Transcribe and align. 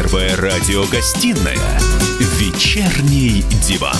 Первая 0.00 0.34
радиогостинная 0.34 1.78
«Вечерний 2.38 3.44
диван». 3.62 3.98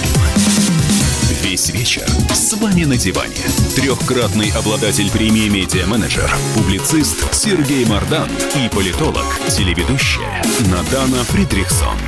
Весь 1.42 1.68
вечер 1.68 2.06
с 2.32 2.54
вами 2.54 2.84
на 2.84 2.96
диване. 2.96 3.36
Трехкратный 3.76 4.50
обладатель 4.52 5.10
премии 5.10 5.50
«Медиа-менеджер», 5.50 6.34
публицист 6.54 7.34
Сергей 7.34 7.84
Мардан 7.84 8.30
и 8.56 8.70
политолог, 8.70 9.26
телеведущая 9.50 10.42
Надана 10.70 11.22
Фридрихсон. 11.24 11.98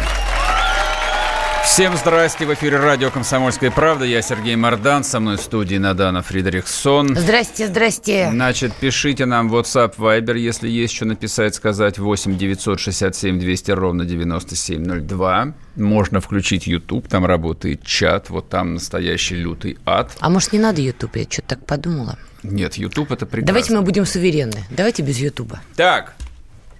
Всем 1.64 1.96
здрасте, 1.96 2.44
в 2.44 2.52
эфире 2.52 2.76
радио 2.78 3.10
«Комсомольская 3.10 3.70
правда». 3.70 4.04
Я 4.04 4.20
Сергей 4.20 4.56
Мордан, 4.56 5.04
со 5.04 5.20
мной 5.20 5.36
в 5.36 5.40
студии 5.40 5.76
Надана 5.76 6.20
Фридрихсон. 6.20 7.16
Здрасте, 7.16 7.68
здрасте. 7.68 8.28
Значит, 8.30 8.74
пишите 8.74 9.24
нам 9.26 9.48
в 9.48 9.56
WhatsApp, 9.56 9.96
Viber, 9.96 10.36
если 10.36 10.68
есть 10.68 10.94
что 10.94 11.06
написать, 11.06 11.54
сказать. 11.54 11.98
8 11.98 12.36
967 12.36 13.38
200 13.38 13.70
ровно 13.70 14.04
9702. 14.04 15.54
Можно 15.76 16.20
включить 16.20 16.66
YouTube, 16.66 17.08
там 17.08 17.24
работает 17.24 17.86
чат, 17.86 18.28
вот 18.28 18.50
там 18.50 18.74
настоящий 18.74 19.36
лютый 19.36 19.78
ад. 19.86 20.10
А 20.20 20.28
может, 20.28 20.52
не 20.52 20.58
надо 20.58 20.82
YouTube? 20.82 21.16
Я 21.16 21.24
что-то 21.24 21.56
так 21.56 21.64
подумала. 21.64 22.18
Нет, 22.42 22.74
YouTube 22.74 23.12
это 23.12 23.24
прекрасно. 23.24 23.46
Давайте 23.46 23.72
мы 23.72 23.82
будем 23.82 24.04
суверенны. 24.04 24.64
Давайте 24.70 25.02
без 25.02 25.18
YouTube. 25.18 25.54
Так, 25.76 26.16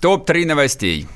топ-3 0.01 0.45
новостей. 0.45 1.09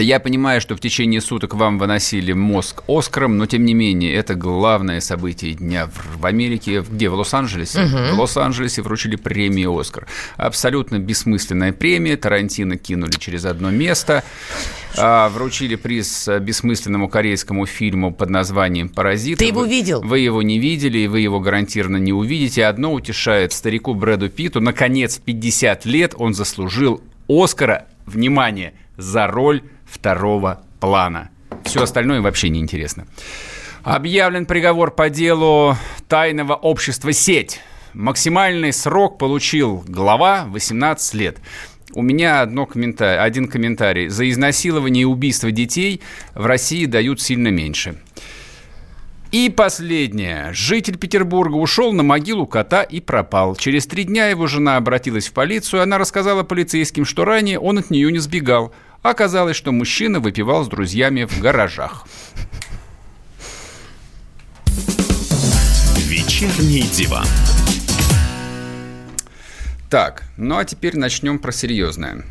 Я 0.00 0.20
понимаю, 0.20 0.60
что 0.60 0.76
в 0.76 0.80
течение 0.80 1.20
суток 1.20 1.54
вам 1.54 1.78
выносили 1.78 2.32
мозг 2.32 2.82
Оскаром, 2.88 3.36
но 3.36 3.46
тем 3.46 3.64
не 3.64 3.74
менее 3.74 4.14
это 4.14 4.34
главное 4.34 5.00
событие 5.00 5.54
дня 5.54 5.88
в 6.16 6.26
Америке. 6.26 6.82
Где? 6.88 7.08
В 7.08 7.14
Лос-Анджелесе? 7.14 7.82
Угу. 7.82 8.16
В 8.16 8.20
Лос-Анджелесе 8.20 8.82
вручили 8.82 9.16
премию 9.16 9.78
Оскар. 9.78 10.06
Абсолютно 10.36 10.98
бессмысленная 10.98 11.72
премия. 11.72 12.16
Тарантино 12.16 12.76
кинули 12.76 13.12
через 13.12 13.44
одно 13.44 13.70
место. 13.70 14.24
А, 14.96 15.28
вручили 15.28 15.76
приз 15.76 16.28
бессмысленному 16.40 17.08
корейскому 17.08 17.66
фильму 17.66 18.12
под 18.12 18.30
названием 18.30 18.88
«Паразит». 18.88 19.38
Ты 19.38 19.46
его 19.46 19.64
видел? 19.64 20.02
Вы 20.02 20.20
его 20.20 20.42
не 20.42 20.58
видели, 20.58 20.98
и 20.98 21.06
вы 21.06 21.20
его 21.20 21.40
гарантированно 21.40 21.98
не 21.98 22.12
увидите. 22.12 22.66
Одно 22.66 22.92
утешает 22.92 23.52
старику 23.52 23.94
Брэду 23.94 24.28
Питу. 24.28 24.60
Наконец, 24.60 25.18
50 25.18 25.84
лет 25.84 26.14
он 26.16 26.34
заслужил 26.34 27.00
Оскара, 27.28 27.86
внимание, 28.06 28.74
за 29.00 29.26
роль 29.26 29.62
второго 29.84 30.62
плана. 30.78 31.30
Все 31.64 31.82
остальное 31.82 32.20
вообще 32.20 32.48
не 32.48 32.60
интересно. 32.60 33.06
Объявлен 33.82 34.46
приговор 34.46 34.90
по 34.90 35.08
делу 35.08 35.76
тайного 36.08 36.54
общества 36.54 37.12
«Сеть». 37.12 37.60
Максимальный 37.94 38.72
срок 38.72 39.18
получил 39.18 39.82
глава 39.86 40.44
18 40.48 41.14
лет. 41.14 41.38
У 41.92 42.02
меня 42.02 42.40
одно 42.40 42.66
комментарий, 42.66 43.20
один 43.20 43.48
комментарий. 43.48 44.08
За 44.08 44.28
изнасилование 44.28 45.02
и 45.02 45.06
убийство 45.06 45.50
детей 45.50 46.00
в 46.34 46.46
России 46.46 46.84
дают 46.86 47.20
сильно 47.20 47.48
меньше. 47.48 47.96
И 49.32 49.48
последнее. 49.48 50.52
Житель 50.52 50.98
Петербурга 50.98 51.54
ушел 51.54 51.92
на 51.92 52.02
могилу 52.02 52.46
кота 52.46 52.82
и 52.82 53.00
пропал. 53.00 53.54
Через 53.54 53.86
три 53.86 54.02
дня 54.02 54.26
его 54.26 54.48
жена 54.48 54.76
обратилась 54.76 55.28
в 55.28 55.32
полицию. 55.32 55.82
Она 55.82 55.98
рассказала 55.98 56.42
полицейским, 56.42 57.04
что 57.04 57.24
ранее 57.24 57.60
он 57.60 57.78
от 57.78 57.90
нее 57.90 58.10
не 58.10 58.18
сбегал. 58.18 58.72
Оказалось, 59.02 59.56
что 59.56 59.72
мужчина 59.72 60.20
выпивал 60.20 60.64
с 60.64 60.68
друзьями 60.68 61.24
в 61.24 61.40
гаражах. 61.40 62.06
Вечерний 65.96 66.82
диван. 66.82 67.26
Так, 69.88 70.24
ну 70.36 70.58
а 70.58 70.64
теперь 70.64 70.96
начнем 70.96 71.38
про 71.38 71.50
серьезное. 71.50 72.24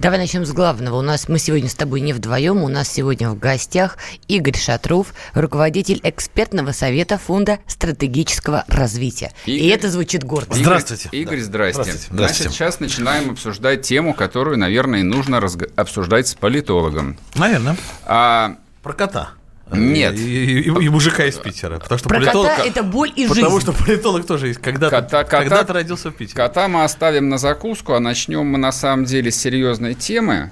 Давай 0.00 0.18
начнем 0.18 0.46
с 0.46 0.52
главного. 0.52 0.96
У 0.96 1.02
нас 1.02 1.28
мы 1.28 1.38
сегодня 1.38 1.68
с 1.68 1.74
тобой 1.74 2.00
не 2.00 2.14
вдвоем. 2.14 2.62
У 2.62 2.68
нас 2.68 2.88
сегодня 2.88 3.28
в 3.28 3.38
гостях 3.38 3.98
Игорь 4.28 4.56
Шатров, 4.56 5.08
руководитель 5.34 6.00
экспертного 6.02 6.72
совета 6.72 7.18
Фонда 7.18 7.58
стратегического 7.66 8.64
развития. 8.68 9.30
Игорь, 9.44 9.62
И 9.62 9.68
это 9.68 9.90
звучит 9.90 10.24
гордо. 10.24 10.54
Игорь, 10.54 10.62
здравствуйте. 10.62 11.08
Игорь, 11.12 11.40
здрасте. 11.40 11.82
Здравствуйте. 11.82 12.16
Значит, 12.16 12.52
сейчас 12.52 12.80
начинаем 12.80 13.30
обсуждать 13.32 13.82
тему, 13.82 14.14
которую, 14.14 14.56
наверное, 14.56 15.02
нужно 15.02 15.38
разг... 15.38 15.64
обсуждать 15.76 16.28
с 16.28 16.34
политологом. 16.34 17.18
Наверное. 17.34 17.76
А... 18.06 18.56
Про 18.82 18.94
кота. 18.94 19.30
Нет. 19.72 20.18
И, 20.18 20.60
и, 20.60 20.64
и 20.64 20.88
мужика 20.88 21.24
из 21.24 21.36
Питера. 21.36 21.78
Потому 21.78 21.98
что 21.98 22.08
Про 22.08 22.18
политолог, 22.18 22.50
кота 22.50 22.64
это 22.64 22.82
боль 22.82 23.10
и 23.10 23.26
потому 23.26 23.34
жизнь. 23.34 23.40
Потому 23.40 23.60
что 23.60 23.72
политолог 23.72 24.26
тоже 24.26 24.48
есть. 24.48 24.60
Когда-то, 24.60 24.96
кота, 24.96 25.24
кота, 25.24 25.38
когда-то 25.38 25.72
родился 25.72 26.10
в 26.10 26.14
Питере. 26.14 26.36
Кота 26.36 26.68
мы 26.68 26.84
оставим 26.84 27.28
на 27.28 27.38
закуску, 27.38 27.94
а 27.94 28.00
начнем 28.00 28.46
мы 28.46 28.58
на 28.58 28.72
самом 28.72 29.04
деле 29.04 29.30
с 29.30 29.36
серьезной 29.36 29.94
темы. 29.94 30.50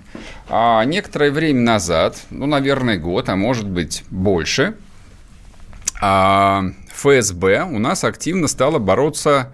А, 0.48 0.84
некоторое 0.84 1.30
время 1.30 1.60
назад, 1.60 2.18
ну, 2.30 2.46
наверное, 2.46 2.98
год, 2.98 3.28
а 3.28 3.36
может 3.36 3.68
быть 3.68 4.04
больше, 4.10 4.74
а, 6.00 6.64
ФСБ 6.94 7.64
у 7.64 7.78
нас 7.78 8.04
активно 8.04 8.48
стало 8.48 8.78
бороться 8.78 9.52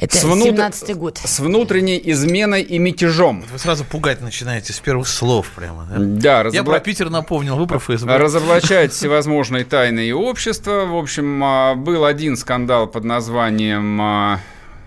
это 0.00 0.16
с, 0.16 0.24
внут... 0.24 0.58
год. 0.96 1.18
с 1.22 1.40
внутренней 1.40 2.00
изменой 2.02 2.62
и 2.62 2.78
мятежом. 2.78 3.44
Вы 3.52 3.58
сразу 3.58 3.84
пугать 3.84 4.22
начинаете 4.22 4.72
с 4.72 4.80
первых 4.80 5.06
слов 5.06 5.50
прямо. 5.54 5.86
Да, 5.90 5.98
да 5.98 6.42
разобла... 6.44 6.56
Я 6.58 6.64
про 6.64 6.80
Питер 6.80 7.10
напомнил, 7.10 7.56
вы 7.56 7.66
про 7.66 7.78
ФСБ. 7.78 8.16
Разоблачать 8.16 8.92
всевозможные 8.92 9.64
тайны 9.64 10.08
и 10.08 10.12
общества. 10.12 10.86
В 10.86 10.96
общем, 10.96 11.44
а, 11.44 11.74
был 11.74 12.06
один 12.06 12.38
скандал 12.38 12.86
под 12.86 13.04
названием 13.04 14.00
а, 14.00 14.40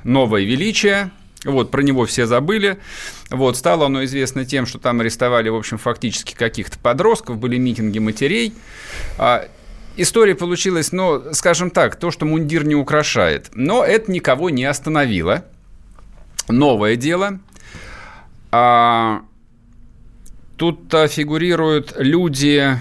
«Новое 0.03 0.41
величие». 0.41 1.11
Вот, 1.45 1.69
про 1.69 1.81
него 1.81 2.05
все 2.05 2.25
забыли. 2.25 2.79
Вот, 3.29 3.55
стало 3.55 3.85
оно 3.85 4.03
известно 4.05 4.45
тем, 4.45 4.65
что 4.65 4.79
там 4.79 4.99
арестовали, 5.01 5.49
в 5.49 5.55
общем, 5.55 5.77
фактически 5.77 6.33
каких-то 6.33 6.79
подростков, 6.79 7.37
были 7.37 7.57
митинги 7.57 7.99
матерей. 7.99 8.53
История 9.95 10.33
получилась, 10.33 10.91
ну, 10.91 11.33
скажем 11.33 11.69
так, 11.69 11.95
то, 11.97 12.09
что 12.09 12.25
мундир 12.25 12.65
не 12.65 12.75
украшает. 12.75 13.51
Но 13.53 13.83
это 13.83 14.11
никого 14.11 14.49
не 14.49 14.65
остановило. 14.65 15.45
Новое 16.47 16.95
дело. 16.95 17.39
А, 18.51 19.21
тут 20.57 20.93
фигурируют 21.09 21.93
люди 21.97 22.79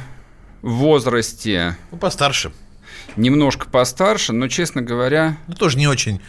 в 0.62 0.70
возрасте... 0.72 1.76
Ну, 1.90 1.98
постарше. 1.98 2.52
Немножко 3.16 3.68
постарше, 3.68 4.32
но, 4.32 4.48
честно 4.48 4.82
говоря... 4.82 5.36
Ну, 5.46 5.54
тоже 5.54 5.78
не 5.78 5.86
очень 5.86 6.20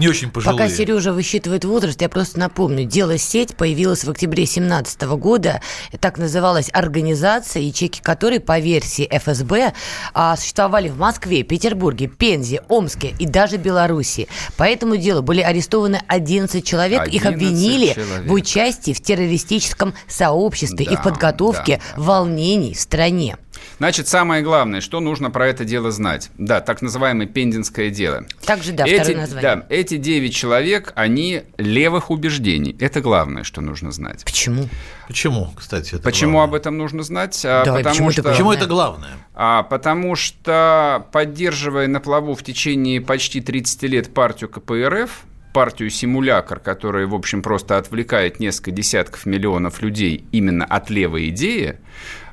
не 0.00 0.08
очень 0.08 0.30
пожилые. 0.30 0.58
Пока 0.58 0.70
Сережа 0.74 1.12
высчитывает 1.12 1.64
возраст, 1.64 2.00
я 2.00 2.08
просто 2.08 2.38
напомню, 2.38 2.84
дело 2.84 3.18
«Сеть» 3.18 3.56
появилось 3.56 4.04
в 4.04 4.10
октябре 4.10 4.44
2017 4.44 5.02
года. 5.02 5.60
Так 6.00 6.18
называлась 6.18 6.70
организация, 6.72 7.62
ячейки 7.62 8.00
которой, 8.00 8.40
по 8.40 8.58
версии 8.58 9.06
ФСБ, 9.10 9.74
а, 10.14 10.36
существовали 10.36 10.88
в 10.88 10.98
Москве, 10.98 11.42
Петербурге, 11.42 12.06
Пензе, 12.08 12.62
Омске 12.68 13.14
и 13.18 13.26
даже 13.26 13.56
Беларуси. 13.56 14.28
По 14.56 14.64
этому 14.64 14.96
делу 14.96 15.22
были 15.22 15.40
арестованы 15.40 16.00
11 16.06 16.64
человек. 16.64 17.02
11 17.02 17.14
Их 17.14 17.26
обвинили 17.26 17.92
человек. 17.92 18.26
в 18.26 18.32
участии 18.32 18.92
в 18.92 19.00
террористическом 19.00 19.94
сообществе 20.08 20.86
да, 20.86 20.92
и 20.92 20.96
в 20.96 21.02
подготовке 21.02 21.80
да. 21.96 22.02
волнений 22.02 22.74
в 22.74 22.80
стране. 22.80 23.36
Значит, 23.78 24.08
самое 24.08 24.42
главное, 24.42 24.80
что 24.80 25.00
нужно 25.00 25.30
про 25.30 25.48
это 25.48 25.64
дело 25.64 25.90
знать. 25.90 26.30
Да, 26.38 26.60
так 26.60 26.82
называемое 26.82 27.26
пендинское 27.26 27.90
дело. 27.90 28.26
Также, 28.44 28.72
да, 28.72 28.84
эти, 28.86 29.00
второе 29.00 29.16
название. 29.16 29.56
Да, 29.56 29.66
эти 29.68 29.96
9 29.96 30.34
человек, 30.34 30.92
они 30.96 31.42
левых 31.56 32.10
убеждений. 32.10 32.76
Это 32.78 33.00
главное, 33.00 33.44
что 33.44 33.60
нужно 33.60 33.90
знать. 33.92 34.24
Почему? 34.24 34.68
Почему, 35.08 35.50
кстати? 35.56 35.94
Это 35.94 36.02
почему 36.02 36.32
главное? 36.32 36.48
об 36.48 36.54
этом 36.54 36.78
нужно 36.78 37.02
знать? 37.02 37.40
А, 37.44 37.64
Давай, 37.64 37.82
потому 37.82 37.94
почему, 37.94 38.10
что, 38.10 38.20
это 38.20 38.30
почему 38.30 38.52
это 38.52 38.66
главное? 38.66 39.10
А, 39.34 39.62
потому 39.62 40.14
что, 40.14 41.06
поддерживая 41.12 41.88
на 41.88 42.00
плаву 42.00 42.34
в 42.34 42.42
течение 42.42 43.00
почти 43.00 43.40
30 43.40 43.82
лет 43.84 44.14
партию 44.14 44.50
КПРФ, 44.50 45.24
партию 45.52 45.90
«Симулякр», 45.90 46.60
которая, 46.60 47.06
в 47.06 47.14
общем, 47.14 47.42
просто 47.42 47.76
отвлекает 47.76 48.40
несколько 48.40 48.70
десятков 48.70 49.26
миллионов 49.26 49.82
людей 49.82 50.24
именно 50.32 50.64
от 50.64 50.90
левой 50.90 51.28
идеи, 51.30 51.78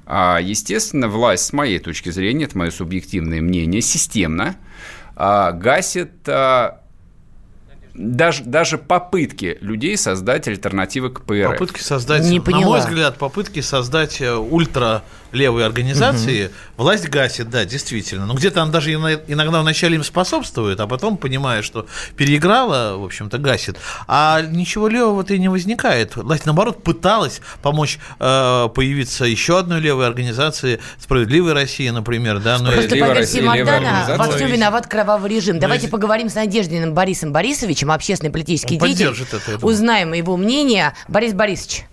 а, 0.07 0.39
естественно, 0.41 1.09
власть, 1.09 1.45
с 1.45 1.53
моей 1.53 1.79
точки 1.79 2.09
зрения, 2.09 2.45
это 2.45 2.57
мое 2.57 2.71
субъективное 2.71 3.41
мнение, 3.41 3.81
системно 3.81 4.55
а, 5.17 5.51
гасит 5.51 6.27
а, 6.27 6.81
даже, 7.93 8.43
даже 8.43 8.77
попытки 8.77 9.57
людей 9.59 9.97
создать 9.97 10.47
альтернативы 10.47 11.09
к 11.09 11.21
ПРФ. 11.23 11.51
Попытки 11.51 11.81
создать, 11.81 12.23
Не 12.23 12.39
на 12.39 12.59
мой 12.59 12.79
взгляд, 12.79 13.17
попытки 13.17 13.59
создать 13.59 14.21
э, 14.21 14.33
ультра 14.33 15.03
левые 15.31 15.65
организации, 15.65 16.45
угу. 16.45 16.53
власть 16.77 17.07
гасит, 17.09 17.49
да, 17.49 17.65
действительно. 17.65 18.25
Но 18.25 18.33
где-то 18.33 18.61
она 18.61 18.71
даже 18.71 18.93
иногда 18.93 19.61
вначале 19.61 19.95
им 19.95 20.03
способствует, 20.03 20.79
а 20.79 20.87
потом, 20.87 21.17
понимая, 21.17 21.61
что 21.61 21.87
переиграла, 22.15 22.97
в 22.97 23.05
общем-то, 23.05 23.37
гасит. 23.37 23.77
А 24.07 24.41
ничего 24.41 24.87
левого-то 24.87 25.33
и 25.33 25.39
не 25.39 25.49
возникает. 25.49 26.15
Власть, 26.15 26.45
наоборот, 26.45 26.83
пыталась 26.83 27.41
помочь 27.61 27.99
э, 28.19 28.69
появиться 28.73 29.25
еще 29.25 29.59
одной 29.59 29.79
левой 29.79 30.07
организации, 30.07 30.79
«Справедливой 30.99 31.53
России», 31.53 31.89
например. 31.89 32.39
Да, 32.39 32.59
но 32.59 32.71
Просто 32.71 32.95
по 32.95 33.13
версии 33.13 33.41
Мардана 33.41 34.05
во 34.17 34.31
всем 34.31 34.49
виноват 34.49 34.87
кровавый 34.87 35.29
режим. 35.29 35.59
Давайте 35.59 35.87
поговорим 35.87 36.29
с 36.29 36.35
Надеждиным 36.35 36.93
Борисом 36.93 37.31
Борисовичем, 37.31 37.91
общественный 37.91 38.31
политический 38.31 38.77
деятель. 38.77 39.13
Это, 39.31 39.65
Узнаем 39.65 40.13
его 40.13 40.37
мнение. 40.37 40.93
Борис 41.07 41.33
Борисович. 41.33 41.85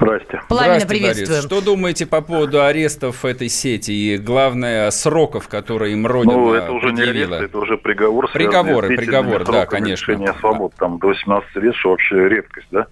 Здрасте. 0.00 0.40
Пламенно 0.48 0.80
Здравствуйте, 0.80 0.86
приветствуем. 0.86 1.28
Борис. 1.30 1.44
Что 1.44 1.60
думаете 1.60 2.06
по 2.06 2.20
поводу 2.20 2.62
арестов 2.62 3.24
этой 3.24 3.48
сети 3.48 3.90
и, 3.90 4.18
главное, 4.18 4.90
сроков, 4.90 5.48
которые 5.48 5.92
им 5.92 6.06
Родина 6.06 6.34
Ну, 6.34 6.54
это 6.54 6.72
уже 6.72 6.90
не 6.92 6.96
предъявила? 7.02 7.36
арест, 7.38 7.50
это 7.50 7.58
уже 7.58 7.76
приговор. 7.76 8.30
Приговоры, 8.32 8.88
приговор, 8.96 9.44
да, 9.44 9.66
конечно. 9.66 10.12
лишения 10.12 10.34
свобод, 10.40 10.72
там, 10.78 10.98
до 10.98 11.08
18 11.08 11.56
лет, 11.56 11.74
что 11.76 11.90
вообще 11.90 12.28
редкость, 12.28 12.68
да? 12.70 12.86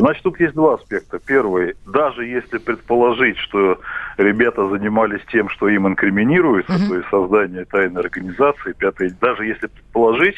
Значит, 0.00 0.22
тут 0.22 0.40
есть 0.40 0.54
два 0.54 0.74
аспекта. 0.74 1.18
Первый, 1.18 1.74
даже 1.86 2.24
если 2.24 2.56
предположить, 2.56 3.36
что 3.36 3.80
ребята 4.16 4.66
занимались 4.68 5.20
тем, 5.30 5.50
что 5.50 5.68
им 5.68 5.86
инкриминируется, 5.86 6.88
то 6.88 6.96
есть 6.96 7.08
создание 7.10 7.66
тайной 7.66 8.00
организации, 8.00 8.72
пятый, 8.72 9.10
даже 9.20 9.44
если 9.44 9.66
предположить, 9.66 10.36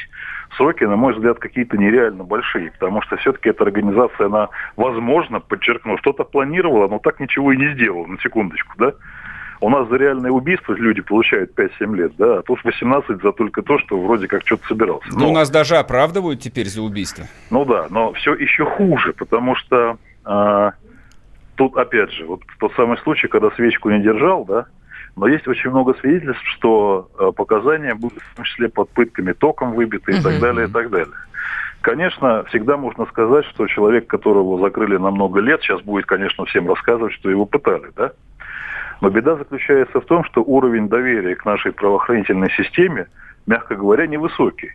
сроки, 0.57 0.83
на 0.83 0.97
мой 0.97 1.15
взгляд, 1.15 1.39
какие-то 1.39 1.77
нереально 1.77 2.25
большие, 2.25 2.73
потому 2.73 3.03
что 3.03 3.17
все-таки 3.19 3.51
эта 3.51 3.63
организация, 3.63 4.27
она, 4.27 4.49
возможно, 4.77 5.39
подчеркну, 5.39 5.97
что-то 5.99 6.25
планировала, 6.25 6.89
но 6.89 6.99
так 6.99 7.21
ничего 7.21 7.53
и 7.53 7.57
не 7.57 7.73
сделала, 7.75 8.07
на 8.07 8.19
секундочку, 8.19 8.73
да? 8.79 8.95
У 9.63 9.71
нас 9.71 9.89
за 9.89 9.97
реальное 9.97 10.33
убийство 10.33 10.73
люди 10.73 11.03
получают 11.03 11.57
5-7 11.57 11.95
лет, 11.95 12.13
да, 12.19 12.39
а 12.39 12.43
тут 12.43 12.65
18 12.65 13.23
за 13.23 13.31
только 13.31 13.63
то, 13.63 13.79
что 13.79 13.97
вроде 13.97 14.27
как 14.27 14.43
что-то 14.45 14.67
собирался. 14.67 15.09
Ну, 15.13 15.21
Но- 15.21 15.29
у 15.31 15.33
нас 15.33 15.51
даже 15.51 15.77
оправдывают 15.77 16.41
теперь 16.41 16.67
за 16.67 16.83
убийство. 16.83 17.27
ну 17.51 17.65
да, 17.65 17.87
но 17.89 18.13
все 18.15 18.35
еще 18.35 18.65
хуже, 18.65 19.13
потому 19.13 19.55
что 19.55 19.99
а, 20.25 20.73
тут 21.55 21.77
опять 21.77 22.11
же, 22.11 22.27
вот 22.27 22.43
тот 22.59 22.73
самый 22.75 22.99
случай, 22.99 23.29
когда 23.29 23.53
свечку 23.53 23.89
не 23.91 24.03
держал, 24.03 24.45
да, 24.45 24.67
но 25.15 25.29
есть 25.29 25.47
очень 25.47 25.71
много 25.71 25.95
свидетельств, 26.01 26.43
что 26.57 27.09
а, 27.17 27.31
показания 27.31 27.95
были 27.95 28.19
в 28.19 28.35
том 28.35 28.45
числе 28.45 28.69
под 28.69 28.91
пытками 28.91 29.33
током 29.33 29.75
выбиты 29.75 30.11
и 30.11 30.21
так 30.21 30.41
далее, 30.41 30.67
и 30.67 30.71
так 30.73 30.91
далее. 30.91 31.15
Конечно, 31.83 32.45
всегда 32.45 32.77
можно 32.77 33.07
сказать, 33.07 33.45
что 33.47 33.69
человек, 33.69 34.09
которого 34.09 34.61
закрыли 34.61 34.97
на 34.97 35.13
много 35.13 35.41
лет, 35.41 35.61
сейчас 35.63 35.81
будет, 35.83 36.07
конечно, 36.07 36.45
всем 36.47 36.69
рассказывать, 36.69 37.13
что 37.13 37.31
его 37.31 37.45
пытали, 37.45 37.91
да? 37.97 38.13
Но 39.03 39.11
беда 39.11 39.35
заключается 39.35 40.01
в 40.01 40.05
том, 40.05 40.23
что 40.25 40.45
уровень 40.45 40.89
доверия 40.89 41.35
к 41.35 41.45
нашей 41.45 41.73
правоохранительной 41.73 42.51
системе, 42.53 43.09
мягко 43.47 43.75
говоря, 43.75 44.07
невысокий. 44.07 44.71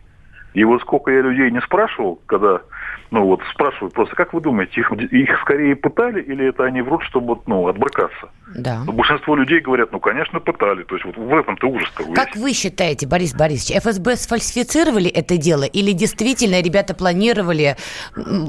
И 0.54 0.64
вот 0.64 0.80
сколько 0.82 1.10
я 1.10 1.20
людей 1.20 1.50
не 1.50 1.60
спрашивал, 1.60 2.20
когда, 2.26 2.62
ну 3.10 3.24
вот 3.24 3.40
спрашивают 3.52 3.94
просто, 3.94 4.16
как 4.16 4.32
вы 4.32 4.40
думаете, 4.40 4.80
их, 4.80 4.90
их 4.92 5.40
скорее 5.40 5.76
пытали 5.76 6.22
или 6.22 6.48
это 6.48 6.64
они 6.64 6.82
врут, 6.82 7.02
чтобы 7.04 7.38
ну, 7.46 7.68
отбрыкаться? 7.68 8.30
Да. 8.56 8.82
Но 8.84 8.92
большинство 8.92 9.36
людей 9.36 9.60
говорят, 9.60 9.92
ну, 9.92 10.00
конечно, 10.00 10.40
пытали. 10.40 10.82
То 10.84 10.94
есть 10.94 11.04
вот 11.04 11.16
в 11.16 11.36
этом-то 11.36 11.68
ужас-то. 11.68 12.04
Как 12.14 12.34
вы 12.34 12.52
считаете, 12.54 13.06
Борис 13.06 13.34
Борисович, 13.34 13.82
ФСБ 13.82 14.16
сфальсифицировали 14.16 15.10
это 15.10 15.36
дело 15.36 15.64
или 15.64 15.92
действительно 15.92 16.62
ребята 16.62 16.94
планировали 16.94 17.76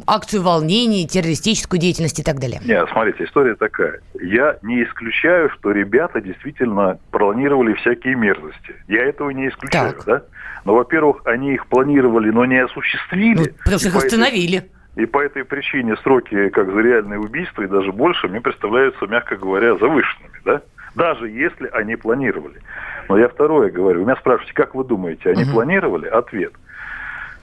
акцию 0.08 0.44
волнений, 0.44 1.06
террористическую 1.06 1.80
деятельность 1.80 2.20
и 2.20 2.24
так 2.24 2.40
далее? 2.40 2.62
Нет, 2.64 2.88
смотрите, 2.92 3.26
история 3.26 3.56
такая. 3.56 4.00
Я 4.22 4.58
не 4.62 4.84
исключаю, 4.84 5.50
что 5.50 5.72
ребята 5.72 6.22
действительно 6.22 6.98
планировали 7.12 7.74
всякие 7.74 8.16
мерзости. 8.16 8.76
Я 8.88 9.04
этого 9.04 9.32
не 9.32 9.50
исключаю, 9.50 9.94
Так. 9.94 10.06
да? 10.06 10.22
Но, 10.66 10.76
во-первых, 10.76 11.22
они 11.26 11.54
их 11.54 11.68
планировали, 11.68 11.89
но 11.98 12.46
не 12.46 12.58
осуществили. 12.60 13.38
Ну, 13.38 13.46
потому 13.64 13.80
что 13.80 13.90
их 13.90 13.96
остановили. 13.96 14.70
И 14.96 15.06
по 15.06 15.20
этой 15.24 15.46
причине 15.46 15.96
сроки, 15.98 16.50
как 16.50 16.72
за 16.72 16.80
реальное 16.82 17.18
убийство, 17.20 17.62
и 17.62 17.68
даже 17.68 17.92
больше, 17.92 18.28
мне 18.28 18.42
представляются, 18.42 19.06
мягко 19.08 19.38
говоря, 19.38 19.76
завышенными, 19.76 20.42
да? 20.44 20.62
Даже 20.96 21.30
если 21.30 21.68
они 21.68 21.96
планировали. 21.96 22.60
Но 23.08 23.18
я 23.18 23.30
второе 23.30 23.70
говорю. 23.72 24.00
Вы 24.02 24.06
меня 24.08 24.16
спрашиваете, 24.18 24.54
как 24.54 24.76
вы 24.76 24.84
думаете, 24.84 25.30
они 25.30 25.44
Мгм. 25.44 25.54
планировали? 25.54 26.08
Ответ. 26.08 26.54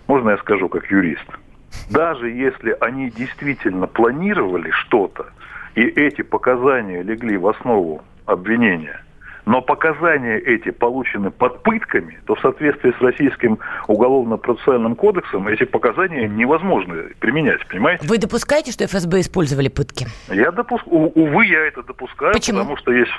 Можно 0.07 0.31
я 0.31 0.39
скажу 0.39 0.69
как 0.69 0.91
юрист? 0.91 1.27
Даже 1.91 2.29
если 2.31 2.77
они 2.81 3.11
действительно 3.11 3.87
планировали 3.87 4.71
что-то, 4.71 5.27
и 5.75 5.83
эти 5.83 6.23
показания 6.23 7.03
легли 7.03 7.37
в 7.37 7.47
основу 7.47 8.03
обвинения, 8.25 9.01
но 9.47 9.63
показания 9.63 10.39
эти 10.39 10.71
получены 10.71 11.31
под 11.31 11.63
пытками, 11.63 12.19
то 12.27 12.35
в 12.35 12.41
соответствии 12.41 12.93
с 12.99 13.01
российским 13.01 13.59
уголовно-процессуальным 13.87 14.97
кодексом 14.97 15.47
эти 15.49 15.65
показания 15.65 16.29
невозможно 16.29 16.95
применять, 17.21 17.67
понимаете? 17.69 18.07
Вы 18.07 18.19
допускаете, 18.19 18.73
что 18.73 18.87
ФСБ 18.87 19.21
использовали 19.21 19.69
пытки? 19.69 20.07
Я 20.29 20.51
допускаю, 20.51 21.13
увы, 21.15 21.47
я 21.47 21.67
это 21.67 21.83
допускаю, 21.85 22.35
Почему? 22.35 22.59
потому 22.59 22.77
что 22.77 22.93
есть 22.93 23.13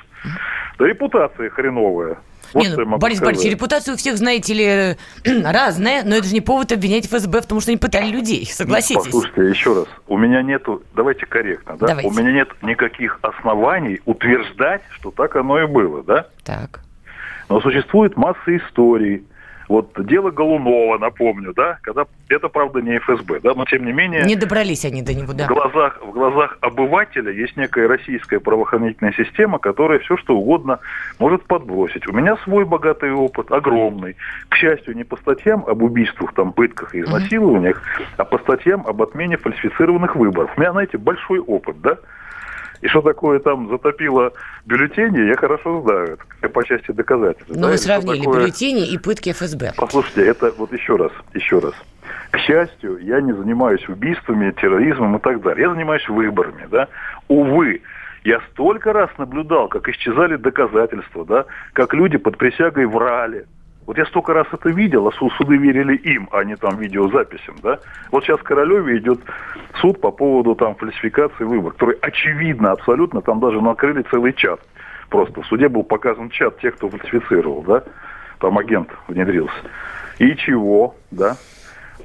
репутация 0.80 1.50
хреновая. 1.50 2.18
Вот 2.54 2.64
не, 2.64 2.76
ну, 2.76 2.98
Борис. 2.98 3.20
Борисович, 3.20 3.52
репутация 3.52 3.94
у 3.94 3.98
всех, 3.98 4.18
знаете 4.18 4.54
ли, 4.54 4.98
разная, 5.44 6.04
но 6.04 6.16
это 6.16 6.28
же 6.28 6.34
не 6.34 6.42
повод 6.42 6.72
обвинять 6.72 7.06
ФСБ 7.08 7.42
в 7.42 7.46
том, 7.46 7.62
что 7.62 7.72
они 7.72 7.78
пытали 7.78 8.10
людей, 8.10 8.46
согласитесь. 8.46 9.04
Послушайте, 9.06 9.50
еще 9.50 9.74
раз. 9.74 9.88
У 10.08 10.18
меня 10.18 10.42
нету, 10.42 10.84
давайте 10.96 11.26
корректно, 11.26 11.78
да? 11.78 11.88
Давайте. 11.88 12.10
У 12.10 12.14
меня 12.14 12.32
нет 12.32 12.50
никаких 12.62 13.20
оснований 13.22 14.02
утверждать, 14.06 14.82
что 14.92 15.12
так 15.12 15.36
оно 15.36 15.62
и 15.62 15.68
было, 15.68 16.04
да? 16.04 16.28
Так. 16.44 16.82
Но 17.50 17.62
существует 17.62 18.18
масса 18.18 18.58
историй. 18.58 19.24
Вот 19.68 19.92
дело 20.06 20.32
Голунова, 20.32 20.98
напомню, 20.98 21.54
да, 21.54 21.78
когда 21.82 22.06
это, 22.30 22.48
правда, 22.48 22.82
не 22.82 22.98
ФСБ, 23.00 23.42
да, 23.42 23.54
но 23.54 23.66
тем 23.66 23.86
не 23.86 23.92
менее 23.92 24.24
Не 24.24 24.36
добрались 24.36 24.86
они 24.86 25.02
до 25.02 25.14
него, 25.14 25.34
да. 25.34 25.46
в 25.46 25.50
глазах 25.50 26.00
в 26.02 26.12
глазах 26.12 26.58
обывателя 26.62 27.32
есть 27.32 27.58
некая 27.58 27.88
российская 27.88 28.40
правоохранительная 28.40 29.14
система, 29.14 29.60
которая 29.60 30.00
все 30.00 30.16
что 30.18 30.38
угодно 30.38 30.80
может 31.20 31.44
подбросить. 31.44 32.08
У 32.08 32.14
меня 32.14 32.38
свой 32.38 32.66
богатый 32.66 33.12
опыт, 33.12 33.52
огромный. 33.52 34.16
К 34.50 34.56
счастью, 34.56 34.96
не 34.96 35.04
по 35.04 35.18
статьям 35.18 35.66
об 35.68 35.84
убийствах, 35.84 36.34
там, 36.34 36.54
пытках 36.54 36.96
и 36.96 37.02
изнасилованиях, 37.02 37.82
а 38.18 38.24
по 38.24 38.38
статьям 38.40 38.86
об 38.88 39.02
отмене 39.02 39.38
фальсифицированных 39.38 40.16
выборов. 40.16 40.52
У 40.56 40.60
меня, 40.60 40.72
знаете, 40.72 40.98
большой 40.98 41.40
опыт, 41.40 41.82
да? 41.82 41.98
И 42.82 42.88
что 42.88 43.02
такое 43.02 43.40
там 43.40 43.70
затопило 43.70 44.32
бюллетени, 44.66 45.28
я 45.28 45.36
хорошо 45.36 45.82
знаю. 45.82 46.18
Это 46.42 46.50
по 46.50 46.64
части 46.64 46.92
доказательств. 46.92 47.50
Но 47.56 47.64
да, 47.64 47.68
вы 47.70 47.78
сравнили 47.78 48.20
такое- 48.20 48.40
бюллетени 48.42 48.88
и 48.88 48.98
пытки 48.98 49.32
ФСБ. 49.32 49.74
Послушайте, 49.78 50.26
это 50.28 50.52
вот 50.58 50.72
еще 50.74 50.96
раз, 50.96 51.12
еще 51.34 51.60
раз. 51.60 51.74
К 52.32 52.38
счастью, 52.40 53.00
я 53.02 53.22
не 53.22 53.34
занимаюсь 53.34 53.88
убийствами, 53.88 54.52
терроризмом 54.52 55.16
и 55.18 55.20
так 55.20 55.42
далее. 55.42 55.68
Я 55.68 55.74
занимаюсь 55.74 56.08
выборами, 56.10 56.68
да. 56.70 56.88
Увы, 57.28 57.82
я 58.24 58.40
столько 58.52 58.94
раз 58.94 59.10
наблюдал, 59.18 59.68
как 59.70 59.88
исчезали 59.90 60.36
доказательства, 60.36 61.26
да, 61.26 61.46
как 61.74 61.94
люди 61.94 62.18
под 62.18 62.38
присягой 62.38 62.86
врали. 62.86 63.46
Вот 63.88 63.98
я 63.98 64.06
столько 64.06 64.34
раз 64.34 64.46
это 64.52 64.70
видел, 64.70 65.08
а 65.08 65.14
су- 65.14 65.30
суды 65.32 65.56
верили 65.56 65.96
им, 65.96 66.28
а 66.34 66.44
не 66.44 66.58
там 66.58 66.78
видеозаписям, 66.78 67.56
да. 67.64 67.80
Вот 68.12 68.26
сейчас 68.26 68.38
в 68.42 68.44
Королеве 68.44 68.98
идет 68.98 69.22
суд 69.80 70.02
по 70.02 70.12
поводу 70.12 70.56
там 70.56 70.76
фальсификации 70.76 71.46
выборов, 71.46 71.76
который 71.76 71.98
очевидно, 72.02 72.72
абсолютно, 72.72 73.22
там 73.22 73.40
даже 73.40 73.62
накрыли 73.62 74.04
целый 74.12 74.34
чат. 74.34 74.60
Просто 75.10 75.42
в 75.42 75.46
суде 75.46 75.70
был 75.70 75.84
показан 75.84 76.30
чат 76.30 76.60
тех, 76.60 76.76
кто 76.76 76.90
фальсифицировал, 76.90 77.64
да. 77.64 77.84
Там 78.40 78.58
агент 78.58 78.90
внедрился. 79.08 79.56
И 80.20 80.36
чего, 80.36 80.96
да? 81.12 81.38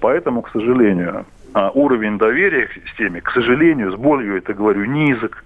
Поэтому, 0.01 0.43
к 0.43 0.51
сожалению, 0.51 1.27
а, 1.53 1.71
уровень 1.71 2.17
доверия 2.17 2.67
к 2.67 2.75
системе, 2.75 3.21
к 3.21 3.31
сожалению, 3.33 3.91
с 3.91 3.97
болью 3.97 4.37
это 4.37 4.55
говорю, 4.55 4.85
низок. 4.85 5.43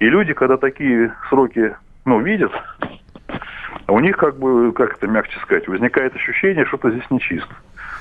И 0.00 0.08
люди, 0.08 0.34
когда 0.34 0.56
такие 0.56 1.12
сроки, 1.28 1.76
ну, 2.04 2.18
видят, 2.18 2.52
у 3.88 4.00
них, 4.00 4.16
как 4.16 4.38
бы, 4.38 4.72
как 4.72 4.96
это 4.96 5.06
мягче 5.06 5.38
сказать, 5.40 5.66
возникает 5.68 6.14
ощущение, 6.14 6.64
что 6.66 6.76
что-то 6.76 6.90
здесь 6.92 7.10
нечисто. 7.10 7.54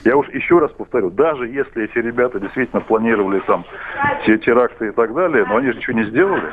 Я 0.03 0.17
уж 0.17 0.27
еще 0.29 0.59
раз 0.59 0.71
повторю, 0.71 1.09
даже 1.09 1.47
если 1.47 1.85
эти 1.85 1.97
ребята 1.97 2.39
действительно 2.39 2.81
планировали 2.81 3.39
там 3.41 3.65
те 4.25 4.37
теракты 4.37 4.87
и 4.89 4.91
так 4.91 5.13
далее, 5.13 5.45
но 5.47 5.57
они 5.57 5.71
же 5.71 5.77
ничего 5.77 5.97
не 5.99 6.05
сделали. 6.05 6.51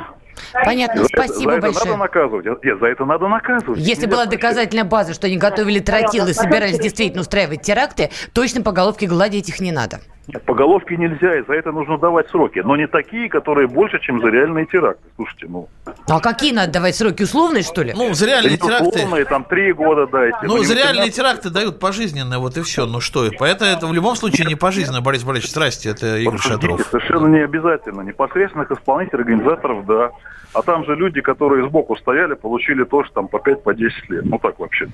Понятно, 0.64 1.02
За 1.02 1.08
это- 1.12 1.22
спасибо 1.24 1.50
за 1.52 1.56
это 1.58 1.66
большое. 1.66 1.84
надо 1.86 1.98
наказывать. 1.98 2.64
Нет, 2.64 2.78
за 2.80 2.86
это 2.86 3.04
надо 3.04 3.28
наказывать. 3.28 3.78
Если 3.78 4.06
Нельзя 4.06 4.08
была 4.16 4.26
доказательная 4.26 4.84
база, 4.84 5.12
что 5.12 5.26
они 5.26 5.36
готовили 5.36 5.78
тротил 5.80 6.26
и 6.26 6.32
собирались 6.32 6.78
действительно 6.78 7.20
устраивать 7.20 7.62
теракты, 7.62 8.10
точно 8.32 8.62
по 8.62 8.72
головке 8.72 9.06
гладить 9.06 9.48
их 9.50 9.60
не 9.60 9.72
надо. 9.72 10.00
По 10.46 10.54
головке 10.54 10.96
нельзя, 10.96 11.38
и 11.38 11.44
за 11.44 11.54
это 11.54 11.72
нужно 11.72 11.98
давать 11.98 12.28
сроки. 12.30 12.60
Но 12.60 12.76
не 12.76 12.86
такие, 12.86 13.28
которые 13.28 13.66
больше, 13.66 13.98
чем 14.00 14.20
за 14.20 14.28
реальные 14.28 14.66
теракты. 14.66 15.02
Слушайте, 15.16 15.46
ну... 15.48 15.68
А 16.08 16.20
какие 16.20 16.52
надо 16.52 16.72
давать 16.72 16.94
сроки? 16.94 17.24
Условные, 17.24 17.64
что 17.64 17.82
ли? 17.82 17.92
Ну, 17.94 18.14
за 18.14 18.26
реальные 18.26 18.56
да 18.56 18.66
теракты... 18.66 18.88
условные, 19.00 19.24
там, 19.24 19.44
три 19.44 19.72
года 19.72 20.06
дайте. 20.06 20.38
Ну, 20.44 20.62
за 20.62 20.74
реальные 20.74 21.10
18. 21.10 21.14
теракты 21.16 21.50
дают 21.50 21.80
пожизненное, 21.80 22.38
вот 22.38 22.56
и 22.56 22.62
все. 22.62 22.86
Ну 22.86 23.00
что, 23.00 23.28
поэтому 23.36 23.70
это 23.70 23.86
в 23.88 23.92
любом 23.92 24.14
случае 24.14 24.46
не 24.46 24.54
пожизненно, 24.54 25.00
Борис 25.00 25.24
Борисович. 25.24 25.50
Здрасте, 25.50 25.90
это 25.90 26.16
Игорь 26.18 26.38
Шатров. 26.38 26.80
Совершенно 26.88 27.26
не 27.26 27.40
обязательно. 27.40 28.02
Непосредственных 28.02 28.70
исполнителей, 28.70 29.22
организаторов, 29.22 29.86
да. 29.86 30.12
А 30.54 30.62
там 30.62 30.84
же 30.84 30.94
люди, 30.94 31.20
которые 31.20 31.66
сбоку 31.66 31.96
стояли, 31.96 32.34
получили 32.34 32.84
тоже 32.84 33.10
там 33.14 33.28
по 33.28 33.36
5-10 33.36 33.56
по 33.56 33.74
10 33.74 34.10
лет. 34.10 34.24
Ну 34.24 34.38
так 34.38 34.58
вообще. 34.58 34.88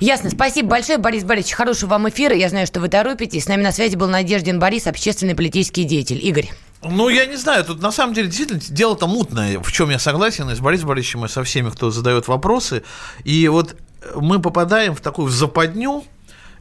Ясно. 0.00 0.30
Спасибо 0.30 0.68
большое, 0.68 0.98
Борис 0.98 1.24
Борисович. 1.24 1.54
Хорошего 1.54 1.90
вам 1.90 2.08
эфира. 2.08 2.34
Я 2.34 2.48
знаю, 2.48 2.66
что 2.66 2.80
вы 2.80 2.88
торопитесь. 2.88 3.44
С 3.44 3.48
нами 3.48 3.62
на 3.62 3.72
связи 3.72 3.96
был 3.96 4.08
Надеждин 4.08 4.58
Борис, 4.58 4.86
общественный 4.86 5.34
политический 5.34 5.84
деятель. 5.84 6.18
Игорь. 6.22 6.50
Ну, 6.82 7.08
я 7.08 7.26
не 7.26 7.36
знаю, 7.36 7.64
тут 7.64 7.80
на 7.80 7.92
самом 7.92 8.12
деле 8.12 8.26
действительно 8.26 8.60
дело-то 8.60 9.06
мутное, 9.06 9.60
в 9.60 9.70
чем 9.70 9.90
я 9.90 10.00
согласен 10.00 10.50
и 10.50 10.54
с 10.54 10.60
Борисом 10.60 10.88
Борисовичем, 10.88 11.24
и 11.24 11.28
со 11.28 11.44
всеми, 11.44 11.70
кто 11.70 11.90
задает 11.90 12.26
вопросы. 12.26 12.82
И 13.24 13.46
вот 13.48 13.76
мы 14.16 14.40
попадаем 14.40 14.94
в 14.94 15.00
такую 15.00 15.28
западню, 15.28 16.02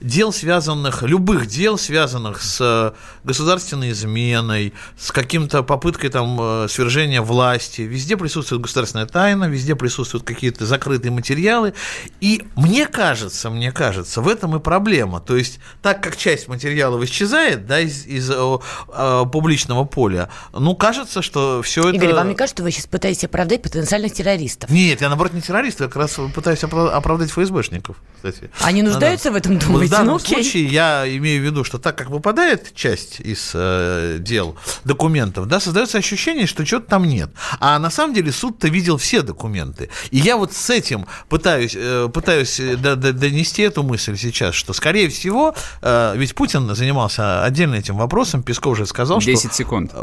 дел, 0.01 0.33
связанных, 0.33 1.03
любых 1.03 1.45
дел, 1.45 1.77
связанных 1.77 2.41
с 2.41 2.57
э, 2.59 2.91
государственной 3.23 3.91
изменой, 3.91 4.73
с 4.97 5.11
каким-то 5.11 5.63
попыткой 5.63 6.09
там 6.09 6.37
э, 6.41 6.67
свержения 6.67 7.21
власти, 7.21 7.81
везде 7.81 8.17
присутствует 8.17 8.61
государственная 8.61 9.05
тайна, 9.05 9.45
везде 9.45 9.75
присутствуют 9.75 10.25
какие-то 10.25 10.65
закрытые 10.65 11.11
материалы. 11.11 11.73
И 12.19 12.43
мне 12.55 12.87
кажется, 12.87 13.49
мне 13.49 13.71
кажется, 13.71 14.21
в 14.21 14.27
этом 14.27 14.55
и 14.55 14.59
проблема. 14.59 15.19
То 15.19 15.37
есть, 15.37 15.59
так 15.81 16.01
как 16.01 16.17
часть 16.17 16.47
материалов 16.47 17.03
исчезает 17.03 17.67
да, 17.67 17.79
из, 17.79 18.05
из 18.05 18.29
о, 18.31 18.61
о, 18.87 19.25
публичного 19.25 19.85
поля, 19.85 20.29
ну, 20.51 20.75
кажется, 20.75 21.21
что 21.21 21.61
все 21.61 21.81
это... 21.89 21.95
Игорь, 21.95 22.13
вам 22.13 22.29
не 22.29 22.35
кажется, 22.35 22.57
что 22.57 22.63
вы 22.63 22.71
сейчас 22.71 22.87
пытаетесь 22.87 23.23
оправдать 23.25 23.61
потенциальных 23.61 24.13
террористов? 24.13 24.69
Нет, 24.69 25.01
я, 25.01 25.09
наоборот, 25.09 25.33
не 25.33 25.41
террорист, 25.41 25.79
я 25.79 25.87
как 25.87 25.97
раз 25.97 26.17
пытаюсь 26.33 26.63
оправдать 26.63 27.29
ФСБшников, 27.29 27.97
кстати. 28.15 28.49
Они 28.61 28.81
нуждаются 28.81 29.29
да, 29.29 29.29
да. 29.29 29.33
в 29.33 29.37
этом, 29.37 29.59
думаете? 29.59 29.90
Данном 29.91 30.13
ну, 30.13 30.19
случае 30.19 30.65
я 30.65 31.05
имею 31.17 31.41
в 31.41 31.45
виду, 31.45 31.63
что 31.63 31.77
так 31.77 31.97
как 31.97 32.09
выпадает 32.09 32.73
часть 32.73 33.19
из 33.19 33.51
э, 33.53 34.17
дел, 34.19 34.55
документов, 34.83 35.47
да, 35.47 35.59
создается 35.59 35.97
ощущение, 35.97 36.47
что 36.47 36.65
чего-то 36.65 36.87
там 36.87 37.05
нет. 37.05 37.29
А 37.59 37.77
на 37.79 37.89
самом 37.89 38.13
деле 38.13 38.31
суд-то 38.31 38.67
видел 38.67 38.97
все 38.97 39.21
документы. 39.21 39.89
И 40.11 40.17
я 40.17 40.37
вот 40.37 40.53
с 40.53 40.69
этим 40.69 41.05
пытаюсь, 41.29 41.73
э, 41.75 42.09
пытаюсь 42.13 42.59
э, 42.59 42.75
донести 42.75 43.61
эту 43.63 43.83
мысль 43.83 44.17
сейчас, 44.17 44.55
что, 44.55 44.73
скорее 44.73 45.09
всего, 45.09 45.53
э, 45.81 46.13
ведь 46.15 46.35
Путин 46.35 46.73
занимался 46.73 47.43
отдельно 47.43 47.75
этим 47.75 47.97
вопросом, 47.97 48.43
Песков 48.43 48.73
уже 48.73 48.85
сказал, 48.85 49.19
10 49.19 49.39
что... 49.39 49.47
10 49.47 49.55
секунд. 49.55 49.93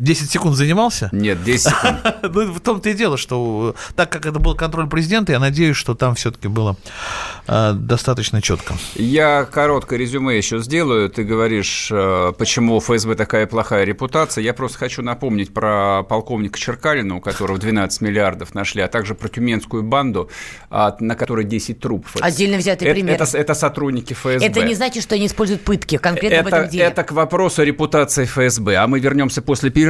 10 0.00 0.30
секунд 0.30 0.56
занимался? 0.56 1.10
Нет, 1.12 1.44
10 1.44 1.62
секунд. 1.62 2.16
ну, 2.22 2.52
в 2.52 2.60
том-то 2.60 2.88
и 2.88 2.94
дело, 2.94 3.18
что 3.18 3.74
так 3.94 4.10
как 4.10 4.24
это 4.26 4.38
был 4.38 4.54
контроль 4.54 4.88
президента, 4.88 5.32
я 5.32 5.38
надеюсь, 5.38 5.76
что 5.76 5.94
там 5.94 6.14
все-таки 6.14 6.48
было 6.48 6.76
э, 7.46 7.72
достаточно 7.74 8.40
четко. 8.40 8.74
Я 8.94 9.44
короткое 9.44 9.98
резюме 9.98 10.36
еще 10.36 10.58
сделаю. 10.60 11.10
Ты 11.10 11.24
говоришь, 11.24 11.90
э, 11.92 12.32
почему 12.38 12.76
у 12.76 12.80
ФСБ 12.80 13.14
такая 13.14 13.46
плохая 13.46 13.84
репутация. 13.84 14.42
Я 14.42 14.54
просто 14.54 14.78
хочу 14.78 15.02
напомнить 15.02 15.52
про 15.52 16.02
полковника 16.02 16.58
Черкалина, 16.58 17.16
у 17.16 17.20
которого 17.20 17.58
12 17.58 18.00
миллиардов 18.00 18.54
нашли, 18.54 18.80
а 18.80 18.88
также 18.88 19.14
про 19.14 19.28
тюменскую 19.28 19.82
банду, 19.82 20.30
э, 20.70 20.90
на 21.00 21.14
которой 21.14 21.44
10 21.44 21.78
трупов. 21.78 22.16
Отдельно 22.20 22.56
взятый 22.56 22.88
это, 22.88 22.94
пример. 22.94 23.20
Это, 23.20 23.36
это 23.36 23.52
сотрудники 23.52 24.14
ФСБ. 24.14 24.46
Это 24.46 24.62
не 24.62 24.74
значит, 24.74 25.02
что 25.02 25.14
они 25.14 25.26
используют 25.26 25.62
пытки 25.62 25.98
конкретно 25.98 26.36
это, 26.36 26.44
в 26.44 26.46
этом 26.46 26.68
деле. 26.70 26.84
Это 26.84 27.04
к 27.04 27.12
вопросу 27.12 27.62
репутации 27.62 28.24
ФСБ. 28.24 28.76
А 28.76 28.86
мы 28.86 28.98
вернемся 28.98 29.42
после 29.42 29.68
перерыва 29.68 29.89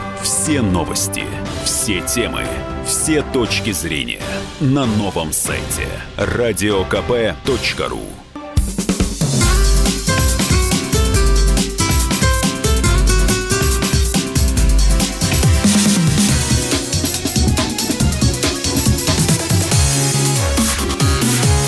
все 0.23 0.61
новости, 0.61 1.23
все 1.63 2.01
темы, 2.01 2.45
все 2.85 3.21
точки 3.21 3.71
зрения 3.71 4.21
на 4.59 4.85
новом 4.85 5.33
сайте 5.33 5.87
радиокп.ру. 6.17 8.01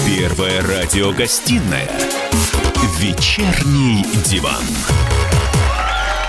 Первая 0.05 0.61
радиогостинная 0.61 1.89
«Вечерний 2.99 4.05
диван». 4.25 4.63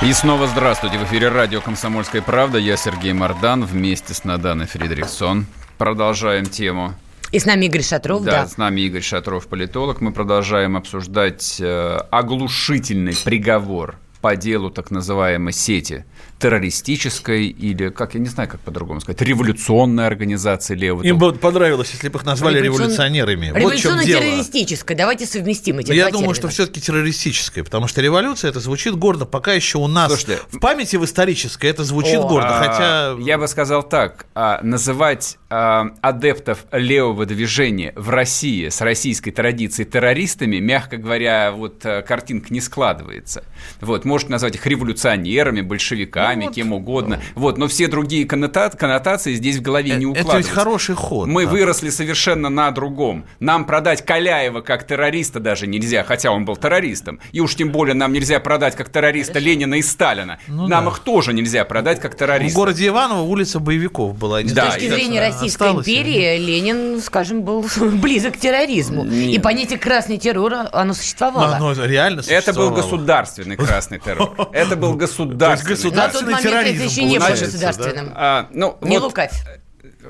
И 0.04 0.12
снова 0.12 0.46
здравствуйте. 0.46 0.98
В 0.98 1.04
эфире 1.04 1.30
радио 1.30 1.62
«Комсомольская 1.62 2.20
правда». 2.20 2.58
Я 2.58 2.76
Сергей 2.76 3.14
Мордан 3.14 3.64
вместе 3.64 4.12
с 4.12 4.24
Наданой 4.24 4.66
Фридрихсон. 4.66 5.46
Продолжаем 5.78 6.44
тему. 6.44 6.92
И 7.32 7.38
с 7.38 7.46
нами 7.46 7.64
Игорь 7.64 7.82
Шатров, 7.82 8.22
да. 8.22 8.42
Да, 8.42 8.46
с 8.46 8.58
нами 8.58 8.82
Игорь 8.82 9.00
Шатров, 9.00 9.46
политолог. 9.46 10.02
Мы 10.02 10.12
продолжаем 10.12 10.76
обсуждать 10.76 11.56
э, 11.58 11.96
оглушительный 12.10 13.16
приговор 13.24 13.96
по 14.24 14.36
делу 14.36 14.70
так 14.70 14.90
называемой 14.90 15.52
сети 15.52 16.06
террористической 16.38 17.46
или, 17.46 17.90
как 17.90 18.14
я 18.14 18.20
не 18.20 18.26
знаю, 18.26 18.48
как 18.48 18.60
по-другому 18.60 19.00
сказать, 19.00 19.20
революционной 19.22 20.06
организации 20.06 20.74
левого. 20.74 21.02
Им 21.02 21.18
бы 21.18 21.32
понравилось, 21.32 21.90
если 21.92 22.08
бы 22.08 22.18
их 22.18 22.24
назвали 22.24 22.58
Революцион... 22.58 22.90
революционерами. 22.90 23.52
Революционно-террористической. 23.54 24.96
Давайте 24.96 25.26
совместим 25.26 25.78
эти 25.78 25.88
Но 25.88 25.94
Я 25.94 26.06
думаю, 26.06 26.34
термина. 26.34 26.34
что 26.34 26.48
все-таки 26.48 26.80
террористической, 26.80 27.64
потому 27.64 27.86
что 27.86 28.00
революция 28.00 28.50
это 28.50 28.60
звучит 28.60 28.94
гордо, 28.94 29.26
пока 29.26 29.52
еще 29.52 29.78
у 29.78 29.86
нас 29.86 30.08
Слушайте, 30.08 30.42
в 30.50 30.58
памяти 30.58 30.96
в 30.96 31.04
исторической 31.04 31.66
это 31.66 31.84
звучит 31.84 32.18
О, 32.18 32.28
гордо, 32.28 32.48
а, 32.48 32.62
хотя... 32.62 33.22
Я 33.22 33.38
бы 33.38 33.46
сказал 33.46 33.82
так, 33.82 34.26
а, 34.34 34.60
называть 34.62 35.38
а, 35.50 35.90
адептов 36.00 36.64
левого 36.72 37.26
движения 37.26 37.92
в 37.96 38.10
России 38.10 38.68
с 38.68 38.80
российской 38.80 39.30
традицией 39.30 39.88
террористами, 39.88 40.56
мягко 40.56 40.96
говоря, 40.96 41.52
вот 41.52 41.86
а, 41.86 42.02
картинка 42.02 42.52
не 42.52 42.60
складывается. 42.60 43.44
Вот, 43.80 44.04
может 44.14 44.28
назвать 44.28 44.54
их 44.54 44.64
революционерами, 44.64 45.60
большевиками, 45.60 46.42
ну, 46.42 46.46
вот, 46.46 46.54
кем 46.54 46.72
угодно. 46.72 47.20
Вот, 47.34 47.58
но 47.58 47.66
все 47.66 47.88
другие 47.88 48.24
коннота- 48.26 48.76
коннотации 48.76 49.34
здесь 49.34 49.56
в 49.56 49.62
голове 49.62 49.96
не 49.96 50.06
укладываются. 50.06 50.38
Это 50.38 50.48
ведь 50.48 50.54
хороший 50.54 50.94
ход. 50.94 51.26
Мы 51.26 51.46
да. 51.46 51.50
выросли 51.50 51.90
совершенно 51.90 52.48
на 52.48 52.70
другом. 52.70 53.24
Нам 53.40 53.64
продать 53.64 54.04
Каляева 54.06 54.60
как 54.60 54.86
террориста 54.86 55.40
даже 55.40 55.66
нельзя, 55.66 56.04
хотя 56.04 56.30
он 56.30 56.44
был 56.44 56.56
террористом. 56.56 57.18
И 57.32 57.40
уж 57.40 57.56
тем 57.56 57.72
более 57.72 57.94
нам 57.94 58.12
нельзя 58.12 58.38
продать 58.38 58.76
как 58.76 58.88
террориста 58.88 59.32
Хорошо. 59.32 59.48
Ленина 59.48 59.74
и 59.74 59.82
Сталина. 59.82 60.38
Ну, 60.46 60.68
нам 60.68 60.84
да. 60.84 60.90
их 60.92 61.00
тоже 61.00 61.32
нельзя 61.32 61.64
продать 61.64 61.98
как 61.98 62.16
террориста. 62.16 62.54
В 62.54 62.56
городе 62.56 62.86
Иваново 62.86 63.22
улица 63.22 63.58
боевиков 63.58 64.16
была. 64.16 64.44
Не 64.44 64.52
да, 64.52 64.70
с 64.70 64.74
точки 64.74 64.90
зрения 64.90 65.18
Российской 65.18 65.72
империи 65.72 66.38
Ленин, 66.38 67.00
скажем, 67.00 67.42
был 67.42 67.66
близок 67.76 68.34
к 68.34 68.36
терроризму. 68.36 69.04
Нет. 69.04 69.34
И 69.34 69.38
понятие 69.40 69.80
красный 69.80 70.18
террор, 70.18 70.54
оно 70.72 70.94
существовало. 70.94 71.56
Оно 71.56 71.72
реально 71.72 72.22
существовало. 72.22 72.68
Это 72.70 72.76
был 72.76 72.82
государственный 72.82 73.56
красный 73.56 73.98
террор. 74.04 74.48
Это 74.52 74.76
был 74.76 74.94
государственный 74.94 75.76
тот 75.76 76.22
момент 76.24 76.42
терроризм, 76.42 76.76
это 76.76 76.84
еще 76.84 77.04
не 77.04 77.18
был 77.18 77.26
государственным. 77.26 78.06
Да? 78.08 78.12
А, 78.16 78.48
ну, 78.50 78.78
не 78.82 78.98
лукавь 78.98 79.32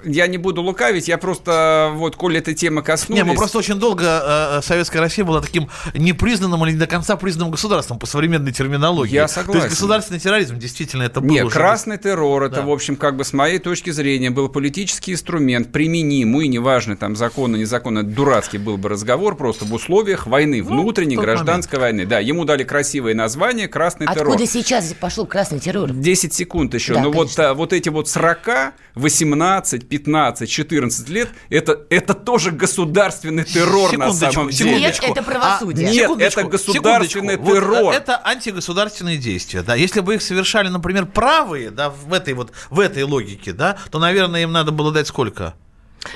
я 0.04 0.26
не 0.26 0.38
буду 0.38 0.62
лукавить, 0.62 1.08
я 1.08 1.18
просто, 1.18 1.92
вот, 1.94 2.16
коли 2.16 2.38
эта 2.38 2.54
тема 2.54 2.82
коснулась... 2.82 3.22
Не, 3.22 3.28
мы 3.28 3.36
просто 3.36 3.58
очень 3.58 3.76
долго, 3.76 4.58
э, 4.58 4.60
Советская 4.62 5.00
Россия 5.00 5.24
была 5.24 5.40
таким 5.40 5.68
непризнанным 5.94 6.64
или 6.64 6.72
не 6.72 6.78
до 6.78 6.86
конца 6.86 7.16
признанным 7.16 7.50
государством 7.50 7.98
по 7.98 8.06
современной 8.06 8.52
терминологии. 8.52 9.14
Я 9.14 9.28
согласен. 9.28 9.60
То 9.60 9.66
есть 9.66 9.76
государственный 9.76 10.20
терроризм 10.20 10.58
действительно 10.58 11.02
это 11.04 11.20
был 11.20 11.30
Нет, 11.30 11.44
уже... 11.44 11.54
красный 11.54 11.98
террор, 11.98 12.44
это, 12.44 12.56
да. 12.56 12.62
в 12.62 12.70
общем, 12.70 12.96
как 12.96 13.16
бы 13.16 13.24
с 13.24 13.32
моей 13.32 13.58
точки 13.58 13.90
зрения, 13.90 14.30
был 14.30 14.48
политический 14.48 15.12
инструмент, 15.12 15.72
применимый, 15.72 16.48
неважно, 16.48 16.96
там, 16.96 17.16
законно, 17.16 17.56
незаконно, 17.56 18.02
дурацкий 18.02 18.58
был 18.58 18.76
бы 18.76 18.88
разговор, 18.88 19.36
просто 19.36 19.64
в 19.64 19.72
условиях 19.72 20.26
войны, 20.26 20.62
ну, 20.62 20.82
внутренней, 20.82 21.16
гражданской 21.16 21.78
момент. 21.78 21.98
войны. 21.98 22.08
Да, 22.08 22.18
ему 22.20 22.44
дали 22.44 22.64
красивое 22.64 23.14
название 23.14 23.68
«красный 23.68 24.06
Откуда 24.06 24.20
террор». 24.20 24.34
Откуда 24.34 24.50
сейчас 24.50 24.94
пошел 24.98 25.26
красный 25.26 25.60
террор? 25.60 25.92
10 25.92 26.32
секунд 26.32 26.74
еще. 26.74 26.94
Да, 26.94 27.02
Но 27.02 27.12
вот, 27.12 27.38
а, 27.38 27.54
вот 27.54 27.72
эти 27.72 27.88
вот 27.88 28.08
40, 28.08 28.74
18, 28.94 29.83
15, 29.88 30.48
14 30.48 31.08
лет, 31.08 31.30
это, 31.50 31.80
это 31.90 32.14
тоже 32.14 32.50
государственный 32.50 33.44
террор 33.44 33.96
на 33.96 34.12
самом 34.12 34.50
деле. 34.50 34.80
Нет, 34.80 34.98
это 35.02 35.22
правосудие. 35.22 35.88
А, 35.88 35.92
нет, 35.92 36.10
это 36.20 36.44
государственный 36.44 37.36
террор. 37.36 37.84
Вот 37.84 37.94
это 37.94 38.20
антигосударственные 38.24 39.18
действия. 39.18 39.62
Да. 39.62 39.74
Если 39.74 40.00
бы 40.00 40.14
их 40.14 40.22
совершали, 40.22 40.68
например, 40.68 41.06
правые, 41.06 41.70
да, 41.70 41.90
в 41.90 42.12
этой 42.12 42.34
вот 42.34 42.52
в 42.70 42.80
этой 42.80 43.02
логике, 43.04 43.52
да, 43.52 43.76
то, 43.90 43.98
наверное, 43.98 44.42
им 44.42 44.52
надо 44.52 44.72
было 44.72 44.92
дать 44.92 45.06
сколько? 45.06 45.54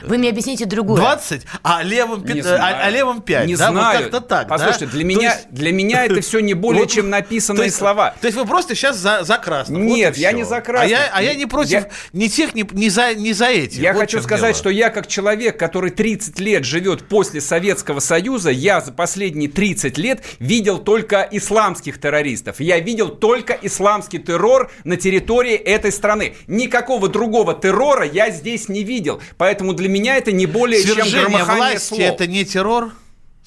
Вы 0.02 0.18
мне 0.18 0.30
объясните 0.30 0.64
другое. 0.64 1.00
20, 1.00 1.42
а 1.62 1.83
левым, 1.83 2.23
5, 2.23 2.47
а, 2.47 2.80
а 2.85 2.90
левым 2.90 3.23
5. 3.23 3.47
Не 3.47 3.57
да? 3.57 3.71
знаю. 3.71 4.02
Вот 4.04 4.11
как-то 4.11 4.21
так. 4.21 4.49
Послушайте, 4.49 4.87
да? 4.87 4.92
для, 4.92 5.04
меня, 5.04 5.35
есть... 5.35 5.50
для 5.50 5.73
меня 5.73 6.04
это 6.04 6.21
все 6.21 6.40
не 6.40 6.54
более 6.54 6.83
вот, 6.83 6.90
чем 6.90 7.11
написанные 7.11 7.59
то 7.59 7.64
есть, 7.64 7.76
слова. 7.76 8.14
То 8.21 8.26
есть 8.26 8.38
вы 8.38 8.47
просто 8.47 8.75
сейчас 8.75 8.97
за, 8.97 9.25
за 9.25 9.38
красным. 9.38 9.87
Нет, 9.87 10.14
вот 10.14 10.18
я 10.18 10.33
не 10.33 10.45
за 10.45 10.61
красным. 10.61 10.97
А 10.97 11.00
я, 11.00 11.11
а 11.12 11.23
я 11.23 11.35
не 11.35 11.47
против 11.47 11.71
я... 11.71 11.88
ни 12.12 12.28
тех, 12.28 12.54
ни, 12.54 12.66
ни, 12.73 12.88
за, 12.88 13.14
ни 13.14 13.33
за 13.33 13.47
этих. 13.47 13.78
Я 13.78 13.92
вот 13.92 14.00
хочу 14.00 14.21
сказать, 14.21 14.52
дело. 14.52 14.59
что 14.59 14.71
я 14.71 14.90
как 14.90 15.07
человек, 15.07 15.59
который 15.59 15.90
30 15.90 16.38
лет 16.40 16.64
живет 16.64 17.09
после 17.09 17.40
Советского 17.40 18.00
Союза, 18.00 18.50
я 18.50 18.80
за 18.80 18.92
последние 18.92 19.49
30 19.49 19.99
лет 19.99 20.23
видел 20.38 20.78
только 20.78 21.26
исламских 21.30 22.00
террористов. 22.00 22.61
Я 22.61 22.78
видел 22.80 23.09
только 23.09 23.59
исламский 23.61 24.18
террор 24.18 24.71
на 24.85 24.97
территории 24.97 25.54
этой 25.54 25.92
страны. 25.92 26.35
Никакого 26.47 27.09
другого 27.09 27.54
террора 27.54 28.04
я 28.04 28.30
здесь 28.30 28.68
не 28.68 28.85
видел. 28.85 29.21
Поэтому 29.37 29.73
для 29.78 29.88
меня 29.88 30.16
это 30.16 30.32
не 30.32 30.47
более 30.47 30.82
Свержение 30.82 31.11
чем 31.38 31.44
власти 31.56 31.88
слов. 31.88 32.00
это 32.00 32.26
не 32.26 32.44
террор? 32.44 32.92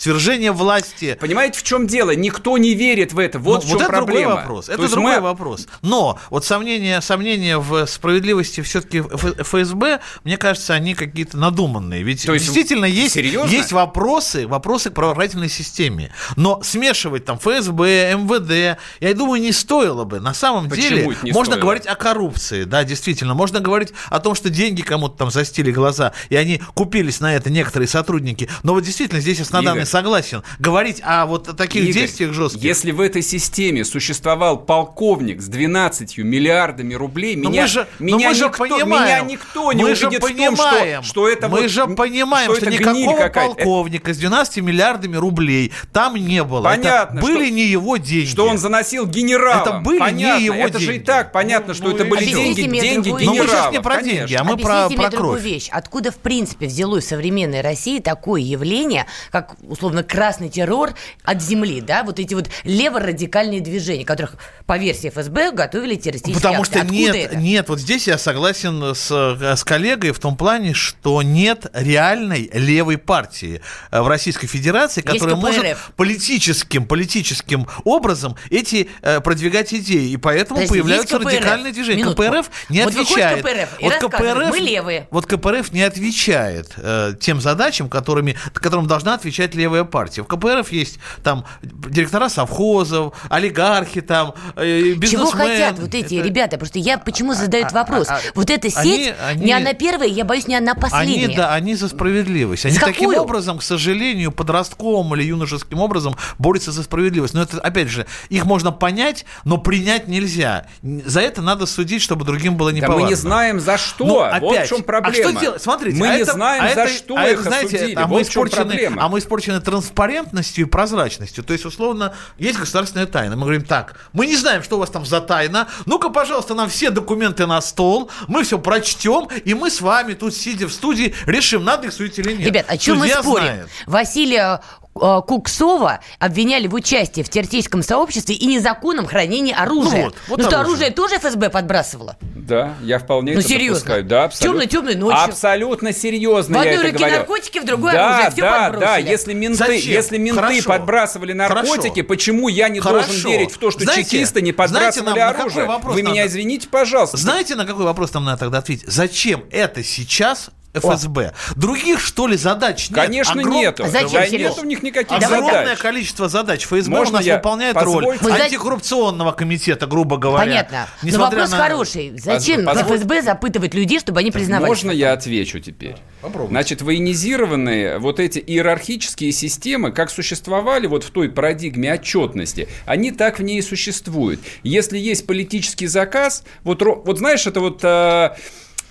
Свержение 0.01 0.51
власти. 0.51 1.15
Понимаете, 1.19 1.59
в 1.59 1.63
чем 1.63 1.85
дело? 1.85 2.15
Никто 2.15 2.57
не 2.57 2.73
верит 2.73 3.13
в 3.13 3.19
это. 3.19 3.37
Вот 3.37 3.61
Ну, 3.63 3.67
в 3.67 3.69
чем 3.69 3.77
это 3.81 3.85
проблема. 3.87 4.21
другой 4.21 4.35
вопрос. 4.41 4.69
Это 4.69 4.77
То 4.77 4.83
есть 4.83 4.93
другой 4.95 5.15
мы- 5.17 5.21
вопрос. 5.21 5.67
Но 5.83 6.19
вот 6.31 6.43
сомнения, 6.43 6.99
сомнения 7.01 7.57
в 7.59 7.85
справедливости 7.85 8.61
все-таки 8.61 9.01
ФСБ, 9.01 9.99
мне 10.23 10.37
кажется, 10.37 10.73
они 10.73 10.95
какие-то 10.95 11.37
надуманные. 11.37 12.01
Ведь 12.01 12.25
То 12.25 12.33
есть 12.33 12.45
действительно 12.45 12.85
есть, 12.85 13.13
серьезно? 13.13 13.51
есть 13.51 13.71
вопросы, 13.71 14.47
вопросы 14.47 14.89
к 14.89 14.93
правоохранительной 14.93 15.49
системе. 15.49 16.11
Но 16.35 16.61
смешивать 16.63 17.25
там 17.25 17.37
ФСБ, 17.37 18.15
МВД, 18.15 18.79
я 18.99 19.13
думаю, 19.13 19.39
не 19.39 19.51
стоило 19.51 20.03
бы. 20.03 20.19
На 20.19 20.33
самом 20.33 20.67
Почему 20.67 20.89
деле 20.89 21.01
это 21.11 21.27
можно 21.33 21.53
стоило? 21.53 21.61
говорить 21.61 21.85
о 21.85 21.95
коррупции, 21.95 22.63
да, 22.63 22.83
действительно. 22.83 23.35
Можно 23.35 23.59
говорить 23.59 23.89
о 24.09 24.19
том, 24.19 24.33
что 24.33 24.49
деньги 24.49 24.81
кому-то 24.81 25.15
там 25.17 25.29
застили 25.29 25.71
глаза, 25.71 26.13
и 26.29 26.35
они 26.35 26.59
купились 26.73 27.19
на 27.19 27.35
это 27.35 27.51
некоторые 27.51 27.87
сотрудники. 27.87 28.49
Но 28.63 28.73
вот 28.73 28.83
действительно 28.83 29.21
здесь 29.21 29.39
Наданой 29.51 29.79
Игорь. 29.81 29.85
Согласен. 29.91 30.43
Говорить 30.59 31.01
о 31.03 31.25
вот 31.25 31.55
таких 31.57 31.83
Игорь, 31.83 31.93
действиях 31.93 32.33
жестких. 32.33 32.61
Если 32.63 32.91
в 32.91 33.01
этой 33.01 33.21
системе 33.21 33.85
существовал 33.85 34.57
полковник 34.57 35.41
с 35.41 35.47
12 35.47 36.17
миллиардами 36.17 36.93
рублей, 36.93 37.35
Но 37.35 37.49
меня, 37.49 37.63
мы 37.63 37.67
же, 37.67 37.87
но 37.99 38.05
меня, 38.17 38.29
мы 38.29 38.35
же 38.35 38.45
никто, 38.45 38.57
понимаем, 38.57 39.25
меня 39.27 39.33
никто 39.33 39.73
не 39.73 39.83
мы 39.83 39.95
же 39.95 40.07
в 40.07 40.11
том, 40.11 40.21
понимаем, 40.21 41.03
что, 41.03 41.09
что 41.11 41.29
это 41.29 41.47
мы 41.49 41.61
вот- 41.61 41.69
же 41.69 41.85
понимаем, 41.87 42.55
что, 42.55 42.65
это 42.65 42.71
гниль 42.77 43.07
никакого 43.07 43.53
полковника 43.53 44.13
с 44.13 44.17
12 44.17 44.61
миллиардами 44.61 45.15
рублей 45.17 45.71
там 45.93 46.15
не 46.15 46.43
было. 46.43 46.63
Понятно, 46.63 47.17
это 47.19 47.25
были 47.27 47.45
что- 47.47 47.53
не 47.55 47.65
его 47.67 47.97
деньги. 47.97 48.27
Что 48.29 48.47
он 48.47 48.57
заносил 48.57 49.05
генералам. 49.05 49.61
Это 49.61 49.71
были 49.79 49.95
не 49.95 49.99
понятно. 49.99 50.43
его 50.43 50.55
Это 50.55 50.79
же 50.79 50.85
и 50.85 50.93
деньги. 50.93 51.05
так 51.05 51.31
понятно, 51.31 51.73
что 51.73 51.85
Ну, 51.89 51.95
это 51.95 52.05
были 52.05 52.25
деньги, 52.25 52.61
деньги 52.61 53.09
другую 53.09 53.25
Но 53.25 53.31
мы 53.31 53.37
генералов. 53.39 53.49
сейчас 53.51 53.71
не 53.73 53.81
про 53.81 53.95
конечно. 53.95 54.17
деньги, 54.19 54.33
а 54.35 54.43
мы 54.43 54.57
про, 54.57 54.71
Объясните 54.85 54.95
про 54.95 55.01
мне 55.07 55.09
другую 55.17 55.33
кровь. 55.33 55.43
вещь. 55.43 55.69
Откуда, 55.71 56.11
в 56.11 56.17
принципе, 56.17 56.67
взялось 56.67 57.05
в 57.05 57.07
современной 57.07 57.61
России 57.61 57.99
такое 57.99 58.41
явление, 58.41 59.05
как, 59.31 59.55
условно, 59.81 60.03
красный 60.03 60.49
террор 60.49 60.93
от 61.23 61.41
земли, 61.41 61.81
да? 61.81 62.03
Вот 62.03 62.19
эти 62.19 62.33
вот 62.35 62.49
леворадикальные 62.63 63.61
движения, 63.61 64.05
которых, 64.05 64.35
по 64.67 64.77
версии 64.77 65.09
ФСБ, 65.09 65.51
готовили 65.51 65.95
террористические 65.95 66.35
Потому 66.35 66.61
акты. 66.61 66.71
что 66.73 66.79
Откуда 66.81 66.95
нет, 66.97 67.15
это? 67.15 67.35
нет, 67.37 67.69
вот 67.69 67.79
здесь 67.79 68.07
я 68.07 68.17
согласен 68.17 68.93
с, 68.93 69.09
с 69.57 69.63
коллегой 69.63 70.11
в 70.11 70.19
том 70.19 70.35
плане, 70.37 70.73
что 70.73 71.21
нет 71.23 71.65
реальной 71.73 72.49
левой 72.53 72.97
партии 72.97 73.61
э, 73.91 74.01
в 74.01 74.07
Российской 74.07 74.47
Федерации, 74.47 75.01
которая 75.01 75.35
может 75.35 75.63
КПРФ. 75.63 75.91
политическим, 75.95 76.85
политическим 76.85 77.67
образом 77.83 78.35
эти 78.51 78.89
э, 79.01 79.19
продвигать 79.21 79.73
идеи. 79.73 80.09
И 80.11 80.17
поэтому 80.17 80.59
Подожди, 80.61 80.79
появляются 80.79 81.17
КПРФ. 81.17 81.33
радикальные 81.33 81.73
движения. 81.73 82.03
Минутку. 82.03 82.23
КПРФ 82.23 82.51
не 82.69 82.83
Вот 82.83 82.93
отвечает. 82.93 83.39
КПРФ 83.43 83.79
и 83.79 83.89
рассказывает, 83.89 84.49
«Мы 84.49 84.59
левые». 84.59 85.07
Вот 85.09 85.25
КПРФ 85.25 85.71
не 85.71 85.81
отвечает 85.81 86.71
э, 86.77 87.13
тем 87.19 87.41
задачам, 87.41 87.89
которыми, 87.89 88.37
которым 88.53 88.87
должна 88.87 89.15
отвечать 89.15 89.55
левая 89.55 89.70
партия. 89.89 90.23
В 90.23 90.27
КПРФ 90.27 90.71
есть 90.71 90.99
там 91.23 91.45
директора 91.63 92.29
совхозов, 92.29 93.13
олигархи 93.29 94.01
там, 94.01 94.33
э, 94.55 94.93
бизнесмены. 94.93 95.07
Чего 95.07 95.25
хотят 95.31 95.79
вот 95.79 95.93
эти 95.95 96.15
Это- 96.15 96.27
ребята? 96.27 96.57
Просто 96.57 96.79
я 96.79 96.97
почему 96.97 97.33
задаю 97.33 97.63
этот 97.65 97.75
а, 97.75 97.79
вопрос? 97.79 98.07
а, 98.09 98.19
вот 98.35 98.49
эта 98.49 98.69
сеть, 98.69 98.75
они- 98.83 99.13
они- 99.29 99.45
не 99.45 99.53
она 99.53 99.73
первая, 99.73 100.07
я 100.09 100.25
боюсь, 100.25 100.47
не 100.47 100.55
она 100.55 100.75
последняя. 100.75 101.25
Они, 101.25 101.35
да, 101.35 101.53
они 101.53 101.75
за 101.75 101.87
справедливость. 101.89 102.65
Они 102.65 102.75
За 102.75 102.81
таким 102.81 103.09
какую? 103.09 103.21
образом, 103.21 103.57
к 103.59 103.63
сожалению, 103.63 104.31
подростковым 104.31 105.15
или 105.15 105.23
юношеским 105.23 105.79
образом 105.79 106.15
борются 106.37 106.71
за 106.71 106.83
справедливость. 106.83 107.33
Но 107.33 107.41
это, 107.43 107.59
опять 107.59 107.87
же, 107.89 108.05
их 108.29 108.45
можно 108.45 108.71
понять, 108.71 109.25
но 109.45 109.57
принять 109.57 110.07
нельзя. 110.07 110.65
За 111.05 111.21
это 111.21 111.41
надо 111.41 111.65
судить, 111.65 112.01
чтобы 112.01 112.25
другим 112.25 112.55
было 112.57 112.71
Да 112.71 112.77
неповадно. 112.77 113.03
мы 113.03 113.09
не 113.09 113.15
знаем 113.15 113.59
за 113.59 113.77
что. 113.77 114.05
Ну, 114.05 114.13
вот 114.15 114.33
опять, 114.33 114.65
в 114.67 114.69
чем 114.69 114.83
проблема. 114.83 115.29
А 115.29 115.31
что 115.31 115.39
делать? 115.41 115.61
Смотрите, 115.61 115.97
мы 115.97 116.07
а 116.09 116.15
не 116.15 116.21
это- 116.21 116.33
знаем, 116.33 116.63
а 116.63 116.73
за 116.73 116.81
это- 116.81 116.93
что 116.93 117.15
а 117.17 117.27
их 117.27 117.33
это, 117.33 117.43
знаете, 117.43 117.77
осудили. 117.77 117.95
А 117.95 118.07
мы, 118.07 118.17
вот 118.17 118.27
в 118.27 118.31
чем 118.31 118.49
проблема. 118.49 119.03
а 119.03 119.09
мы 119.09 119.19
испорчены 119.19 119.50
транспарентностью 119.59 120.65
и 120.65 120.69
прозрачностью. 120.69 121.43
То 121.43 121.53
есть, 121.53 121.65
условно, 121.65 122.13
есть 122.37 122.59
государственная 122.59 123.07
тайна. 123.07 123.35
Мы 123.35 123.43
говорим 123.43 123.63
так, 123.63 123.95
мы 124.13 124.27
не 124.27 124.35
знаем, 124.35 124.63
что 124.63 124.77
у 124.77 124.79
вас 124.79 124.89
там 124.89 125.05
за 125.05 125.19
тайна. 125.21 125.67
Ну-ка, 125.85 126.09
пожалуйста, 126.09 126.53
нам 126.53 126.69
все 126.69 126.89
документы 126.91 127.45
на 127.45 127.59
стол, 127.61 128.09
мы 128.27 128.43
все 128.43 128.57
прочтем, 128.59 129.27
и 129.45 129.53
мы 129.53 129.69
с 129.69 129.81
вами 129.81 130.13
тут, 130.13 130.33
сидя 130.33 130.67
в 130.67 130.71
студии, 130.71 131.13
решим, 131.25 131.63
надо 131.65 131.87
их 131.87 131.93
судить 131.93 132.17
или 132.19 132.33
нет. 132.33 132.47
Ребят, 132.47 132.65
о 132.67 132.77
чем 132.77 132.97
мы 132.99 133.07
Судья 133.07 133.21
спорим? 133.21 133.45
знает. 133.45 133.69
Василия 133.87 134.61
Куксова 134.93 136.01
обвиняли 136.19 136.67
в 136.67 136.73
участии 136.73 137.21
в 137.21 137.29
террористическом 137.29 137.81
сообществе 137.81 138.35
и 138.35 138.45
незаконном 138.45 139.05
хранении 139.07 139.53
оружия. 139.53 139.99
Ну 139.99 140.03
вот, 140.05 140.15
вот 140.27 140.39
ну 140.39 140.43
что, 140.47 140.59
оружие. 140.59 140.87
оружие 140.87 140.91
тоже 140.91 141.15
ФСБ 141.17 141.49
подбрасывало? 141.49 142.17
Да, 142.35 142.73
я 142.83 142.99
вполне 142.99 143.33
Ну, 143.33 143.39
это 143.39 143.47
серьезно. 143.47 143.73
допускаю. 143.75 144.03
Да, 144.03 144.23
абсолютно. 144.25 144.61
Темной-темной 144.67 144.95
ночью. 144.95 145.23
Абсолютно 145.23 145.93
серьезно 145.93 146.59
В 146.59 146.63
я 146.63 146.71
одной 146.71 146.85
руке 146.91 146.97
говорю. 146.97 147.15
наркотики, 147.17 147.59
в 147.59 147.65
другой 147.65 147.93
да, 147.93 148.07
оружие. 148.15 148.31
Всё 148.31 148.41
да, 148.41 148.59
подбросили. 148.69 148.85
да. 148.85 148.97
Если 148.97 149.33
менты, 149.33 149.57
Зачем? 149.57 149.91
если 149.91 150.17
менты 150.17 150.41
Хорошо. 150.41 150.69
подбрасывали 150.69 151.33
наркотики, 151.33 151.87
Хорошо. 151.89 152.03
почему 152.07 152.47
я 152.49 152.67
не 152.69 152.79
Хорошо. 152.79 153.07
должен 153.07 153.31
верить 153.31 153.51
в 153.51 153.57
то, 153.57 153.71
что 153.71 153.81
Знаете- 153.83 154.03
чекисты 154.09 154.41
не 154.41 154.51
знаете, 154.51 154.57
подбрасывали 154.57 155.19
какой 155.19 155.41
оружие? 155.41 155.65
вопрос 155.65 155.95
Вы 155.95 156.01
меня 156.01 156.15
надо? 156.23 156.27
извините, 156.27 156.67
пожалуйста. 156.67 157.17
Знаете, 157.17 157.55
на 157.55 157.65
какой 157.65 157.85
вопрос 157.85 158.13
нам 158.13 158.25
надо 158.25 158.39
тогда 158.39 158.57
ответить? 158.57 158.83
Зачем 158.87 159.45
это 159.51 159.83
сейчас 159.83 160.49
ФСБ? 160.73 161.33
Других, 161.55 161.99
что 161.99 162.27
ли, 162.27 162.37
задач 162.37 162.89
нет? 162.89 162.95
Конечно, 162.99 163.41
Огром- 163.41 163.53
нету. 163.53 163.85
Зачем, 163.87 164.11
да, 164.11 164.27
нет 164.27 164.57
у 164.59 164.63
них 164.65 164.83
никаких 164.83 165.17
Огромное 165.17 165.63
задач. 165.65 165.79
количество 165.79 166.29
задач. 166.29 166.65
ФСБ 166.65 166.89
Можно 166.89 167.15
у 167.15 167.17
нас 167.17 167.25
я 167.25 167.35
выполняет 167.37 167.75
позвольте? 167.75 168.19
роль 168.23 168.31
антикоррупционного 168.41 169.31
комитета, 169.33 169.87
грубо 169.87 170.17
говоря. 170.17 170.45
Понятно. 170.45 170.87
Но 171.01 171.07
Несмотря 171.07 171.39
вопрос 171.39 171.51
на- 171.51 171.57
хороший. 171.57 172.13
Зачем 172.17 172.65
Позволь- 172.65 172.97
ФСБ 172.97 173.21
запытывать 173.21 173.73
людей, 173.73 173.99
чтобы 173.99 174.19
они 174.21 174.31
признавались? 174.31 174.67
Можно 174.69 174.91
я 174.91 175.13
отвечу 175.13 175.59
теперь? 175.59 175.95
Попробуйте. 176.21 176.51
Значит, 176.51 176.81
военизированные 176.81 177.97
вот 177.99 178.19
эти 178.19 178.39
иерархические 178.39 179.31
системы, 179.31 179.91
как 179.91 180.09
существовали 180.09 180.87
вот 180.87 181.03
в 181.03 181.11
той 181.11 181.29
парадигме 181.29 181.93
отчетности, 181.93 182.67
они 182.85 183.11
так 183.11 183.39
в 183.39 183.43
ней 183.43 183.59
и 183.59 183.61
существуют. 183.61 184.39
Если 184.63 184.97
есть 184.97 185.25
политический 185.27 185.87
заказ, 185.87 186.43
вот, 186.63 186.81
вот 186.81 187.17
знаешь, 187.17 187.45
это 187.47 187.59
вот... 187.59 187.83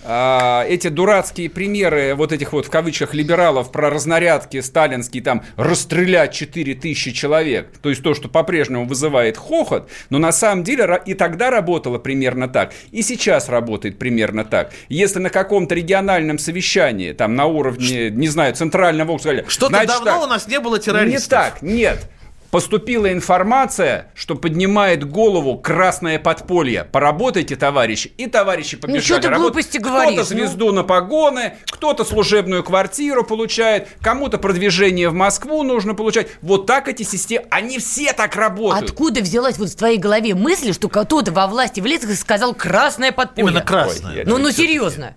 а, 0.03 0.65
эти 0.67 0.89
дурацкие 0.89 1.49
примеры 1.49 2.13
вот 2.15 2.31
этих 2.31 2.53
вот 2.53 2.65
в 2.65 2.69
кавычках 2.69 3.13
либералов 3.13 3.71
про 3.71 3.89
разнарядки 3.89 4.61
сталинские 4.61 5.23
там 5.23 5.43
расстрелять 5.55 6.33
4000 6.33 7.11
человек, 7.11 7.69
то 7.81 7.89
есть 7.89 8.03
то, 8.03 8.13
что 8.13 8.29
по-прежнему 8.29 8.85
вызывает 8.85 9.37
хохот, 9.37 9.89
но 10.09 10.17
на 10.17 10.31
самом 10.31 10.63
деле 10.63 11.01
и 11.05 11.13
тогда 11.13 11.49
работало 11.49 11.97
примерно 11.97 12.47
так, 12.47 12.73
и 12.91 13.01
сейчас 13.01 13.49
работает 13.49 13.97
примерно 13.97 14.45
так. 14.45 14.71
Если 14.89 15.19
на 15.19 15.29
каком-то 15.29 15.73
региональном 15.73 16.37
совещании, 16.37 17.13
там 17.13 17.35
на 17.35 17.45
уровне, 17.45 18.09
не 18.09 18.27
знаю, 18.27 18.53
центрального 18.55 19.13
округа, 19.13 19.31
сказали, 19.31 19.45
Что-то 19.47 19.73
«Значит 19.73 19.87
давно 19.89 20.11
так, 20.11 20.23
у 20.23 20.27
нас 20.27 20.47
не 20.47 20.59
было 20.59 20.79
террористов. 20.79 21.21
не 21.21 21.27
так, 21.29 21.61
нет. 21.61 22.09
Поступила 22.51 23.11
информация, 23.11 24.11
что 24.13 24.35
поднимает 24.35 25.09
голову 25.09 25.57
красное 25.57 26.19
подполье. 26.19 26.83
Поработайте, 26.83 27.55
товарищи. 27.55 28.11
И 28.17 28.27
товарищи 28.27 28.75
побежали. 28.75 28.99
Ну, 28.99 29.03
что 29.05 29.19
ты 29.19 29.29
работать. 29.29 29.53
глупости 29.53 29.77
Кто-то 29.77 29.93
говоришь, 29.93 30.17
ну? 30.17 30.23
звезду 30.25 30.71
на 30.73 30.83
погоны, 30.83 31.53
кто-то 31.65 32.03
служебную 32.03 32.63
квартиру 32.63 33.23
получает, 33.23 33.87
кому-то 34.01 34.37
продвижение 34.37 35.09
в 35.09 35.13
Москву 35.13 35.63
нужно 35.63 35.93
получать. 35.93 36.27
Вот 36.41 36.65
так 36.65 36.89
эти 36.89 37.03
системы, 37.03 37.45
они 37.49 37.79
все 37.79 38.11
так 38.11 38.35
работают. 38.35 38.91
Откуда 38.91 39.21
взялась 39.21 39.57
вот 39.57 39.69
в 39.69 39.75
твоей 39.75 39.97
голове 39.97 40.35
мысль, 40.35 40.73
что 40.73 40.89
кто-то 40.89 41.31
во 41.31 41.47
власти 41.47 41.79
в 41.79 41.85
лицах 41.85 42.13
сказал 42.15 42.53
красное 42.53 43.13
подполье? 43.13 43.49
Именно 43.49 43.61
красное. 43.61 44.17
Ой, 44.19 44.23
Ну, 44.25 44.37
ну 44.37 44.51
серьезно. 44.51 45.15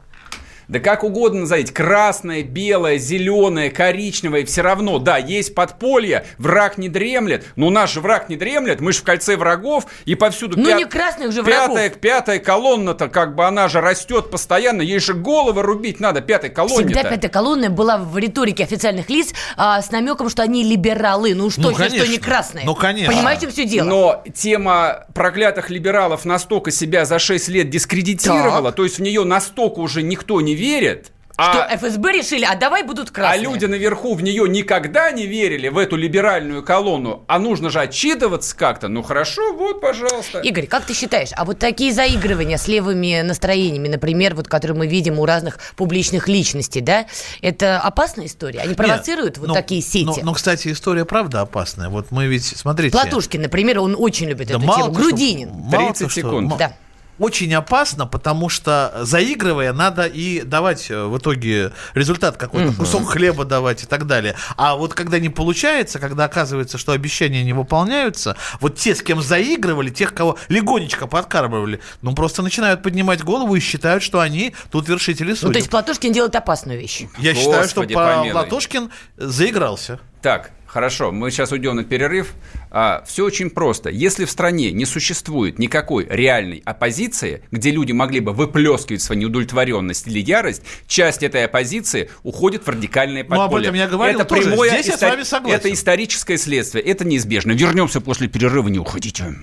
Да 0.68 0.78
как 0.80 1.04
угодно 1.04 1.40
назовите, 1.40 1.72
красное, 1.72 2.42
белое, 2.42 2.98
зеленое, 2.98 3.70
коричневое, 3.70 4.44
все 4.44 4.62
равно, 4.62 4.98
да, 4.98 5.18
есть 5.18 5.54
подполье, 5.54 6.24
враг 6.38 6.78
не 6.78 6.88
дремлет, 6.88 7.44
но 7.56 7.70
наш 7.70 7.92
же 7.94 8.00
враг 8.00 8.28
не 8.28 8.36
дремлет, 8.36 8.80
мы 8.80 8.92
же 8.92 9.00
в 9.00 9.02
кольце 9.04 9.36
врагов, 9.36 9.86
и 10.04 10.14
повсюду... 10.14 10.58
Ну, 10.58 10.66
пят- 10.66 10.78
не 10.78 10.84
красных 10.86 11.32
же 11.32 11.42
пятая, 11.42 11.68
врагов. 11.68 11.98
Пятая 11.98 12.38
колонна-то, 12.38 13.08
как 13.08 13.34
бы, 13.34 13.44
она 13.46 13.68
же 13.68 13.80
растет 13.80 14.30
постоянно, 14.30 14.82
ей 14.82 14.98
же 14.98 15.14
головы 15.14 15.62
рубить 15.62 16.00
надо, 16.00 16.20
пятой 16.20 16.50
колонне 16.50 16.86
Всегда 16.86 17.02
пятая 17.04 17.30
колонна 17.30 17.70
была 17.70 17.98
в 17.98 18.16
риторике 18.18 18.64
официальных 18.64 19.10
лиц 19.10 19.32
а, 19.56 19.80
с 19.82 19.90
намеком, 19.90 20.28
что 20.28 20.42
они 20.42 20.62
либералы. 20.64 21.34
Ну 21.34 21.50
что, 21.50 21.62
Ну, 21.62 21.70
если 21.70 21.98
что 21.98 22.06
не 22.06 22.18
красные? 22.18 22.64
Ну, 22.64 22.74
конечно. 22.74 23.12
Понимаете, 23.12 23.40
в 23.40 23.42
чем 23.42 23.52
все 23.52 23.64
дело? 23.66 23.86
Но 23.88 24.22
тема 24.34 25.06
проклятых 25.14 25.70
либералов 25.70 26.24
настолько 26.24 26.70
себя 26.70 27.04
за 27.04 27.18
6 27.18 27.48
лет 27.48 27.70
дискредитировала, 27.70 28.70
Так. 28.70 28.76
то 28.76 28.84
есть 28.84 28.98
в 28.98 29.02
нее 29.02 29.24
настолько 29.24 29.78
уже 29.80 30.02
никто 30.02 30.40
не 30.40 30.53
верит, 30.54 31.10
Что 31.36 31.64
а- 31.64 31.76
ФСБ 31.76 32.12
решили, 32.12 32.44
а 32.48 32.54
давай 32.54 32.84
будут 32.84 33.08
А 33.10 33.12
красные. 33.12 33.42
люди 33.42 33.64
наверху 33.64 34.14
в 34.14 34.22
нее 34.22 34.48
никогда 34.48 35.10
не 35.10 35.26
верили, 35.26 35.66
в 35.66 35.78
эту 35.78 35.96
либеральную 35.96 36.62
колонну. 36.62 37.24
А 37.26 37.40
нужно 37.40 37.70
же 37.70 37.80
отчитываться 37.80 38.56
как-то. 38.56 38.86
Ну 38.86 39.02
хорошо, 39.02 39.52
вот, 39.52 39.80
пожалуйста. 39.80 40.38
Игорь, 40.42 40.68
как 40.68 40.84
ты 40.84 40.94
считаешь, 40.94 41.30
а 41.34 41.44
вот 41.44 41.58
такие 41.58 41.92
заигрывания 41.92 42.56
с 42.56 42.68
левыми 42.68 43.20
настроениями, 43.22 43.88
например, 43.88 44.36
вот 44.36 44.46
которые 44.46 44.78
мы 44.78 44.86
видим 44.86 45.18
у 45.18 45.26
разных 45.26 45.58
публичных 45.74 46.28
личностей, 46.28 46.80
да, 46.80 47.06
это 47.42 47.80
опасная 47.80 48.26
история? 48.26 48.60
Они 48.60 48.74
провоцируют 48.76 49.30
Нет, 49.30 49.38
вот 49.38 49.48
ну, 49.48 49.54
такие 49.54 49.82
сети? 49.82 50.04
Но, 50.04 50.16
но, 50.22 50.34
кстати, 50.34 50.70
история 50.70 51.04
правда 51.04 51.40
опасная. 51.40 51.88
Вот 51.88 52.12
мы 52.12 52.28
ведь, 52.28 52.44
смотрите... 52.44 52.92
Платушкин, 52.92 53.42
например, 53.42 53.80
он 53.80 53.96
очень 53.98 54.28
любит 54.28 54.46
Да 54.46 54.54
эту 54.54 54.64
мало 54.64 54.82
тему. 54.84 54.94
что- 54.94 55.02
Грудинин. 55.02 55.48
мало 55.50 55.70
30 55.88 55.98
то, 55.98 56.08
что- 56.10 56.20
секунд. 56.20 56.52
м- 56.52 56.58
Да. 56.58 56.72
Очень 57.18 57.52
опасно, 57.54 58.06
потому 58.06 58.48
что 58.48 58.92
заигрывая, 59.02 59.72
надо 59.72 60.06
и 60.06 60.42
давать 60.42 60.90
э, 60.90 61.04
в 61.04 61.18
итоге 61.18 61.72
результат 61.94 62.36
какой-то, 62.36 62.70
угу. 62.70 62.78
кусок 62.78 63.08
хлеба 63.08 63.44
давать 63.44 63.84
и 63.84 63.86
так 63.86 64.06
далее. 64.06 64.34
А 64.56 64.76
вот 64.76 64.94
когда 64.94 65.18
не 65.18 65.28
получается, 65.28 65.98
когда 65.98 66.24
оказывается, 66.24 66.78
что 66.78 66.92
обещания 66.92 67.44
не 67.44 67.52
выполняются, 67.52 68.36
вот 68.60 68.76
те, 68.76 68.94
с 68.94 69.02
кем 69.02 69.22
заигрывали, 69.22 69.90
тех, 69.90 70.14
кого 70.14 70.38
легонечко 70.48 71.06
подкармливали, 71.06 71.80
ну 72.02 72.14
просто 72.14 72.42
начинают 72.42 72.82
поднимать 72.82 73.22
голову 73.22 73.54
и 73.54 73.60
считают, 73.60 74.02
что 74.02 74.20
они 74.20 74.54
тут 74.70 74.88
вершители 74.88 75.34
судеб. 75.34 75.48
Ну, 75.48 75.52
то 75.52 75.58
есть 75.58 75.70
Платошкин 75.70 76.12
делает 76.12 76.34
опасную 76.34 76.78
вещь. 76.78 77.02
Я 77.18 77.32
Господи, 77.32 77.38
считаю, 77.38 77.68
что 77.68 77.82
помилуй. 77.82 78.32
Платошкин 78.32 78.90
заигрался. 79.16 80.00
Так, 80.22 80.50
Хорошо, 80.74 81.12
мы 81.12 81.30
сейчас 81.30 81.52
уйдем 81.52 81.76
на 81.76 81.84
перерыв. 81.84 82.34
А, 82.76 83.04
все 83.06 83.24
очень 83.24 83.50
просто. 83.50 83.88
Если 83.88 84.24
в 84.24 84.30
стране 84.32 84.72
не 84.72 84.84
существует 84.84 85.60
никакой 85.60 86.08
реальной 86.10 86.60
оппозиции, 86.64 87.44
где 87.52 87.70
люди 87.70 87.92
могли 87.92 88.18
бы 88.18 88.32
выплескивать 88.32 89.00
свою 89.00 89.20
неудовлетворенность 89.20 90.08
или 90.08 90.18
ярость, 90.18 90.62
часть 90.88 91.22
этой 91.22 91.44
оппозиции 91.44 92.10
уходит 92.24 92.66
в 92.66 92.68
радикальное 92.68 93.22
подполье. 93.22 93.48
Ну, 93.48 93.56
об 93.56 93.62
этом 93.62 93.74
я 93.76 93.86
говорил 93.86 94.18
это 94.18 94.28
тоже. 94.28 94.48
Прямое 94.48 94.70
Здесь 94.70 94.88
истор... 94.88 95.02
я 95.02 95.08
с 95.08 95.12
вами 95.12 95.22
согласен. 95.22 95.56
Это 95.56 95.72
историческое 95.72 96.36
следствие. 96.36 96.82
Это 96.82 97.04
неизбежно. 97.04 97.52
Вернемся 97.52 98.00
после 98.00 98.26
перерыва, 98.26 98.66
не 98.66 98.80
уходите. 98.80 99.36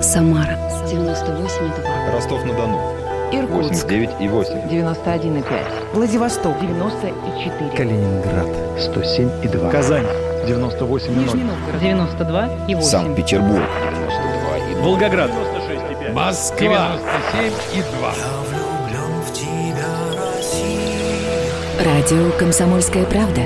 Самара 0.00 0.58
98,2. 0.86 2.12
Ростов-на-Дону. 2.14 2.80
Иркутск. 3.30 3.84
89 3.84 4.10
и 4.20 4.28
8. 4.28 4.52
91,5. 4.70 5.94
Владивосток. 5.94 6.58
94. 6.60 7.76
Калининград. 7.76 8.48
107 8.80 9.44
и 9.44 9.48
2. 9.48 9.70
Казань. 9.70 10.06
98 10.46 11.06
и 11.06 11.14
0. 11.14 11.24
Нижний 11.24 11.44
Новгород. 11.44 11.80
92 11.80 12.48
и 12.68 12.74
8. 12.74 12.88
Санкт-Петербург. 12.88 13.62
92 13.92 14.58
и 14.58 14.74
2. 14.74 14.82
Волгоград. 14.84 15.30
96 15.30 15.82
и 15.90 16.04
5. 16.04 16.14
Москва. 16.14 16.98
97 17.32 17.52
и 17.78 17.82
2. 17.98 18.14
Радио 21.84 22.30
«Комсомольская 22.38 23.04
правда». 23.04 23.42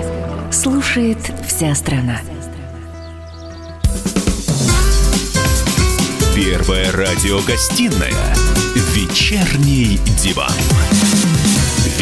Слушает 0.53 1.19
вся 1.47 1.75
страна. 1.75 2.21
Первая 6.37 6.93
радиогостинная 6.93 8.15
«Вечерний 8.95 9.99
диван». 10.23 10.53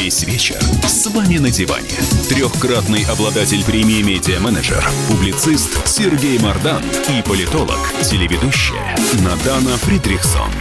Весь 0.07 0.23
вечер 0.23 0.61
с 0.87 1.09
вами 1.09 1.39
на 1.39 1.51
диване. 1.51 1.91
Трехкратный 2.29 3.05
обладатель 3.07 3.65
премии 3.65 4.03
«Медиа-менеджер», 4.03 4.89
публицист 5.09 5.85
Сергей 5.85 6.39
Мардан 6.39 6.81
и 7.09 7.23
политолог, 7.29 7.77
телеведущая 8.05 8.97
Надана 9.25 9.77
Фридрихсон. 9.79 10.53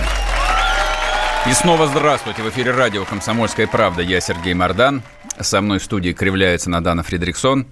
И 1.47 1.53
снова 1.53 1.85
здравствуйте. 1.85 2.41
В 2.41 2.49
эфире 2.49 2.71
радио 2.71 3.05
«Комсомольская 3.05 3.67
правда». 3.67 4.01
Я 4.01 4.19
Сергей 4.19 4.55
Мардан. 4.55 5.03
Со 5.39 5.61
мной 5.61 5.77
в 5.77 5.83
студии 5.83 6.11
кривляется 6.11 6.71
Надана 6.71 7.03
Фридриксон 7.03 7.67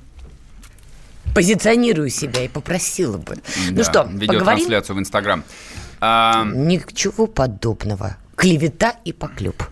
позиционирую 1.34 2.10
себя 2.10 2.44
и 2.46 2.48
попросила 2.50 3.18
бы. 3.18 3.38
Ну 3.38 3.72
да, 3.72 3.78
ну 3.78 3.84
что, 3.84 4.04
ведет 4.12 4.28
поговорим? 4.28 4.58
трансляцию 4.60 4.98
в 4.98 5.00
Инстаграм. 5.00 5.44
А... 6.00 6.46
Ничего 6.46 7.26
подобного. 7.26 8.18
Клевета 8.36 8.94
и 9.06 9.12
поклеп. 9.12 9.64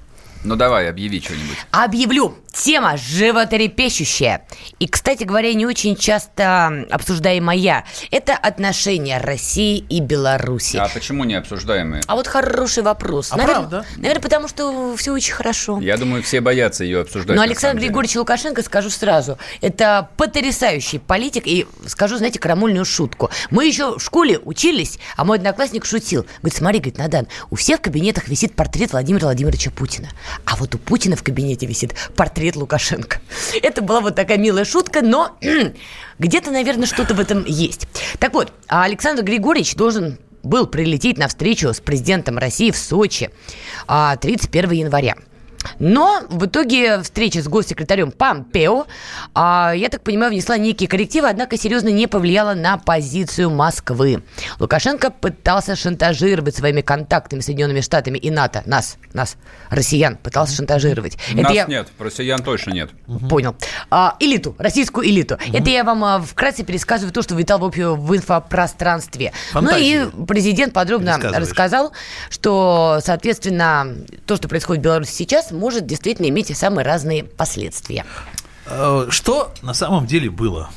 Ну 0.43 0.55
давай, 0.55 0.89
объяви 0.89 1.21
что-нибудь. 1.21 1.57
Объявлю. 1.71 2.35
Тема 2.53 2.97
животрепещущая. 2.97 4.45
И, 4.79 4.87
кстати 4.87 5.23
говоря, 5.23 5.53
не 5.53 5.65
очень 5.65 5.95
часто 5.95 6.85
обсуждаемая. 6.91 7.85
Это 8.11 8.33
отношения 8.33 9.19
России 9.19 9.77
и 9.77 10.01
Беларуси. 10.01 10.77
А 10.77 10.89
почему 10.89 11.23
не 11.23 11.35
обсуждаемые? 11.35 12.01
А 12.07 12.15
вот 12.15 12.27
хороший 12.27 12.83
вопрос. 12.83 13.31
А 13.31 13.37
наверное, 13.37 13.59
правда? 13.61 13.85
Наверное, 13.95 14.21
потому 14.21 14.47
что 14.49 14.95
все 14.97 15.13
очень 15.13 15.33
хорошо. 15.33 15.79
Я 15.79 15.95
думаю, 15.97 16.23
все 16.23 16.41
боятся 16.41 16.83
ее 16.83 17.01
обсуждать. 17.01 17.37
Но 17.37 17.41
Александр 17.41 17.81
Григорьевич 17.81 18.17
Лукашенко, 18.17 18.61
скажу 18.63 18.89
сразу, 18.89 19.37
это 19.61 20.09
потрясающий 20.17 20.99
политик. 20.99 21.43
И 21.45 21.65
скажу, 21.87 22.17
знаете, 22.17 22.39
крамольную 22.39 22.83
шутку. 22.83 23.29
Мы 23.49 23.65
еще 23.65 23.97
в 23.97 24.01
школе 24.01 24.39
учились, 24.39 24.99
а 25.15 25.23
мой 25.23 25.37
одноклассник 25.37 25.85
шутил. 25.85 26.25
Говорит, 26.41 26.57
смотри, 26.57 26.79
говорит, 26.79 26.97
Надан, 26.97 27.27
у 27.49 27.55
всех 27.55 27.79
в 27.79 27.81
кабинетах 27.81 28.27
висит 28.27 28.55
портрет 28.55 28.91
Владимира 28.91 29.27
Владимировича 29.27 29.71
Путина. 29.71 30.09
А 30.45 30.57
вот 30.57 30.75
у 30.75 30.77
Путина 30.77 31.15
в 31.15 31.23
кабинете 31.23 31.65
висит 31.65 31.95
портрет 32.15 32.40
Лукашенко. 32.55 33.19
Это 33.61 33.81
была 33.81 34.01
вот 34.01 34.15
такая 34.15 34.37
милая 34.37 34.65
шутка, 34.65 35.01
но 35.01 35.37
где-то, 36.19 36.51
наверное, 36.51 36.87
что-то 36.87 37.13
в 37.13 37.19
этом 37.19 37.45
есть. 37.45 37.87
Так 38.19 38.33
вот, 38.33 38.53
а 38.67 38.83
Александр 38.83 39.23
Григорьевич 39.23 39.75
должен 39.75 40.17
был 40.43 40.67
прилететь 40.67 41.17
на 41.17 41.27
встречу 41.27 41.73
с 41.73 41.79
президентом 41.79 42.37
России 42.37 42.71
в 42.71 42.77
Сочи 42.77 43.29
31 43.87 44.69
а, 44.69 44.73
января. 44.73 45.15
Но 45.79 46.21
в 46.29 46.45
итоге 46.45 47.01
встреча 47.01 47.41
с 47.41 47.47
госсекретарем 47.47 48.11
Помпео, 48.11 48.85
а, 49.33 49.73
я 49.75 49.89
так 49.89 50.01
понимаю, 50.03 50.31
внесла 50.31 50.57
некие 50.57 50.87
коррективы, 50.87 51.27
однако 51.27 51.57
серьезно 51.57 51.89
не 51.89 52.07
повлияла 52.07 52.53
на 52.53 52.77
позицию 52.77 53.49
Москвы. 53.49 54.23
Лукашенко 54.59 55.11
пытался 55.11 55.75
шантажировать 55.75 56.55
своими 56.55 56.81
контактами 56.81 57.41
с 57.41 57.45
Соединенными 57.45 57.81
Штатами 57.81 58.17
и 58.17 58.29
НАТО. 58.29 58.63
Нас, 58.65 58.97
нас, 59.13 59.37
россиян, 59.69 60.17
пытался 60.17 60.55
шантажировать. 60.55 61.17
Нас 61.33 61.45
Это 61.45 61.53
я... 61.53 61.65
нет, 61.65 61.87
россиян 61.99 62.41
точно 62.43 62.71
нет. 62.71 62.91
Понял. 63.29 63.55
А, 63.89 64.15
элиту, 64.19 64.55
российскую 64.57 65.07
элиту. 65.07 65.35
Угу. 65.35 65.57
Это 65.57 65.69
я 65.69 65.83
вам 65.83 66.03
а, 66.03 66.21
вкратце 66.21 66.63
пересказываю 66.63 67.13
то, 67.13 67.21
что 67.21 67.35
витал 67.35 67.59
в, 67.59 67.71
в 67.71 68.15
инфопространстве. 68.15 69.33
Фантазию. 69.51 70.11
Ну 70.15 70.23
и 70.23 70.25
президент 70.25 70.73
подробно 70.73 71.17
рассказал, 71.17 71.91
что, 72.29 72.99
соответственно, 73.03 73.87
то, 74.25 74.35
что 74.35 74.47
происходит 74.47 74.81
в 74.81 74.85
Беларуси 74.85 75.11
сейчас, 75.11 75.50
может 75.51 75.85
действительно 75.85 76.27
иметь 76.27 76.55
самые 76.57 76.85
разные 76.85 77.23
последствия. 77.23 78.05
Э, 78.65 79.07
что 79.09 79.51
на 79.61 79.73
самом 79.73 80.05
деле 80.05 80.29
было? 80.29 80.69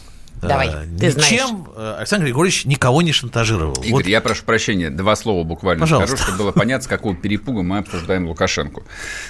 Давай, 0.42 0.68
э, 0.68 0.84
ты 0.98 1.06
Ничем 1.06 1.12
знаешь. 1.12 1.50
Э, 1.76 1.94
Александр 1.98 2.26
Григорьевич 2.26 2.64
никого 2.66 3.02
не 3.02 3.12
шантажировал. 3.12 3.74
Игорь, 3.76 3.92
вот. 3.92 4.06
я 4.06 4.20
прошу 4.20 4.44
прощения, 4.44 4.90
два 4.90 5.16
слова 5.16 5.44
буквально 5.44 5.80
Пожалуйста. 5.80 6.16
скажу, 6.16 6.22
чтобы 6.24 6.44
было 6.44 6.52
понятно, 6.52 6.84
с 6.84 6.86
какого 6.86 7.14
перепуга 7.14 7.62
мы 7.62 7.78
обсуждаем 7.78 8.28
Лукашенко. 8.28 8.82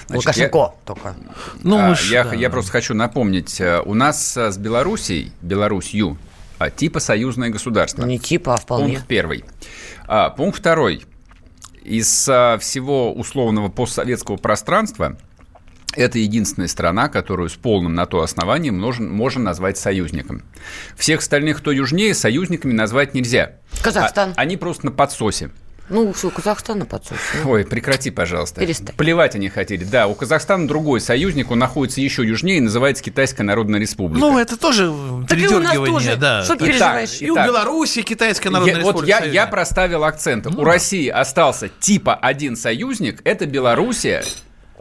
Значит, 0.07 0.27
Лукашенко 0.27 0.59
я, 0.59 0.73
только. 0.85 1.15
Ну, 1.63 1.79
а, 1.79 1.97
я, 2.11 2.25
да. 2.25 2.35
я 2.35 2.51
просто 2.51 2.73
хочу 2.73 2.95
напомнить, 2.95 3.61
у 3.85 3.95
нас 3.95 4.37
с 4.37 4.59
Белоруссией, 4.59 5.33
Белоруссию, 5.41 6.19
а, 6.59 6.71
типа 6.71 7.01
союзное 7.01 7.51
государство. 7.51 8.05
Не 8.05 8.19
типа, 8.19 8.55
а 8.55 8.57
вполне. 8.57 8.95
Пункт 8.95 9.07
первый. 9.07 9.45
А, 10.07 10.31
пункт 10.31 10.59
второй. 10.59 11.05
Из 11.85 12.23
всего 12.23 13.13
условного 13.13 13.69
постсоветского 13.69 14.39
пространства– 14.39 15.19
это 15.97 16.19
единственная 16.19 16.69
страна, 16.69 17.09
которую 17.09 17.49
с 17.49 17.55
полным 17.55 17.95
на 17.95 18.07
то 18.07 18.23
основанием 18.23 18.79
можно, 18.79 19.09
можно 19.09 19.43
назвать 19.43 19.79
союзником. 19.79 20.43
Всех 20.97 21.21
остальных, 21.21 21.59
кто 21.59 21.73
южнее, 21.73 22.15
союзниками 22.15 22.73
назвать 22.73 23.15
нельзя. 23.15 23.53
Казахстан. 23.83 24.35
А, 24.37 24.41
они 24.41 24.57
просто 24.57 24.87
на 24.87 24.93
подсосе. 24.93 25.51
Ну, 25.91 26.15
что, 26.15 26.31
Казахстан 26.31 26.79
на 26.79 26.87
подсосе. 26.87 27.21
Ну. 27.43 27.51
Ой, 27.51 27.65
прекрати, 27.65 28.11
пожалуйста. 28.11 28.61
Перестань. 28.61 28.97
Плевать 28.97 29.35
они 29.35 29.51
хотели. 29.51 29.85
Да, 29.85 30.07
у 30.07 30.15
Казахстана 30.15 30.67
другой 30.67 31.01
союзник, 31.01 31.51
он 31.51 31.59
находится 31.59 32.01
еще 32.01 32.25
южнее 32.25 32.57
и 32.57 32.61
называется 32.61 33.05
Китайская 33.05 33.43
Народная 33.43 33.79
Республика. 33.81 34.19
Ну, 34.19 34.39
это 34.39 34.57
тоже 34.57 34.91
так 35.29 35.37
передергивание, 35.37 35.85
тоже. 35.85 36.17
да. 36.17 36.43
Что 36.43 36.57
ты 36.57 36.67
переживаешь? 36.67 37.21
И 37.21 37.31
у 37.31 37.35
Беларуси 37.35 38.01
Китайская 38.01 38.49
Народная 38.49 38.77
я, 38.77 38.81
Республика. 38.81 39.19
Вот 39.21 39.27
я, 39.27 39.43
я 39.43 39.47
проставил 39.47 40.05
акцент. 40.05 40.47
Ну, 40.47 40.53
у 40.53 40.65
да. 40.65 40.73
России 40.73 41.09
остался 41.09 41.69
типа 41.69 42.15
один 42.15 42.57
союзник, 42.57 43.21
это 43.25 43.45
Белоруссия, 43.45 44.25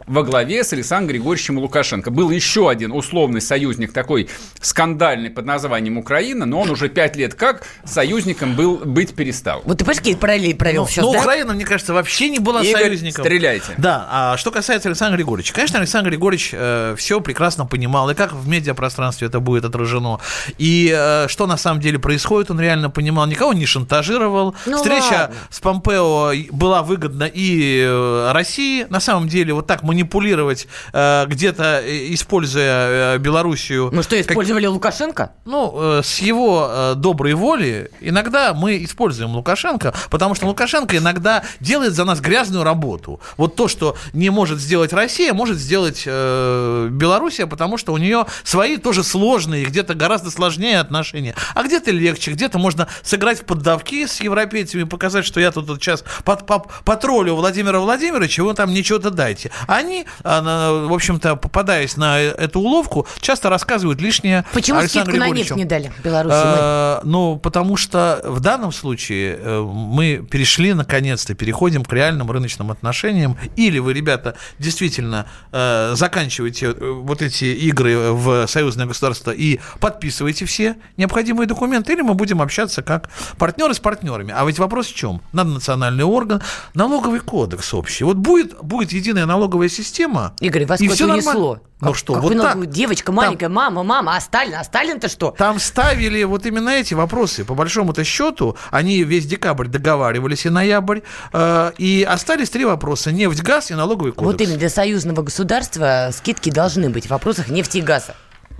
во 0.06 0.22
главе 0.22 0.64
с 0.64 0.72
Александром 0.72 1.08
Григорьевичем 1.08 1.58
Лукашенко. 1.58 2.10
Был 2.10 2.30
еще 2.30 2.68
один 2.68 2.92
условный 2.92 3.40
союзник, 3.40 3.92
такой 3.92 4.28
скандальный 4.60 5.30
под 5.30 5.46
названием 5.46 5.98
Украина, 5.98 6.46
но 6.46 6.60
он 6.60 6.70
уже 6.70 6.88
пять 6.88 7.16
лет 7.16 7.34
как 7.34 7.66
союзником 7.84 8.54
был, 8.54 8.76
быть 8.78 9.14
перестал. 9.14 9.62
Вот 9.64 9.78
ты 9.78 9.84
понимаешь, 9.84 9.98
какие 9.98 10.14
параллели 10.14 10.52
провел 10.52 10.82
ну, 10.82 10.88
сейчас, 10.88 11.04
Но 11.04 11.12
да? 11.12 11.20
Украина, 11.20 11.52
мне 11.54 11.64
кажется, 11.64 11.92
вообще 11.92 12.28
не 12.28 12.38
была 12.38 12.62
Игорь, 12.62 12.82
союзником. 12.82 13.24
стреляйте. 13.24 13.74
Да, 13.78 14.08
а 14.10 14.36
что 14.36 14.50
касается 14.50 14.88
Александра 14.88 15.16
Григорьевича. 15.16 15.54
Конечно, 15.54 15.78
Александр 15.78 16.10
Григорьевич 16.10 16.50
э, 16.52 16.94
все 16.98 17.20
прекрасно 17.20 17.66
понимал, 17.66 18.10
и 18.10 18.14
как 18.14 18.32
в 18.32 18.48
медиапространстве 18.48 19.28
это 19.28 19.40
будет 19.40 19.64
отражено, 19.64 20.20
и 20.58 20.92
э, 20.94 21.26
что 21.28 21.46
на 21.46 21.56
самом 21.56 21.80
деле 21.80 21.98
происходит, 21.98 22.50
он 22.50 22.60
реально 22.60 22.90
понимал, 22.90 23.26
никого 23.26 23.52
не 23.52 23.66
шантажировал. 23.66 24.54
Ну, 24.66 24.76
Встреча 24.76 25.04
ладно. 25.12 25.36
с 25.50 25.60
Помпео 25.60 26.32
была 26.50 26.82
выгодна 26.82 27.24
и 27.24 27.82
э, 27.86 28.32
России. 28.32 28.86
На 28.90 29.00
самом 29.00 29.28
деле, 29.28 29.54
вот 29.54 29.66
так 29.66 29.82
мы 29.82 29.93
манипулировать 29.94 30.66
э, 30.92 31.24
где-то, 31.26 31.80
э, 31.84 32.12
используя 32.12 33.14
э, 33.14 33.18
Белоруссию. 33.18 33.90
Мы 33.92 34.02
что, 34.02 34.20
использовали 34.20 34.66
Лукашенко? 34.66 35.32
Ну, 35.44 36.00
с 36.02 36.18
его 36.18 36.94
доброй 36.96 37.34
воли 37.34 37.90
иногда 38.00 38.54
мы 38.54 38.82
используем 38.82 39.30
Лукашенко, 39.30 39.94
потому 40.10 40.34
что 40.34 40.46
Лукашенко 40.46 40.96
иногда 40.96 41.44
делает 41.60 41.94
за 41.94 42.04
нас 42.04 42.20
грязную 42.20 42.64
работу. 42.64 43.20
Вот 43.36 43.54
то, 43.54 43.68
что 43.68 43.96
не 44.12 44.30
может 44.30 44.58
сделать 44.58 44.92
Россия, 44.92 45.32
может 45.32 45.58
сделать 45.58 46.06
Белоруссия, 46.06 47.46
потому 47.46 47.78
что 47.78 47.92
у 47.92 47.98
нее 47.98 48.26
свои 48.42 48.76
тоже 48.76 49.04
сложные, 49.04 49.64
где-то 49.64 49.94
гораздо 49.94 50.30
сложнее 50.30 50.80
отношения. 50.80 51.34
А 51.54 51.62
где-то 51.62 51.90
легче, 51.90 52.32
где-то 52.32 52.58
можно 52.58 52.88
сыграть 53.02 53.42
в 53.42 53.44
поддавки 53.44 54.06
с 54.06 54.20
европейцами, 54.20 54.84
показать, 54.84 55.24
что 55.24 55.40
я 55.40 55.52
тут 55.52 55.68
вот 55.68 55.82
сейчас 55.82 56.04
под, 56.24 56.46
по, 56.46 56.66
потроллю 56.84 57.34
Владимира 57.34 57.78
Владимировича, 57.78 58.42
вы 58.42 58.54
там 58.54 58.72
ничего-то 58.72 59.10
дайте. 59.10 59.50
Они, 59.84 60.06
а, 60.22 60.86
в 60.86 60.92
общем-то, 60.92 61.36
попадаясь 61.36 61.96
на 61.96 62.18
эту 62.20 62.60
уловку, 62.60 63.06
часто 63.20 63.50
рассказывают 63.50 64.00
лишнее 64.00 64.44
Почему 64.52 64.78
Александру 64.78 65.12
скидку 65.12 65.30
на 65.30 65.34
нефть 65.36 65.56
не 65.56 65.64
дали 65.64 65.92
Беларуси? 66.02 66.34
Э, 66.36 67.00
Ну, 67.04 67.38
потому 67.38 67.76
что 67.76 68.20
в 68.24 68.40
данном 68.40 68.72
случае 68.72 69.38
э, 69.38 69.60
мы 69.60 70.26
перешли, 70.28 70.74
наконец-то, 70.74 71.34
переходим 71.34 71.84
к 71.84 71.92
реальным 71.92 72.30
рыночным 72.30 72.70
отношениям. 72.70 73.36
Или 73.56 73.78
вы, 73.78 73.92
ребята, 73.92 74.36
действительно 74.58 75.26
э, 75.52 75.92
заканчиваете 75.94 76.66
э, 76.66 76.90
вот 76.90 77.22
эти 77.22 77.44
игры 77.44 78.12
в 78.12 78.46
союзное 78.46 78.86
государство 78.86 79.30
и 79.30 79.60
подписываете 79.80 80.44
все 80.46 80.76
необходимые 80.96 81.46
документы, 81.46 81.92
или 81.92 82.02
мы 82.02 82.14
будем 82.14 82.40
общаться 82.40 82.82
как 82.82 83.10
партнеры 83.38 83.74
с 83.74 83.78
партнерами. 83.80 84.32
А 84.36 84.44
ведь 84.44 84.58
вопрос 84.58 84.86
в 84.86 84.94
чем? 84.94 85.20
Наднациональный 85.32 86.04
орган, 86.04 86.42
налоговый 86.74 87.20
кодекс 87.20 87.74
общий. 87.74 88.04
Вот 88.04 88.16
будет, 88.16 88.56
будет 88.62 88.92
единая 88.92 89.26
налоговая 89.26 89.68
система. 89.74 90.34
Игорь, 90.40 90.64
вас 90.66 90.80
и 90.80 90.84
куда-то 90.84 90.94
всё 90.96 91.06
нормально. 91.06 91.30
унесло. 91.30 91.58
Ну 91.80 91.88
Как- 91.88 91.96
что, 91.96 92.14
как 92.14 92.22
вот 92.22 92.32
так. 92.40 92.66
Девочка 92.70 93.12
маленькая, 93.12 93.48
мама, 93.48 93.82
мама, 93.82 94.16
а 94.16 94.20
Сталин? 94.20 94.54
А 94.54 94.64
Сталин-то 94.64 95.08
что? 95.08 95.32
Там 95.36 95.58
ставили 95.58 96.22
вот 96.24 96.46
именно 96.46 96.70
эти 96.70 96.94
вопросы. 96.94 97.44
По 97.44 97.54
большому-то 97.54 98.04
счету, 98.04 98.56
они 98.70 99.02
весь 99.02 99.26
декабрь 99.26 99.66
договаривались 99.68 100.46
и 100.46 100.50
ноябрь. 100.50 101.00
э, 101.32 101.72
и 101.76 102.06
остались 102.08 102.48
три 102.50 102.64
вопроса. 102.64 103.12
Нефть, 103.12 103.42
газ 103.42 103.70
и 103.70 103.74
налоговый 103.74 104.12
кодекс. 104.12 104.32
Вот 104.32 104.40
именно 104.40 104.56
для 104.58 104.70
союзного 104.70 105.22
государства 105.22 106.10
скидки 106.12 106.50
должны 106.50 106.88
быть 106.90 107.06
в 107.06 107.10
вопросах 107.10 107.48
нефти 107.48 107.78
и 107.78 107.82
газа. 107.82 108.14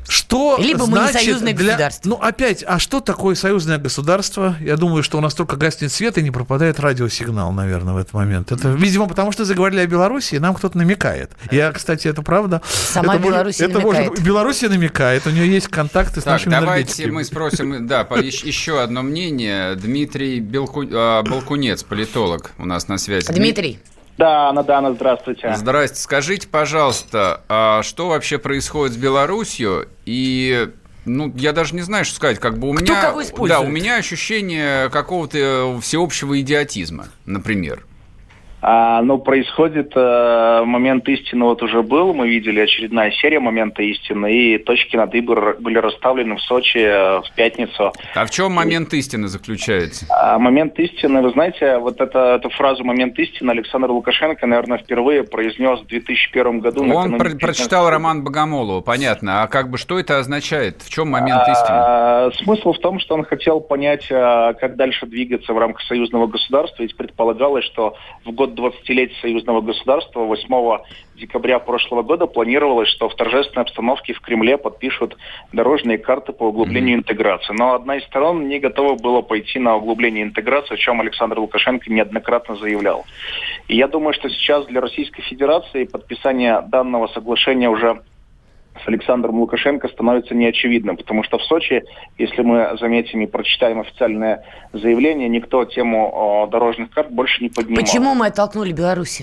Что 0.08 0.56
Либо 0.60 0.86
мы 0.86 0.98
не 0.98 1.08
значит 1.08 1.22
союзное 1.22 1.54
для- 1.54 1.66
государство. 1.72 2.08
Ну, 2.10 2.14
опять, 2.16 2.62
а 2.66 2.78
что 2.78 3.00
такое 3.00 3.34
союзное 3.34 3.78
государство? 3.78 4.56
Я 4.60 4.76
думаю, 4.76 5.02
что 5.02 5.18
у 5.18 5.20
нас 5.20 5.34
только 5.34 5.56
гаснет 5.56 5.92
свет 5.92 6.18
и 6.18 6.22
не 6.22 6.30
пропадает 6.30 6.78
радиосигнал, 6.80 7.52
наверное, 7.52 7.94
в 7.94 7.96
этот 7.96 8.12
момент. 8.12 8.52
Это, 8.52 8.68
видимо, 8.68 9.06
потому 9.08 9.32
что 9.32 9.44
заговорили 9.44 9.80
о 9.80 9.86
Беларуси, 9.86 10.34
и 10.34 10.38
нам 10.38 10.54
кто-то 10.54 10.76
намекает. 10.76 11.30
Я, 11.50 11.72
кстати, 11.72 12.06
это 12.08 12.22
правда. 12.22 12.60
Сама 12.66 13.14
это 13.14 13.22
может- 13.22 13.34
Белоруссия 13.34 13.64
это 13.64 13.78
намекает. 13.80 14.08
может- 14.10 14.24
Белоруссия 14.24 14.68
намекает, 14.68 15.26
у 15.26 15.30
нее 15.30 15.48
есть 15.50 15.68
контакты 15.68 16.20
с 16.20 16.24
Так, 16.24 16.32
нашими 16.34 16.50
давайте 16.50 16.82
энергетиками. 16.82 17.10
мы 17.12 17.24
спросим, 17.24 17.86
да, 17.86 18.00
еще 18.00 18.82
одно 18.82 19.02
мнение. 19.02 19.74
Дмитрий 19.76 20.40
Белку- 20.40 20.86
а, 20.92 21.22
Балкунец, 21.22 21.82
политолог, 21.82 22.52
у 22.58 22.66
нас 22.66 22.88
на 22.88 22.98
связи. 22.98 23.32
Дмитрий, 23.32 23.78
Да, 24.16 24.48
Анна, 24.48 24.62
Дана, 24.62 24.92
здравствуйте. 24.92 25.54
Здрасте. 25.56 26.00
Скажите, 26.00 26.48
пожалуйста, 26.48 27.42
а 27.48 27.82
что 27.82 28.08
вообще 28.08 28.38
происходит 28.38 28.94
с 28.94 28.96
Беларусью? 28.96 29.88
И 30.04 30.70
ну, 31.04 31.32
я 31.36 31.52
даже 31.52 31.74
не 31.74 31.82
знаю, 31.82 32.04
что 32.04 32.16
сказать. 32.16 32.38
Как 32.38 32.58
бы 32.58 32.70
у 32.70 32.74
Кто 32.74 32.82
меня, 32.84 33.14
да, 33.48 33.60
у 33.60 33.66
меня 33.66 33.96
ощущение 33.96 34.88
какого-то 34.90 35.78
всеобщего 35.82 36.40
идиотизма, 36.40 37.08
например. 37.26 37.84
А, 38.66 39.02
ну, 39.02 39.18
происходит 39.18 39.92
э, 39.94 40.62
момент 40.64 41.06
истины 41.06 41.44
вот 41.44 41.62
уже 41.62 41.82
был, 41.82 42.14
мы 42.14 42.26
видели 42.30 42.60
очередная 42.60 43.10
серия 43.10 43.38
момента 43.38 43.82
истины, 43.82 44.32
и 44.32 44.56
точки 44.56 44.96
над 44.96 45.14
«и» 45.14 45.20
были 45.20 45.76
расставлены 45.76 46.36
в 46.36 46.40
Сочи 46.40 46.78
э, 46.78 47.20
в 47.20 47.26
пятницу. 47.36 47.92
А 48.14 48.24
в 48.24 48.30
чем 48.30 48.52
момент 48.52 48.94
истины 48.94 49.28
заключается? 49.28 50.06
А 50.08 50.38
момент 50.38 50.78
истины, 50.78 51.20
вы 51.20 51.28
знаете, 51.32 51.76
вот 51.76 52.00
это, 52.00 52.36
эту 52.36 52.48
фразу 52.48 52.84
«момент 52.84 53.18
истины» 53.18 53.50
Александр 53.50 53.90
Лукашенко, 53.90 54.46
наверное, 54.46 54.78
впервые 54.78 55.24
произнес 55.24 55.80
в 55.80 55.86
2001 55.86 56.60
году. 56.60 56.90
Он 56.90 57.18
про- 57.18 57.36
прочитал 57.36 57.90
роман 57.90 58.24
Богомолова, 58.24 58.80
понятно. 58.80 59.42
А 59.42 59.46
как 59.46 59.68
бы 59.68 59.76
что 59.76 59.98
это 59.98 60.18
означает? 60.18 60.80
В 60.80 60.88
чем 60.88 61.10
момент 61.10 61.42
истины? 61.42 61.68
А, 61.68 62.30
Смысл 62.42 62.72
в 62.72 62.78
том, 62.78 62.98
что 62.98 63.14
он 63.14 63.24
хотел 63.24 63.60
понять, 63.60 64.08
а, 64.10 64.54
как 64.54 64.76
дальше 64.76 65.04
двигаться 65.04 65.52
в 65.52 65.58
рамках 65.58 65.82
союзного 65.82 66.28
государства. 66.28 66.82
Ведь 66.82 66.96
предполагалось, 66.96 67.66
что 67.66 67.94
в 68.24 68.30
год 68.30 68.53
20-летия 68.54 69.20
союзного 69.20 69.60
государства 69.60 70.20
8 70.20 70.78
декабря 71.16 71.58
прошлого 71.58 72.02
года 72.02 72.26
планировалось, 72.26 72.88
что 72.88 73.08
в 73.08 73.14
торжественной 73.14 73.62
обстановке 73.62 74.14
в 74.14 74.20
Кремле 74.20 74.56
подпишут 74.58 75.16
дорожные 75.52 75.98
карты 75.98 76.32
по 76.32 76.44
углублению 76.44 76.98
интеграции. 76.98 77.54
Но 77.56 77.74
одна 77.74 77.96
из 77.96 78.04
сторон 78.04 78.48
не 78.48 78.58
готова 78.58 78.94
была 78.94 79.22
пойти 79.22 79.58
на 79.58 79.76
углубление 79.76 80.24
интеграции, 80.24 80.74
о 80.74 80.78
чем 80.78 81.00
Александр 81.00 81.38
Лукашенко 81.38 81.90
неоднократно 81.92 82.56
заявлял. 82.56 83.04
И 83.68 83.76
я 83.76 83.88
думаю, 83.88 84.14
что 84.14 84.28
сейчас 84.28 84.66
для 84.66 84.80
Российской 84.80 85.22
Федерации 85.22 85.84
подписание 85.84 86.62
данного 86.66 87.06
соглашения 87.08 87.68
уже 87.68 88.02
с 88.82 88.88
Александром 88.88 89.38
Лукашенко 89.40 89.88
становится 89.88 90.34
неочевидным, 90.34 90.96
потому 90.96 91.22
что 91.22 91.38
в 91.38 91.42
Сочи, 91.44 91.82
если 92.18 92.42
мы 92.42 92.76
заметим 92.80 93.20
и 93.22 93.26
прочитаем 93.26 93.80
официальное 93.80 94.44
заявление, 94.72 95.28
никто 95.28 95.64
тему 95.64 96.48
дорожных 96.50 96.90
карт 96.90 97.10
больше 97.10 97.42
не 97.42 97.48
поднимал. 97.48 97.82
почему 97.82 98.14
мы 98.14 98.26
оттолкнули 98.26 98.72
Беларусь? 98.72 99.22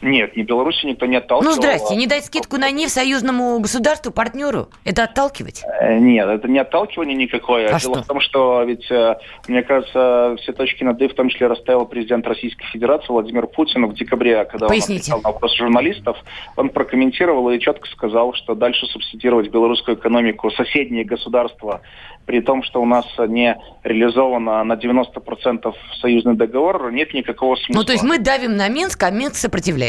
Нет, 0.00 0.36
ни 0.36 0.42
Беларуси 0.42 0.86
никто 0.86 1.06
не 1.06 1.16
отталкивал. 1.16 1.50
Ну, 1.50 1.56
здрасте, 1.56 1.96
не 1.96 2.06
дать 2.06 2.24
скидку 2.24 2.56
на 2.56 2.70
нефть 2.70 2.92
союзному 2.92 3.58
государству, 3.58 4.12
партнеру. 4.12 4.68
Это 4.84 5.04
отталкивать? 5.04 5.64
Э, 5.80 5.98
Нет, 5.98 6.28
это 6.28 6.46
не 6.46 6.58
отталкивание 6.60 7.16
никакое. 7.16 7.66
А 7.66 7.78
Дело 7.80 7.94
что? 7.94 8.02
в 8.02 8.06
том, 8.06 8.20
что 8.20 8.62
ведь, 8.62 8.88
э, 8.90 9.16
мне 9.48 9.62
кажется, 9.62 10.36
все 10.40 10.52
точки 10.52 10.84
над 10.84 11.02
«и» 11.02 11.08
в 11.08 11.14
том 11.14 11.28
числе 11.28 11.48
расставил 11.48 11.84
президент 11.86 12.26
Российской 12.26 12.64
Федерации 12.66 13.08
Владимир 13.08 13.48
Путин 13.48 13.86
в 13.86 13.94
декабре, 13.94 14.44
когда 14.44 14.68
Поясните. 14.68 15.12
он 15.12 15.18
отвечал 15.18 15.20
на 15.22 15.32
вопрос 15.32 15.56
журналистов. 15.56 16.16
Он 16.56 16.68
прокомментировал 16.68 17.50
и 17.50 17.58
четко 17.58 17.88
сказал, 17.88 18.34
что 18.34 18.54
дальше 18.54 18.86
субсидировать 18.86 19.50
белорусскую 19.50 19.96
экономику 19.96 20.50
соседние 20.52 21.04
государства, 21.04 21.80
при 22.24 22.40
том, 22.40 22.62
что 22.62 22.80
у 22.80 22.86
нас 22.86 23.06
не 23.26 23.56
реализовано 23.82 24.62
на 24.62 24.74
90% 24.74 25.74
союзный 26.00 26.34
договор, 26.34 26.92
нет 26.92 27.14
никакого 27.14 27.56
смысла. 27.56 27.80
Ну, 27.80 27.84
то 27.84 27.92
есть 27.92 28.04
мы 28.04 28.18
давим 28.18 28.56
на 28.56 28.68
Минск, 28.68 29.02
а 29.02 29.10
Минск 29.10 29.36
сопротивляется. 29.36 29.87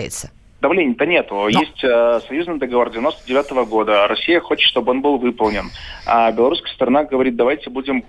Давления-то 0.61 1.05
нету. 1.05 1.35
Но- 1.35 1.47
Есть 1.49 1.83
э, 1.83 2.19
союзный 2.27 2.57
договор 2.57 2.91
99 2.91 3.65
года. 3.65 4.07
Россия 4.07 4.41
хочет, 4.41 4.67
чтобы 4.69 4.91
он 4.91 5.01
был 5.01 5.17
выполнен. 5.17 5.71
А 6.05 6.31
белорусская 6.31 6.73
сторона 6.73 7.03
говорит, 7.05 7.35
давайте 7.37 7.69
будем 7.69 8.03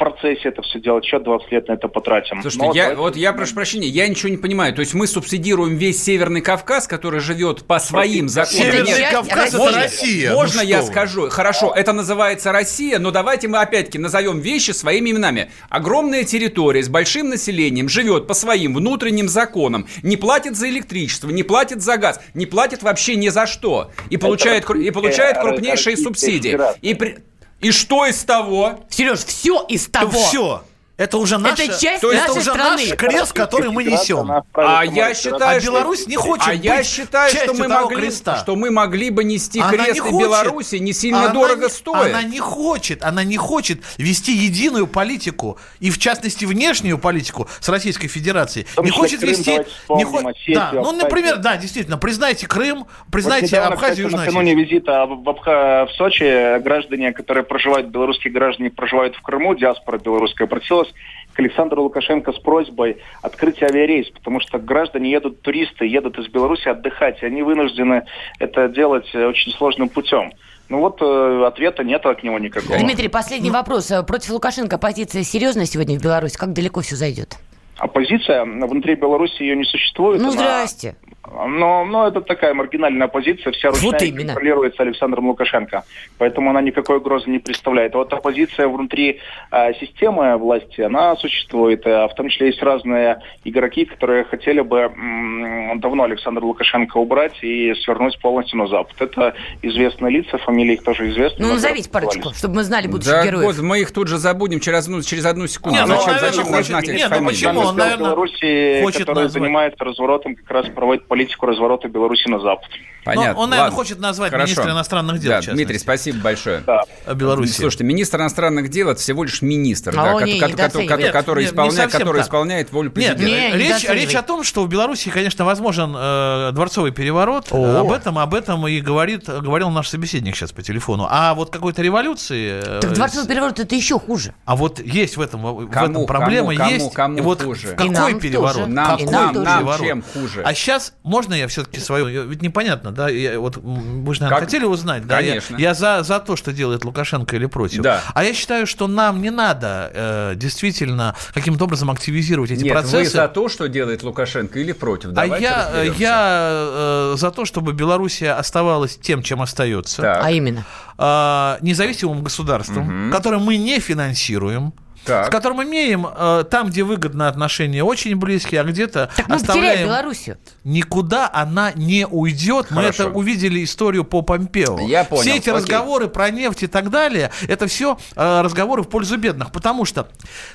процессе 0.00 0.48
это 0.48 0.62
все 0.62 0.80
делать, 0.80 1.04
еще 1.04 1.20
20 1.20 1.52
лет 1.52 1.68
на 1.68 1.74
это 1.74 1.86
потратим. 1.86 2.40
Слушайте, 2.42 2.66
Но 2.66 2.74
я, 2.74 2.82
давайте- 2.90 3.00
вот 3.00 3.16
я 3.16 3.32
прошу 3.32 3.54
прощения, 3.54 3.86
я 3.86 4.08
ничего 4.08 4.30
не 4.30 4.36
понимаю. 4.36 4.74
То 4.74 4.80
есть 4.80 4.94
мы 4.94 5.06
субсидируем 5.06 5.76
весь 5.76 6.02
Северный 6.02 6.40
Кавказ, 6.40 6.88
который 6.88 7.20
живет 7.20 7.64
по 7.64 7.78
своим 7.78 8.28
законам. 8.28 8.62
Это 8.66 8.72
Северный 8.72 8.90
часть 8.98 9.12
Кавказ 9.12 9.48
это 9.54 9.64
России. 9.66 9.76
Россия. 9.82 10.32
Можно 10.32 10.62
Ну 10.62 10.68
я 10.68 10.80
вы. 10.80 10.86
скажу? 10.88 11.28
Хорошо, 11.30 11.72
это 11.76 11.92
называется 11.92 12.50
Россия, 12.50 12.98
но 12.98 13.10
давайте 13.12 13.46
мы 13.48 13.58
опять-таки 13.60 13.98
назовем 13.98 14.40
вещи 14.40 14.72
своими 14.72 15.10
именами. 15.10 15.50
Огромная 15.68 16.24
территория 16.24 16.82
с 16.82 16.88
большим 16.88 17.28
населением 17.28 17.88
живет 17.88 18.26
по 18.26 18.34
своим 18.34 18.74
внутренним 18.74 19.28
законам, 19.28 19.86
не 20.02 20.16
платит 20.16 20.56
за 20.56 20.68
электричество, 20.70 21.28
не 21.30 21.42
платит 21.42 21.82
за 21.82 21.96
газ, 21.98 22.20
не 22.34 22.46
платит 22.46 22.82
вообще 22.82 23.16
ни 23.16 23.28
за 23.28 23.46
что. 23.46 23.90
И 24.08 24.16
получает, 24.16 24.68
и 24.70 24.90
получает 24.90 25.38
крупнейшие 25.38 25.96
субсидии. 25.96 26.58
И, 26.80 26.94
при- 26.94 27.18
и 27.60 27.70
что 27.70 28.06
из 28.06 28.22
того? 28.24 28.80
Сереж, 28.88 29.24
все 29.24 29.64
из 29.68 29.88
того. 29.88 30.10
все. 30.12 30.64
Это 31.00 31.16
уже 31.16 31.38
наша, 31.38 31.62
Это 31.62 31.80
часть 31.80 32.02
то 32.02 32.12
есть 32.12 32.20
нашей 32.28 32.30
это 32.30 32.32
уже 32.32 32.50
страны. 32.50 32.86
наш 32.88 32.96
крест, 32.98 33.32
который 33.32 33.70
мы 33.70 33.84
несем. 33.84 34.30
А 34.52 34.84
я 34.84 35.14
считаю, 35.14 35.56
А 35.56 35.60
что- 35.60 35.70
Беларусь 35.70 36.06
не 36.06 36.16
хочет 36.16 36.46
А 36.48 36.52
я 36.52 36.82
считаю, 36.84 37.30
что 37.34 37.54
мы 37.54 37.68
могли, 37.68 37.96
креста. 37.96 38.36
что 38.36 38.54
мы 38.54 38.70
могли 38.70 39.08
бы 39.08 39.24
нести 39.24 39.60
Она 39.60 39.70
крест 39.70 39.94
не 39.94 40.00
хочет. 40.00 40.20
Беларуси 40.20 40.76
не 40.76 40.92
сильно 40.92 41.24
Она 41.24 41.28
дорого 41.32 41.64
не- 41.64 41.70
стоит. 41.70 42.10
Она 42.14 42.22
не 42.22 42.38
хочет, 42.38 43.02
она 43.02 43.24
не 43.24 43.38
хочет 43.38 43.80
вести 43.96 44.32
единую 44.32 44.86
политику, 44.86 45.56
и 45.78 45.90
в 45.90 45.98
частности 45.98 46.44
внешнюю 46.44 46.98
политику 46.98 47.48
с 47.60 47.68
Российской 47.70 48.08
Федерацией. 48.08 48.66
том 48.76 48.84
Не 48.84 48.90
хочет 48.90 49.20
Крым, 49.20 49.30
вести... 49.30 49.44
давайте 49.46 49.70
Не 49.70 49.76
вспомним, 50.04 50.08
хо- 50.08 50.28
Осетию, 50.28 50.54
Да, 50.56 50.70
ну, 50.74 50.92
например, 50.92 51.36
да, 51.38 51.56
действительно, 51.56 51.96
признайте 51.96 52.46
Крым, 52.46 52.80
Вот 52.80 52.86
признайте 53.10 53.46
недавно, 53.46 53.72
Абхазию 53.72 54.06
кстати, 54.08 54.20
Южную 54.20 54.26
накануне 54.26 54.52
Осетию. 54.52 54.68
визита 54.68 55.06
в, 55.06 55.26
Абха- 55.30 55.86
в 55.86 55.92
Сочи 55.96 56.58
граждане, 56.60 57.12
которые 57.14 57.44
проживают, 57.44 57.86
белорусские 57.86 58.34
граждане 58.34 58.68
проживают 58.68 59.16
в 59.16 59.22
Крыму, 59.22 59.54
диаспора 59.54 59.98
белорусская, 59.98 60.44
обратилась 60.44 60.89
к 61.32 61.38
Александру 61.38 61.82
Лукашенко 61.82 62.32
с 62.32 62.38
просьбой 62.38 62.98
открыть 63.22 63.62
авиарейс, 63.62 64.08
потому 64.10 64.40
что 64.40 64.58
граждане 64.58 65.10
едут, 65.10 65.42
туристы 65.42 65.86
едут 65.86 66.18
из 66.18 66.28
Беларуси 66.28 66.68
отдыхать, 66.68 67.22
и 67.22 67.26
они 67.26 67.42
вынуждены 67.42 68.04
это 68.38 68.68
делать 68.68 69.08
э, 69.14 69.26
очень 69.26 69.52
сложным 69.52 69.88
путем. 69.88 70.32
Ну 70.68 70.80
вот 70.80 71.00
э, 71.02 71.44
ответа 71.46 71.84
нет 71.84 72.04
от 72.06 72.22
него 72.22 72.38
никакого. 72.38 72.78
Дмитрий, 72.78 73.08
последний 73.08 73.50
вопрос. 73.50 73.92
Против 74.06 74.30
Лукашенко 74.30 74.78
позиция 74.78 75.22
серьезная 75.22 75.66
сегодня 75.66 75.98
в 75.98 76.02
Беларуси? 76.02 76.36
Как 76.36 76.52
далеко 76.52 76.80
все 76.80 76.96
зайдет? 76.96 77.36
Оппозиция 77.80 78.44
внутри 78.44 78.94
Беларуси 78.94 79.42
ее 79.42 79.56
не 79.56 79.64
существует. 79.64 80.20
Ну, 80.20 80.28
она- 80.28 80.32
здрасте. 80.38 80.96
Но, 81.32 81.84
но 81.84 82.08
это 82.08 82.22
такая 82.22 82.54
маргинальная 82.54 83.06
позиция, 83.06 83.52
вся 83.52 83.68
ручная 83.68 83.92
Вот 83.92 84.02
именно. 84.02 84.24
контролируется 84.32 84.82
Александром 84.82 85.28
Лукашенко, 85.28 85.84
поэтому 86.18 86.50
она 86.50 86.60
никакой 86.60 86.96
угрозы 86.96 87.30
не 87.30 87.38
представляет. 87.38 87.94
Вот 87.94 88.12
оппозиция 88.12 88.66
внутри 88.66 89.20
э, 89.52 89.74
системы 89.74 90.36
власти, 90.38 90.80
она 90.80 91.14
существует, 91.16 91.86
э, 91.86 92.08
в 92.08 92.14
том 92.14 92.28
числе 92.30 92.48
есть 92.48 92.60
разные 92.62 93.20
игроки, 93.44 93.84
которые 93.84 94.24
хотели 94.24 94.60
бы 94.60 94.78
м, 94.80 95.78
давно 95.80 96.04
Александра 96.04 96.44
Лукашенко 96.44 96.96
убрать 96.96 97.34
и 97.42 97.74
свернуть 97.84 98.18
полностью 98.20 98.58
на 98.58 98.66
Запад. 98.66 98.96
Это 99.00 99.34
известные 99.62 100.10
лица, 100.12 100.36
фамилии 100.38 100.74
их 100.74 100.82
тоже 100.82 101.10
известны. 101.10 101.46
Ну, 101.46 101.52
назовите 101.54 101.88
парочку, 101.90 102.32
чтобы 102.34 102.56
мы 102.56 102.64
знали 102.64 102.88
будущих 102.88 103.12
Да, 103.12 103.24
героев. 103.24 103.44
вот 103.44 103.58
мы 103.64 103.80
их 103.80 103.92
тут 103.92 104.08
же 104.08 104.18
забудем 104.18 104.58
через 104.58 104.86
одну, 104.86 105.00
через 105.02 105.24
одну 105.26 105.46
секунду. 105.46 105.78
Не, 105.78 105.86
ну, 105.86 105.94
зачем, 105.94 106.06
наверное, 106.12 106.30
зачем 106.32 106.44
хочет- 106.46 106.66
знать 106.66 106.88
их 106.88 106.94
ну, 107.04 107.08
фамилии? 107.08 107.26
почему? 107.28 107.69
Он, 107.70 107.76
наверное, 107.78 108.04
Беларуси, 108.06 108.82
хочет 108.82 109.00
который 109.00 109.24
назвать. 109.24 109.42
занимается 109.42 109.84
разворотом, 109.84 110.34
как 110.36 110.50
раз 110.50 110.66
проводит 110.68 111.06
политику 111.08 111.46
разворота 111.46 111.88
Беларуси 111.88 112.28
на 112.28 112.38
Запад. 112.40 112.68
Понятно. 113.02 113.32
Но 113.32 113.40
он, 113.40 113.50
наверное, 113.50 113.70
Ладно. 113.70 113.76
хочет 113.78 113.98
назвать 113.98 114.30
Хорошо. 114.30 114.46
министра 114.52 114.72
иностранных 114.72 115.18
дел, 115.20 115.30
Да, 115.30 115.40
в. 115.40 115.46
Дмитрий, 115.54 115.78
спасибо 115.78 116.18
большое. 116.18 116.60
Да. 116.66 116.82
Беларуси. 117.14 117.52
Слушайте, 117.58 117.84
министр 117.84 118.18
иностранных 118.20 118.68
дел 118.68 118.90
это 118.90 119.00
всего 119.00 119.24
лишь 119.24 119.40
министр, 119.40 119.92
А 119.98 120.04
да, 120.04 120.14
он 120.14 120.20
ко- 120.20 120.26
не 120.26 120.38
ко- 120.38 120.48
ко- 120.50 120.56
который, 120.56 120.82
Нет, 120.86 121.12
который 121.12 121.44
нет, 121.44 121.52
не 121.56 121.86
который 121.90 122.16
так. 122.18 122.26
исполняет 122.26 122.72
волю 122.72 122.88
Нет, 122.88 122.94
президента. 122.94 123.24
Не, 123.24 123.52
речь, 123.56 123.64
недооценивай. 123.68 124.00
речь 124.00 124.14
о 124.14 124.22
том, 124.22 124.44
что 124.44 124.62
в 124.64 124.68
Беларуси, 124.68 125.08
конечно, 125.08 125.46
возможен 125.46 125.94
э, 125.96 126.50
дворцовый 126.52 126.92
переворот. 126.92 127.46
О. 127.52 127.78
Об 127.80 127.90
этом, 127.92 128.18
об 128.18 128.34
этом 128.34 128.68
и 128.68 128.80
говорит, 128.80 129.24
говорил 129.28 129.70
наш 129.70 129.88
собеседник 129.88 130.36
сейчас 130.36 130.52
по 130.52 130.60
телефону. 130.62 131.06
А 131.08 131.32
вот 131.32 131.48
какой-то 131.50 131.80
революции... 131.80 132.60
э, 132.62 132.80
Так 132.82 132.92
дворцовый 132.92 133.26
переворот 133.26 133.58
это 133.60 133.74
еще 133.74 133.98
хуже. 133.98 134.34
А 134.44 134.56
вот 134.56 134.78
есть 134.78 135.16
в 135.16 135.22
этом, 135.22 135.40
в 135.42 135.70
Кому, 135.70 135.90
этом 135.92 136.06
проблема, 136.06 136.54
кому, 136.54 136.70
есть. 136.70 136.92
кому, 136.92 137.16
И 137.16 137.20
вот 137.22 137.42
хуже? 137.42 137.59
В 137.68 137.72
И 137.72 137.76
какой 137.76 137.90
нам 137.90 138.20
переворот? 138.20 138.54
тоже. 138.56 138.66
Нам, 138.68 138.86
Какой 138.98 139.12
нам 139.12 139.34
тоже. 139.34 139.44
нам 139.46 139.58
переворот? 139.58 139.86
чем 139.86 140.02
хуже? 140.02 140.42
А 140.44 140.54
сейчас 140.54 140.92
можно 141.02 141.34
я 141.34 141.48
все-таки 141.48 141.80
свою, 141.80 142.26
ведь 142.28 142.42
непонятно, 142.42 142.90
да, 142.92 143.08
я, 143.08 143.38
вот 143.40 143.56
м, 143.58 144.04
вы 144.04 144.14
же, 144.14 144.20
наверное, 144.20 144.40
Как? 144.40 144.48
хотели 144.48 144.64
узнать, 144.64 145.06
да, 145.06 145.20
я, 145.20 145.28
Конечно. 145.30 145.56
я 145.56 145.74
за, 145.74 146.02
за 146.02 146.18
то, 146.20 146.36
что 146.36 146.52
делает 146.52 146.84
Лукашенко 146.84 147.36
или 147.36 147.46
против. 147.46 147.82
Да. 147.82 148.00
А 148.14 148.24
я 148.24 148.32
считаю, 148.34 148.66
что 148.66 148.86
нам 148.88 149.20
не 149.22 149.30
надо 149.30 149.90
э, 149.94 150.32
действительно 150.36 151.14
каким-то 151.34 151.64
образом 151.64 151.90
активизировать 151.90 152.50
эти 152.50 152.64
Нет, 152.64 152.72
процессы. 152.72 152.96
вы 152.96 153.04
за 153.06 153.28
то, 153.28 153.48
что 153.48 153.68
делает 153.68 154.02
Лукашенко 154.02 154.58
или 154.58 154.72
против? 154.72 155.10
А 155.10 155.12
Давайте 155.12 155.44
я, 155.44 155.70
э, 155.72 155.90
я 155.98 156.48
э, 156.52 157.14
за 157.16 157.30
то, 157.30 157.44
чтобы 157.44 157.72
Белоруссия 157.72 158.32
оставалась 158.32 158.96
тем, 158.96 159.22
чем 159.22 159.42
остается, 159.42 160.02
Так. 160.02 160.24
А 160.24 160.30
именно. 160.30 160.64
э, 160.98 161.56
независимым 161.62 162.22
государством, 162.22 162.84
Мгм. 163.04 163.12
которое 163.12 163.38
мы 163.38 163.56
не 163.56 163.78
финансируем. 163.80 164.72
Так. 165.04 165.26
С 165.26 165.30
которым 165.30 165.62
имеем 165.62 166.06
э, 166.06 166.44
там, 166.50 166.68
где 166.68 166.82
выгодно 166.82 167.28
отношения, 167.28 167.82
очень 167.82 168.16
близкие, 168.16 168.60
а 168.60 168.64
где-то 168.64 169.10
Так 169.16 169.28
мы 169.28 169.36
оставляем. 169.36 169.88
Белоруссию. 169.88 170.38
Никуда 170.64 171.30
она 171.32 171.72
не 171.72 172.06
уйдет. 172.06 172.70
Мы 172.70 172.82
это 172.82 173.08
увидели 173.08 173.64
историю 173.64 174.04
по 174.04 174.22
Помпео. 174.22 174.78
Я 174.80 175.04
понял, 175.04 175.22
Все 175.22 175.30
эти 175.36 175.48
окей. 175.48 175.52
разговоры 175.54 176.08
про 176.08 176.30
нефть 176.30 176.64
и 176.64 176.66
так 176.66 176.90
далее, 176.90 177.30
это 177.48 177.66
все 177.66 177.98
э, 178.14 178.40
разговоры 178.42 178.82
в 178.82 178.88
пользу 178.88 179.16
бедных. 179.16 179.52
Потому 179.52 179.84
что 179.84 180.08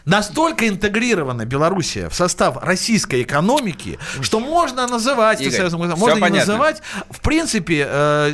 настолько 0.05 0.67
интегрирована 0.67 1.45
Белоруссия 1.45 2.09
в 2.09 2.15
состав 2.15 2.63
российской 2.63 3.23
экономики, 3.23 3.97
что 4.21 4.39
можно 4.39 4.87
называть, 4.87 5.41
Игорь, 5.41 5.53
Союзом 5.57 5.79
можно 5.81 6.15
не 6.15 6.21
понятно. 6.21 6.37
называть, 6.53 6.81
в 7.09 7.19
принципе, 7.21 7.85
э, 7.89 8.33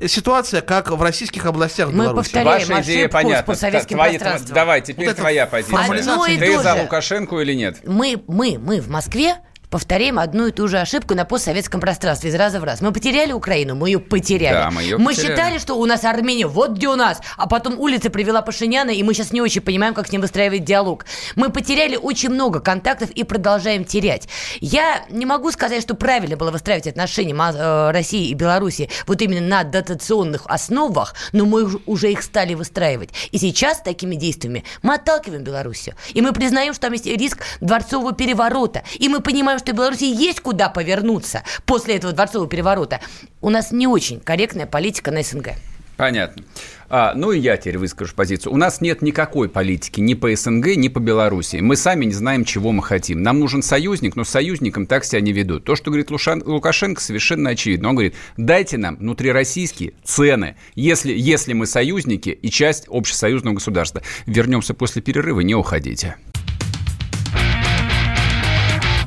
э, 0.00 0.08
ситуация, 0.08 0.60
как 0.60 0.90
в 0.90 1.02
российских 1.02 1.46
областях 1.46 1.88
Мы 1.88 2.04
Беларуси. 2.04 2.16
повторяем 2.32 2.68
Ваша 2.68 2.82
идея 2.82 3.08
понятна. 3.08 3.54
пространством. 3.54 4.54
Давай, 4.54 4.80
теперь 4.82 5.08
Вот 5.08 5.16
твоя 5.16 5.46
позиция. 5.62 6.12
Одно 6.14 6.26
и 6.26 6.38
Ты 6.38 6.58
за 6.62 6.74
же. 6.76 6.82
Лукашенко 6.82 7.38
или 7.40 7.54
нет? 7.54 7.78
мы, 7.84 8.22
мы, 8.26 8.58
мы 8.58 8.80
в 8.80 8.88
Москве 8.88 9.36
повторяем 9.76 10.18
одну 10.18 10.46
и 10.46 10.52
ту 10.52 10.68
же 10.68 10.78
ошибку 10.78 11.14
на 11.14 11.26
постсоветском 11.26 11.82
пространстве 11.82 12.30
из 12.30 12.34
раза 12.34 12.60
в 12.60 12.64
раз. 12.64 12.80
Мы 12.80 12.92
потеряли 12.92 13.32
Украину, 13.32 13.74
мы 13.74 13.90
ее 13.90 13.98
потеряли. 14.00 14.54
Да, 14.54 14.70
мы 14.70 14.82
её 14.82 14.96
потеряли. 14.96 15.34
считали, 15.36 15.58
что 15.58 15.74
у 15.74 15.84
нас 15.84 16.02
Армения, 16.04 16.46
вот 16.46 16.70
где 16.70 16.88
у 16.88 16.94
нас, 16.96 17.20
а 17.36 17.46
потом 17.46 17.78
улица 17.78 18.08
привела 18.08 18.40
Пашиняна, 18.40 18.88
и 18.88 19.02
мы 19.02 19.12
сейчас 19.12 19.32
не 19.32 19.42
очень 19.42 19.60
понимаем, 19.60 19.92
как 19.92 20.06
с 20.08 20.12
ним 20.12 20.22
выстраивать 20.22 20.64
диалог. 20.64 21.04
Мы 21.34 21.50
потеряли 21.50 21.96
очень 21.96 22.30
много 22.30 22.60
контактов 22.60 23.10
и 23.10 23.22
продолжаем 23.22 23.84
терять. 23.84 24.28
Я 24.60 25.04
не 25.10 25.26
могу 25.26 25.50
сказать, 25.52 25.82
что 25.82 25.94
правильно 25.94 26.38
было 26.38 26.50
выстраивать 26.50 26.86
отношения 26.86 27.34
э, 27.34 27.90
России 27.90 28.30
и 28.30 28.34
Беларуси 28.34 28.88
вот 29.06 29.20
именно 29.20 29.46
на 29.46 29.62
дотационных 29.62 30.46
основах, 30.46 31.14
но 31.32 31.44
мы 31.44 31.64
уж- 31.64 31.82
уже 31.84 32.10
их 32.12 32.22
стали 32.22 32.54
выстраивать. 32.54 33.10
И 33.30 33.36
сейчас 33.36 33.82
такими 33.82 34.14
действиями 34.14 34.64
мы 34.80 34.94
отталкиваем 34.94 35.44
Белоруссию. 35.44 35.96
И 36.14 36.22
мы 36.22 36.32
признаем, 36.32 36.72
что 36.72 36.80
там 36.86 36.94
есть 36.94 37.04
риск 37.04 37.42
дворцового 37.60 38.14
переворота. 38.14 38.82
И 38.94 39.10
мы 39.10 39.20
понимаем, 39.20 39.58
что 39.66 39.72
Беларуси 39.72 40.04
есть 40.04 40.40
куда 40.40 40.68
повернуться 40.68 41.42
после 41.64 41.96
этого 41.96 42.12
дворцового 42.12 42.48
переворота. 42.48 43.00
У 43.40 43.50
нас 43.50 43.72
не 43.72 43.88
очень 43.88 44.20
корректная 44.20 44.66
политика 44.66 45.10
на 45.10 45.24
СНГ. 45.24 45.54
Понятно. 45.96 46.44
А, 46.88 47.14
ну 47.16 47.32
и 47.32 47.40
я 47.40 47.56
теперь 47.56 47.78
выскажу 47.78 48.14
позицию. 48.14 48.52
У 48.52 48.56
нас 48.56 48.80
нет 48.80 49.02
никакой 49.02 49.48
политики 49.48 49.98
ни 49.98 50.14
по 50.14 50.32
СНГ, 50.36 50.76
ни 50.76 50.86
по 50.86 51.00
Белоруссии. 51.00 51.58
Мы 51.58 51.74
сами 51.74 52.04
не 52.04 52.12
знаем, 52.12 52.44
чего 52.44 52.70
мы 52.70 52.80
хотим. 52.80 53.22
Нам 53.22 53.40
нужен 53.40 53.60
союзник, 53.60 54.14
но 54.14 54.22
союзником 54.22 54.86
так 54.86 55.04
себя 55.04 55.20
не 55.20 55.32
ведут. 55.32 55.64
То, 55.64 55.74
что 55.74 55.90
говорит 55.90 56.10
Лушан- 56.10 56.44
Лукашенко, 56.44 57.00
совершенно 57.00 57.50
очевидно. 57.50 57.88
Он 57.88 57.96
говорит, 57.96 58.14
дайте 58.36 58.78
нам 58.78 58.96
внутрироссийские 58.96 59.94
цены, 60.04 60.54
если, 60.76 61.12
если 61.12 61.54
мы 61.54 61.66
союзники 61.66 62.28
и 62.28 62.50
часть 62.50 62.84
общесоюзного 62.88 63.54
государства. 63.54 64.02
Вернемся 64.26 64.74
после 64.74 65.02
перерыва, 65.02 65.40
не 65.40 65.56
уходите. 65.56 66.14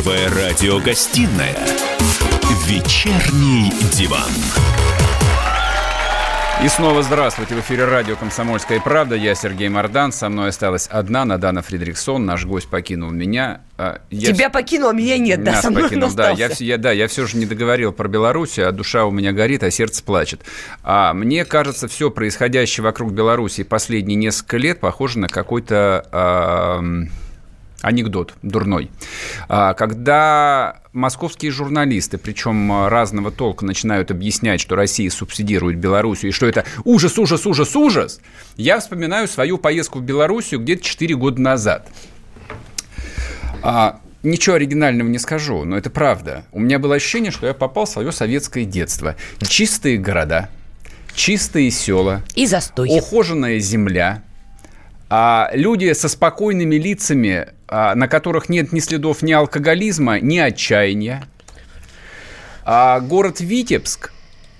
Первая 0.00 0.30
радиогостинная 0.30 1.58
«Вечерний 2.64 3.70
диван». 3.92 4.30
И 6.64 6.68
снова 6.68 7.02
здравствуйте. 7.02 7.54
В 7.54 7.60
эфире 7.60 7.84
радио 7.84 8.16
«Комсомольская 8.16 8.80
правда». 8.80 9.14
Я 9.14 9.34
Сергей 9.34 9.68
Мордан. 9.68 10.10
Со 10.12 10.30
мной 10.30 10.48
осталась 10.50 10.86
одна 10.86 11.26
Надана 11.26 11.60
Фридриксон. 11.60 12.24
Наш 12.24 12.46
гость 12.46 12.68
покинул 12.68 13.10
меня. 13.10 13.60
А, 13.76 14.00
Я 14.08 14.32
Тебя 14.32 14.48
покинул, 14.48 14.88
а 14.88 14.92
меня 14.94 15.18
нет, 15.18 15.44
да, 15.44 15.52
Нас 15.52 15.60
со 15.60 15.70
мной 15.70 15.82
он 15.82 15.88
покинул, 15.90 16.12
да, 16.12 16.30
я, 16.30 16.48
я, 16.60 16.78
да, 16.78 16.92
я 16.92 17.06
все 17.06 17.26
же 17.26 17.36
не 17.36 17.44
договорил 17.44 17.92
про 17.92 18.08
Белоруссию, 18.08 18.68
а 18.68 18.72
душа 18.72 19.04
у 19.04 19.10
меня 19.10 19.32
горит, 19.32 19.62
а 19.62 19.70
сердце 19.70 20.02
плачет. 20.02 20.40
А 20.82 21.12
мне 21.12 21.44
кажется, 21.44 21.88
все 21.88 22.10
происходящее 22.10 22.84
вокруг 22.84 23.12
Белоруссии 23.12 23.64
последние 23.64 24.16
несколько 24.16 24.56
лет 24.56 24.80
похоже 24.80 25.18
на 25.18 25.28
какой-то 25.28 26.06
ам, 26.10 27.10
анекдот 27.82 28.34
дурной. 28.42 28.90
А, 29.48 29.74
когда 29.74 30.80
московские 30.92 31.50
журналисты, 31.50 32.18
причем 32.18 32.70
а, 32.72 32.88
разного 32.90 33.30
толка, 33.30 33.64
начинают 33.64 34.10
объяснять, 34.10 34.60
что 34.60 34.76
Россия 34.76 35.10
субсидирует 35.10 35.78
Белоруссию, 35.78 36.30
и 36.30 36.32
что 36.32 36.46
это 36.46 36.64
ужас, 36.84 37.18
ужас, 37.18 37.46
ужас, 37.46 37.74
ужас, 37.76 38.20
я 38.56 38.80
вспоминаю 38.80 39.28
свою 39.28 39.58
поездку 39.58 39.98
в 39.98 40.02
Белоруссию 40.02 40.60
где-то 40.60 40.82
4 40.82 41.14
года 41.16 41.40
назад. 41.40 41.88
А, 43.62 44.00
ничего 44.22 44.56
оригинального 44.56 45.08
не 45.08 45.18
скажу, 45.18 45.64
но 45.64 45.76
это 45.76 45.90
правда. 45.90 46.44
У 46.52 46.60
меня 46.60 46.78
было 46.78 46.94
ощущение, 46.96 47.30
что 47.30 47.46
я 47.46 47.54
попал 47.54 47.84
в 47.86 47.90
свое 47.90 48.12
советское 48.12 48.64
детство. 48.64 49.16
Чистые 49.46 49.98
города, 49.98 50.48
чистые 51.14 51.70
села, 51.70 52.22
И 52.34 52.46
застой. 52.46 52.88
ухоженная 52.90 53.58
земля, 53.58 54.22
а 55.10 55.50
люди 55.52 55.92
со 55.92 56.08
спокойными 56.08 56.76
лицами, 56.76 57.48
а, 57.66 57.96
на 57.96 58.06
которых 58.06 58.48
нет 58.48 58.72
ни 58.72 58.78
следов 58.78 59.22
ни 59.22 59.32
алкоголизма, 59.32 60.20
ни 60.20 60.38
отчаяния. 60.38 61.24
А 62.64 63.00
город 63.00 63.40
Витебск 63.40 64.12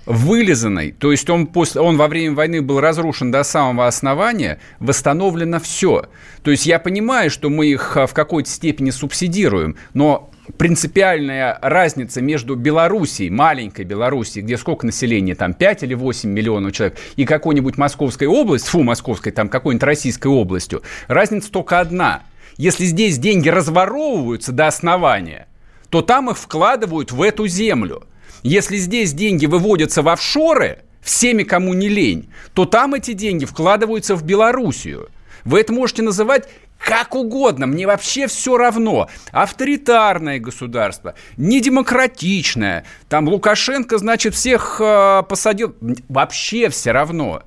вылизанный, 0.05 0.91
то 0.91 1.11
есть 1.11 1.29
он, 1.29 1.47
после, 1.47 1.79
он 1.79 1.95
во 1.95 2.07
время 2.07 2.35
войны 2.35 2.61
был 2.61 2.81
разрушен 2.81 3.31
до 3.31 3.43
самого 3.43 3.87
основания, 3.87 4.59
восстановлено 4.79 5.59
все. 5.59 6.07
То 6.43 6.51
есть 6.51 6.65
я 6.65 6.79
понимаю, 6.79 7.29
что 7.29 7.49
мы 7.49 7.67
их 7.67 7.95
а, 7.95 8.05
в 8.05 8.13
какой-то 8.13 8.49
степени 8.49 8.89
субсидируем, 8.89 9.77
но 9.93 10.30
принципиальная 10.57 11.57
разница 11.61 12.21
между 12.21 12.55
Белоруссией, 12.55 13.29
маленькой 13.29 13.85
Белоруссией, 13.85 14.43
где 14.43 14.57
сколько 14.57 14.85
населения, 14.85 15.35
там 15.35 15.53
5 15.53 15.83
или 15.83 15.93
8 15.93 16.29
миллионов 16.29 16.73
человек, 16.73 16.97
и 17.15 17.25
какой-нибудь 17.25 17.77
Московской 17.77 18.27
областью, 18.27 18.71
фу, 18.71 18.83
Московской, 18.83 19.31
там 19.31 19.49
какой-нибудь 19.49 19.83
Российской 19.83 20.27
областью, 20.27 20.83
разница 21.07 21.51
только 21.51 21.79
одна. 21.79 22.23
Если 22.57 22.85
здесь 22.85 23.17
деньги 23.17 23.49
разворовываются 23.49 24.51
до 24.51 24.67
основания, 24.67 25.47
то 25.89 26.01
там 26.01 26.29
их 26.29 26.37
вкладывают 26.37 27.11
в 27.11 27.21
эту 27.21 27.47
землю. 27.47 28.03
Если 28.43 28.77
здесь 28.77 29.13
деньги 29.13 29.45
выводятся 29.45 30.01
в 30.01 30.09
офшоры, 30.09 30.79
всеми, 31.01 31.43
кому 31.43 31.73
не 31.73 31.89
лень, 31.89 32.29
то 32.53 32.65
там 32.65 32.93
эти 32.93 33.13
деньги 33.13 33.45
вкладываются 33.45 34.15
в 34.15 34.23
Белоруссию. 34.23 35.09
Вы 35.43 35.59
это 35.61 35.73
можете 35.73 36.03
называть 36.03 36.47
как 36.83 37.15
угодно, 37.15 37.67
мне 37.67 37.85
вообще 37.85 38.27
все 38.27 38.57
равно. 38.57 39.07
Авторитарное 39.31 40.39
государство, 40.39 41.13
недемократичное. 41.37 42.85
Там 43.07 43.27
Лукашенко, 43.27 43.97
значит, 43.97 44.33
всех 44.33 44.81
э, 44.81 45.23
посадил. 45.29 45.75
Вообще 46.09 46.69
все 46.69 46.91
равно. 46.91 47.43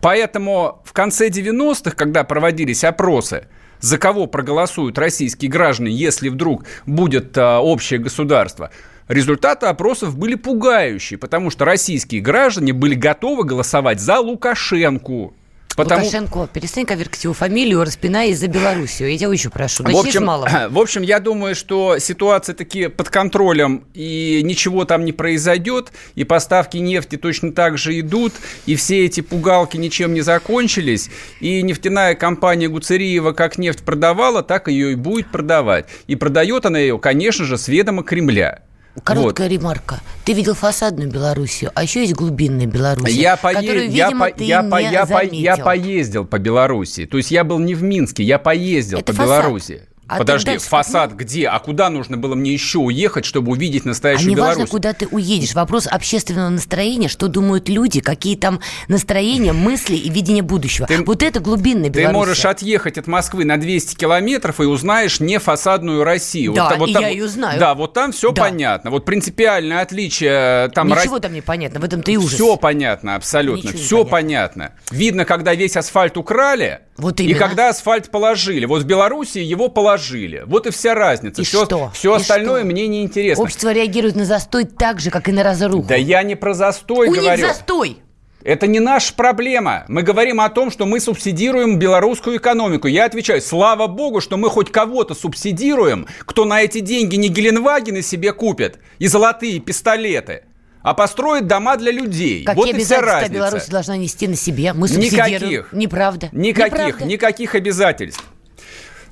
Поэтому 0.00 0.80
в 0.84 0.92
конце 0.92 1.28
90-х, 1.28 1.90
когда 1.92 2.24
проводились 2.24 2.84
опросы, 2.84 3.48
за 3.80 3.98
кого 3.98 4.26
проголосуют 4.26 4.98
российские 4.98 5.50
граждане, 5.50 5.92
если 5.92 6.28
вдруг 6.28 6.64
будет 6.86 7.36
а, 7.36 7.60
общее 7.60 7.98
государство, 7.98 8.70
результаты 9.08 9.66
опросов 9.66 10.16
были 10.16 10.34
пугающие, 10.34 11.18
потому 11.18 11.50
что 11.50 11.64
российские 11.64 12.20
граждане 12.20 12.72
были 12.72 12.94
готовы 12.94 13.44
голосовать 13.44 14.00
за 14.00 14.18
Лукашенку. 14.18 15.34
Потому... 15.78 16.04
Лукашенко, 16.04 16.48
перестань 16.52 16.86
коверкать 16.86 17.22
его 17.22 17.32
фамилию, 17.32 17.84
распинай 17.84 18.32
за 18.32 18.48
Белоруссию. 18.48 19.12
Я 19.12 19.18
тебя 19.18 19.28
очень 19.28 19.50
прошу. 19.50 19.84
в 19.84 19.96
общем, 19.96 20.26
в 20.70 20.78
общем, 20.78 21.02
я 21.02 21.20
думаю, 21.20 21.54
что 21.54 21.98
ситуация 22.00 22.56
таки 22.56 22.88
под 22.88 23.10
контролем, 23.10 23.84
и 23.94 24.40
ничего 24.42 24.84
там 24.84 25.04
не 25.04 25.12
произойдет, 25.12 25.92
и 26.16 26.24
поставки 26.24 26.78
нефти 26.78 27.14
точно 27.14 27.52
так 27.52 27.78
же 27.78 28.00
идут, 28.00 28.32
и 28.66 28.74
все 28.74 29.04
эти 29.04 29.20
пугалки 29.20 29.76
ничем 29.76 30.14
не 30.14 30.22
закончились, 30.22 31.10
и 31.38 31.62
нефтяная 31.62 32.16
компания 32.16 32.68
Гуцериева 32.68 33.30
как 33.30 33.56
нефть 33.56 33.84
продавала, 33.84 34.42
так 34.42 34.66
ее 34.66 34.92
и 34.92 34.94
будет 34.96 35.30
продавать. 35.30 35.86
И 36.08 36.16
продает 36.16 36.66
она 36.66 36.80
ее, 36.80 36.98
конечно 36.98 37.44
же, 37.44 37.56
с 37.56 37.68
ведома 37.68 38.02
Кремля. 38.02 38.62
Короткая 39.04 39.48
вот. 39.48 39.54
ремарка. 39.54 40.00
Ты 40.24 40.32
видел 40.32 40.54
фасадную 40.54 41.10
Белоруссию, 41.10 41.70
а 41.74 41.82
еще 41.82 42.00
есть 42.00 42.14
глубинная 42.14 42.66
Белоруссия, 42.66 43.20
я 43.20 43.36
по... 43.36 43.52
которую, 43.52 43.90
я 43.90 44.06
видимо, 44.06 44.26
по... 44.26 44.36
ты 44.36 44.44
я 44.44 44.62
не 44.62 44.70
по... 44.70 44.76
я, 44.80 45.06
по... 45.06 45.24
я 45.24 45.56
поездил 45.56 46.24
по 46.24 46.38
Белоруссии. 46.38 47.04
То 47.04 47.16
есть 47.16 47.30
я 47.30 47.44
был 47.44 47.58
не 47.58 47.74
в 47.74 47.82
Минске, 47.82 48.24
я 48.24 48.38
поездил 48.38 48.98
Это 48.98 49.12
по 49.12 49.18
фасад. 49.18 49.42
Белоруссии. 49.44 49.82
А 50.08 50.16
Подожди, 50.16 50.52
дальше... 50.52 50.66
фасад 50.66 51.12
где? 51.12 51.48
А 51.48 51.58
куда 51.58 51.90
нужно 51.90 52.16
было 52.16 52.34
мне 52.34 52.50
еще 52.50 52.78
уехать, 52.78 53.26
чтобы 53.26 53.52
увидеть 53.52 53.84
настоящую 53.84 54.32
а 54.32 54.36
Беларусь? 54.36 54.56
важно, 54.56 54.70
куда 54.70 54.94
ты 54.94 55.06
уедешь. 55.06 55.54
Вопрос 55.54 55.86
общественного 55.86 56.48
настроения, 56.48 57.08
что 57.08 57.28
думают 57.28 57.68
люди, 57.68 58.00
какие 58.00 58.34
там 58.34 58.60
настроения, 58.88 59.52
мысли 59.52 59.96
и 59.96 60.08
видение 60.08 60.42
будущего. 60.42 60.86
Ты, 60.86 61.04
вот 61.04 61.22
это 61.22 61.40
глубинная 61.40 61.90
Беларусь. 61.90 62.10
Ты 62.10 62.14
можешь 62.14 62.44
отъехать 62.46 62.96
от 62.96 63.06
Москвы 63.06 63.44
на 63.44 63.58
200 63.58 63.96
километров 63.96 64.60
и 64.60 64.64
узнаешь 64.64 65.20
не 65.20 65.38
фасадную 65.38 66.02
Россию. 66.04 66.54
Да, 66.54 66.70
вот, 66.70 66.78
вот, 66.78 66.88
и 66.88 66.92
там, 66.94 67.02
я 67.02 67.08
ее 67.10 67.28
знаю. 67.28 67.60
Да, 67.60 67.74
вот 67.74 67.92
там 67.92 68.12
все 68.12 68.32
да. 68.32 68.44
понятно. 68.44 68.90
Вот 68.90 69.04
принципиальное 69.04 69.82
отличие... 69.82 70.70
Там 70.70 70.88
Ничего 70.88 71.16
Рос... 71.16 71.22
там 71.22 71.34
не 71.34 71.42
понятно, 71.42 71.80
в 71.80 71.84
этом-то 71.84 72.10
и 72.10 72.16
ужас. 72.16 72.32
Все 72.32 72.56
понятно, 72.56 73.14
абсолютно. 73.14 73.68
Ничего 73.68 73.82
все 73.82 74.04
понятно. 74.06 74.28
понятно. 74.68 74.72
Видно, 74.90 75.24
когда 75.26 75.54
весь 75.54 75.76
асфальт 75.76 76.16
украли, 76.16 76.80
вот 76.96 77.20
и 77.20 77.34
когда 77.34 77.68
асфальт 77.68 78.10
положили. 78.10 78.64
Вот 78.64 78.82
в 78.82 78.86
Беларуси 78.86 79.38
его 79.38 79.68
положили. 79.68 79.97
Вот 80.46 80.66
и 80.66 80.70
вся 80.70 80.94
разница. 80.94 81.42
И 81.42 81.44
все, 81.44 81.64
что? 81.64 81.90
Все 81.94 82.14
и 82.14 82.16
остальное 82.16 82.60
что? 82.60 82.66
мне 82.66 82.86
не 82.86 83.02
интересно. 83.02 83.44
Общество 83.44 83.72
реагирует 83.72 84.16
на 84.16 84.24
застой 84.24 84.64
так 84.64 85.00
же, 85.00 85.10
как 85.10 85.28
и 85.28 85.32
на 85.32 85.42
разруху. 85.42 85.86
Да 85.88 85.96
я 85.96 86.22
не 86.22 86.34
про 86.34 86.54
застой 86.54 87.08
У 87.08 87.12
говорю. 87.12 87.30
них 87.30 87.40
застой. 87.40 87.98
Это 88.44 88.66
не 88.66 88.78
наша 88.80 89.14
проблема. 89.14 89.84
Мы 89.88 90.02
говорим 90.02 90.40
о 90.40 90.48
том, 90.48 90.70
что 90.70 90.86
мы 90.86 91.00
субсидируем 91.00 91.78
белорусскую 91.78 92.36
экономику. 92.38 92.86
Я 92.86 93.04
отвечаю, 93.04 93.42
слава 93.42 93.88
богу, 93.88 94.20
что 94.20 94.36
мы 94.36 94.48
хоть 94.48 94.70
кого-то 94.70 95.14
субсидируем, 95.14 96.06
кто 96.20 96.44
на 96.44 96.62
эти 96.62 96.80
деньги 96.80 97.16
не 97.16 97.28
Геленвагены 97.28 98.00
себе 98.00 98.32
купит 98.32 98.78
и 98.98 99.08
золотые 99.08 99.58
пистолеты, 99.58 100.44
а 100.82 100.94
построит 100.94 101.46
дома 101.46 101.76
для 101.76 101.90
людей. 101.90 102.44
Какие 102.44 102.64
вот 102.64 102.74
обязательства 102.74 103.28
Беларусь 103.28 103.66
должна 103.66 103.96
нести 103.96 104.28
на 104.28 104.36
себе? 104.36 104.72
Мы 104.72 104.86
субсидируем. 104.88 105.32
Никаких. 105.32 105.72
Неправда. 105.72 106.28
Никаких, 106.32 106.72
Неправда. 106.72 107.04
никаких 107.04 107.54
обязательств. 107.56 108.24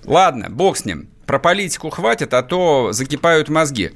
Ладно, 0.06 0.46
бог 0.48 0.76
с 0.76 0.84
ним. 0.84 1.08
Про 1.26 1.40
политику 1.40 1.90
хватит, 1.90 2.32
а 2.32 2.42
то 2.42 2.92
закипают 2.92 3.48
мозги. 3.48 3.90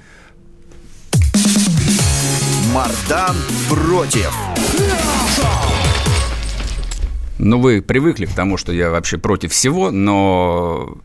Мардан 2.75 3.37
против. 3.69 4.35
Ну, 7.39 7.61
вы 7.61 7.81
привыкли 7.81 8.27
к 8.27 8.35
тому, 8.35 8.57
что 8.57 8.73
я 8.73 8.91
вообще 8.91 9.19
против 9.19 9.53
всего, 9.53 9.93
но 9.93 10.99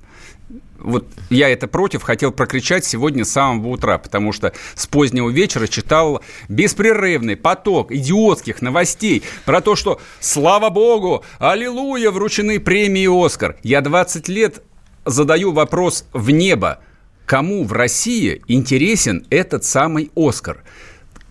вот 0.80 1.08
я 1.30 1.49
это 1.49 1.68
против 1.68 2.01
хотел 2.01 2.32
прокричать 2.32 2.84
сегодня 2.84 3.26
с 3.26 3.32
самого 3.32 3.70
утра, 3.70 3.99
потому 3.99 4.34
что 4.34 4.53
с 4.74 4.88
позднего 4.88 5.30
вечера 5.30 5.68
читал 5.68 6.22
беспрерывный 6.49 7.36
поток 7.36 7.91
идиотских 7.91 8.62
новостей 8.62 9.24
про 9.45 9.62
то, 9.62 9.76
что, 9.76 10.01
слава 10.20 10.70
богу, 10.72 11.24
аллилуйя, 11.38 12.10
вручены 12.10 12.60
премии 12.60 13.26
«Оскар». 13.26 13.58
Я 13.64 13.82
20 13.82 14.28
лет 14.28 14.64
задаю 15.06 15.51
вопрос 15.51 16.06
в 16.14 16.30
небо. 16.32 16.80
Кому 17.26 17.64
в 17.64 17.74
России 17.74 18.41
интересен 18.47 19.26
этот 19.30 19.64
самый 19.64 20.12
«Оскар»? 20.16 20.64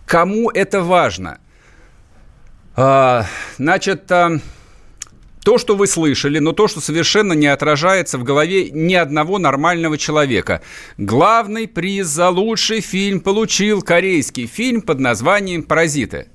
Кому 0.05 0.49
это 0.49 0.81
важно? 0.81 1.39
А, 2.75 3.25
значит, 3.57 4.11
а, 4.11 4.39
то, 5.45 5.57
что 5.57 5.75
вы 5.75 5.87
слышали, 5.87 6.39
но 6.39 6.51
то, 6.51 6.67
что 6.67 6.81
совершенно 6.81 7.33
не 7.33 7.47
отражается 7.47 8.17
в 8.17 8.23
голове 8.23 8.71
ни 8.71 8.95
одного 8.95 9.37
нормального 9.37 9.97
человека. 9.97 10.61
Главный 10.97 11.67
приз 11.67 12.07
за 12.07 12.29
лучший 12.29 12.81
фильм 12.81 13.21
получил 13.21 13.81
корейский 13.81 14.47
фильм 14.47 14.81
под 14.81 14.99
названием 14.99 15.63
«Паразиты». 15.63 16.27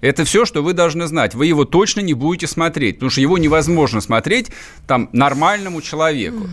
Это 0.00 0.24
все, 0.24 0.44
что 0.44 0.62
вы 0.62 0.74
должны 0.74 1.06
знать. 1.06 1.34
Вы 1.34 1.46
его 1.46 1.64
точно 1.64 2.00
не 2.00 2.14
будете 2.14 2.46
смотреть, 2.46 2.96
потому 2.96 3.10
что 3.10 3.20
его 3.20 3.38
невозможно 3.38 4.00
смотреть 4.00 4.48
там 4.86 5.08
нормальному 5.12 5.82
человеку. 5.82 6.48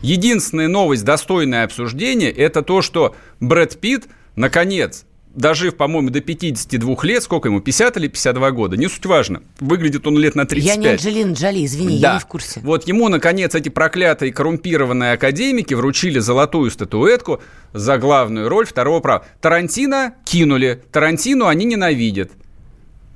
Единственная 0.00 0.66
новость, 0.68 1.04
достойная 1.04 1.64
обсуждения, 1.64 2.30
это 2.30 2.62
то, 2.62 2.82
что 2.82 3.14
Брэд 3.38 3.78
Питт, 3.78 4.08
наконец, 4.34 5.04
дожив, 5.34 5.76
по-моему, 5.76 6.10
до 6.10 6.20
52 6.20 6.96
лет, 7.04 7.22
сколько 7.22 7.48
ему, 7.48 7.60
50 7.60 7.96
или 7.96 8.08
52 8.08 8.50
года, 8.50 8.76
не 8.76 8.88
суть 8.88 9.06
важно. 9.06 9.42
Выглядит 9.60 10.06
он 10.06 10.18
лет 10.18 10.34
на 10.34 10.44
35. 10.44 10.76
Я 10.76 10.82
не 10.82 10.88
Анджелина 10.88 11.32
Джоли, 11.32 11.64
извини, 11.64 12.00
да. 12.00 12.08
я 12.08 12.14
не 12.14 12.20
в 12.20 12.26
курсе. 12.26 12.60
Вот 12.64 12.88
ему, 12.88 13.08
наконец, 13.08 13.54
эти 13.54 13.68
проклятые 13.68 14.32
коррумпированные 14.32 15.12
академики 15.12 15.74
вручили 15.74 16.18
золотую 16.18 16.70
статуэтку 16.72 17.40
за 17.72 17.96
главную 17.98 18.48
роль 18.48 18.66
второго 18.66 18.98
права. 19.00 19.24
Тарантино 19.40 20.14
кинули, 20.24 20.82
Тарантину 20.90 21.46
они 21.46 21.64
ненавидят. 21.64 22.32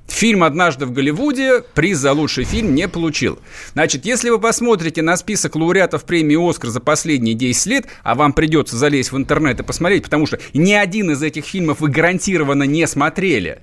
Фильм 0.08 0.44
«Однажды 0.44 0.86
в 0.86 0.92
Голливуде» 0.92 1.62
приз 1.74 1.98
за 1.98 2.12
лучший 2.12 2.44
фильм 2.44 2.74
не 2.74 2.88
получил. 2.88 3.38
Значит, 3.72 4.06
если 4.06 4.30
вы 4.30 4.38
посмотрите 4.38 5.02
на 5.02 5.16
список 5.16 5.56
лауреатов 5.56 6.04
премии 6.04 6.36
«Оскар» 6.48 6.70
за 6.70 6.80
последние 6.80 7.34
10 7.34 7.66
лет, 7.66 7.86
а 8.02 8.14
вам 8.14 8.32
придется 8.32 8.76
залезть 8.76 9.12
в 9.12 9.16
интернет 9.16 9.60
и 9.60 9.62
посмотреть, 9.62 10.04
потому 10.04 10.26
что 10.26 10.38
ни 10.54 10.72
один 10.72 11.10
из 11.10 11.22
этих 11.22 11.44
фильмов 11.44 11.80
вы 11.80 11.88
гарантированно 11.88 12.62
не 12.62 12.86
смотрели, 12.86 13.62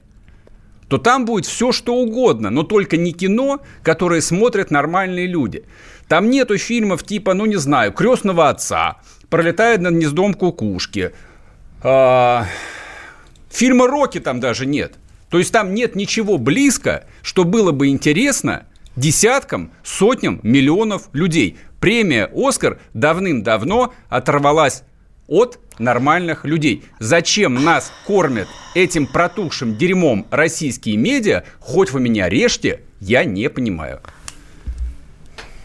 то 0.89 0.97
там 0.97 1.25
будет 1.25 1.45
все, 1.45 1.71
что 1.71 1.95
угодно, 1.95 2.49
но 2.49 2.63
только 2.63 2.97
не 2.97 3.13
кино, 3.13 3.61
которое 3.81 4.21
смотрят 4.21 4.69
нормальные 4.69 5.27
люди. 5.27 5.63
Там 6.07 6.29
нету 6.29 6.57
фильмов 6.57 7.03
типа, 7.03 7.33
ну 7.33 7.45
не 7.45 7.55
знаю, 7.55 7.93
«Крестного 7.93 8.49
отца», 8.49 8.97
«Пролетает 9.29 9.81
над 9.81 9.93
гнездом 9.93 10.33
кукушки», 10.33 11.13
а... 11.81 12.45
фильма 13.49 13.87
«Рокки» 13.87 14.19
там 14.19 14.39
даже 14.39 14.65
нет. 14.65 14.93
То 15.33 15.39
есть 15.39 15.51
там 15.51 15.73
нет 15.73 15.95
ничего 15.95 16.37
близко, 16.37 17.05
что 17.23 17.43
было 17.43 17.71
бы 17.71 17.87
интересно 17.87 18.67
десяткам, 18.95 19.71
сотням 19.83 20.39
миллионов 20.43 21.09
людей. 21.11 21.57
Премия 21.79 22.29
«Оскар» 22.31 22.79
давным-давно 22.93 23.95
оторвалась 24.09 24.83
от 25.25 25.57
нормальных 25.79 26.45
людей. 26.45 26.83
Зачем 26.99 27.63
нас 27.63 27.91
кормят 28.05 28.47
этим 28.75 29.07
протухшим 29.07 29.75
дерьмом 29.75 30.27
российские 30.29 30.97
медиа, 30.97 31.45
хоть 31.59 31.89
вы 31.89 31.99
меня 31.99 32.29
режьте, 32.29 32.81
я 32.99 33.23
не 33.23 33.49
понимаю. 33.49 34.01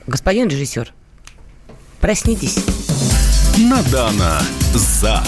Господин 0.07 0.49
режиссер, 0.49 0.95
проснитесь. 2.01 2.65
Надана 3.59 4.41
за. 4.73 5.23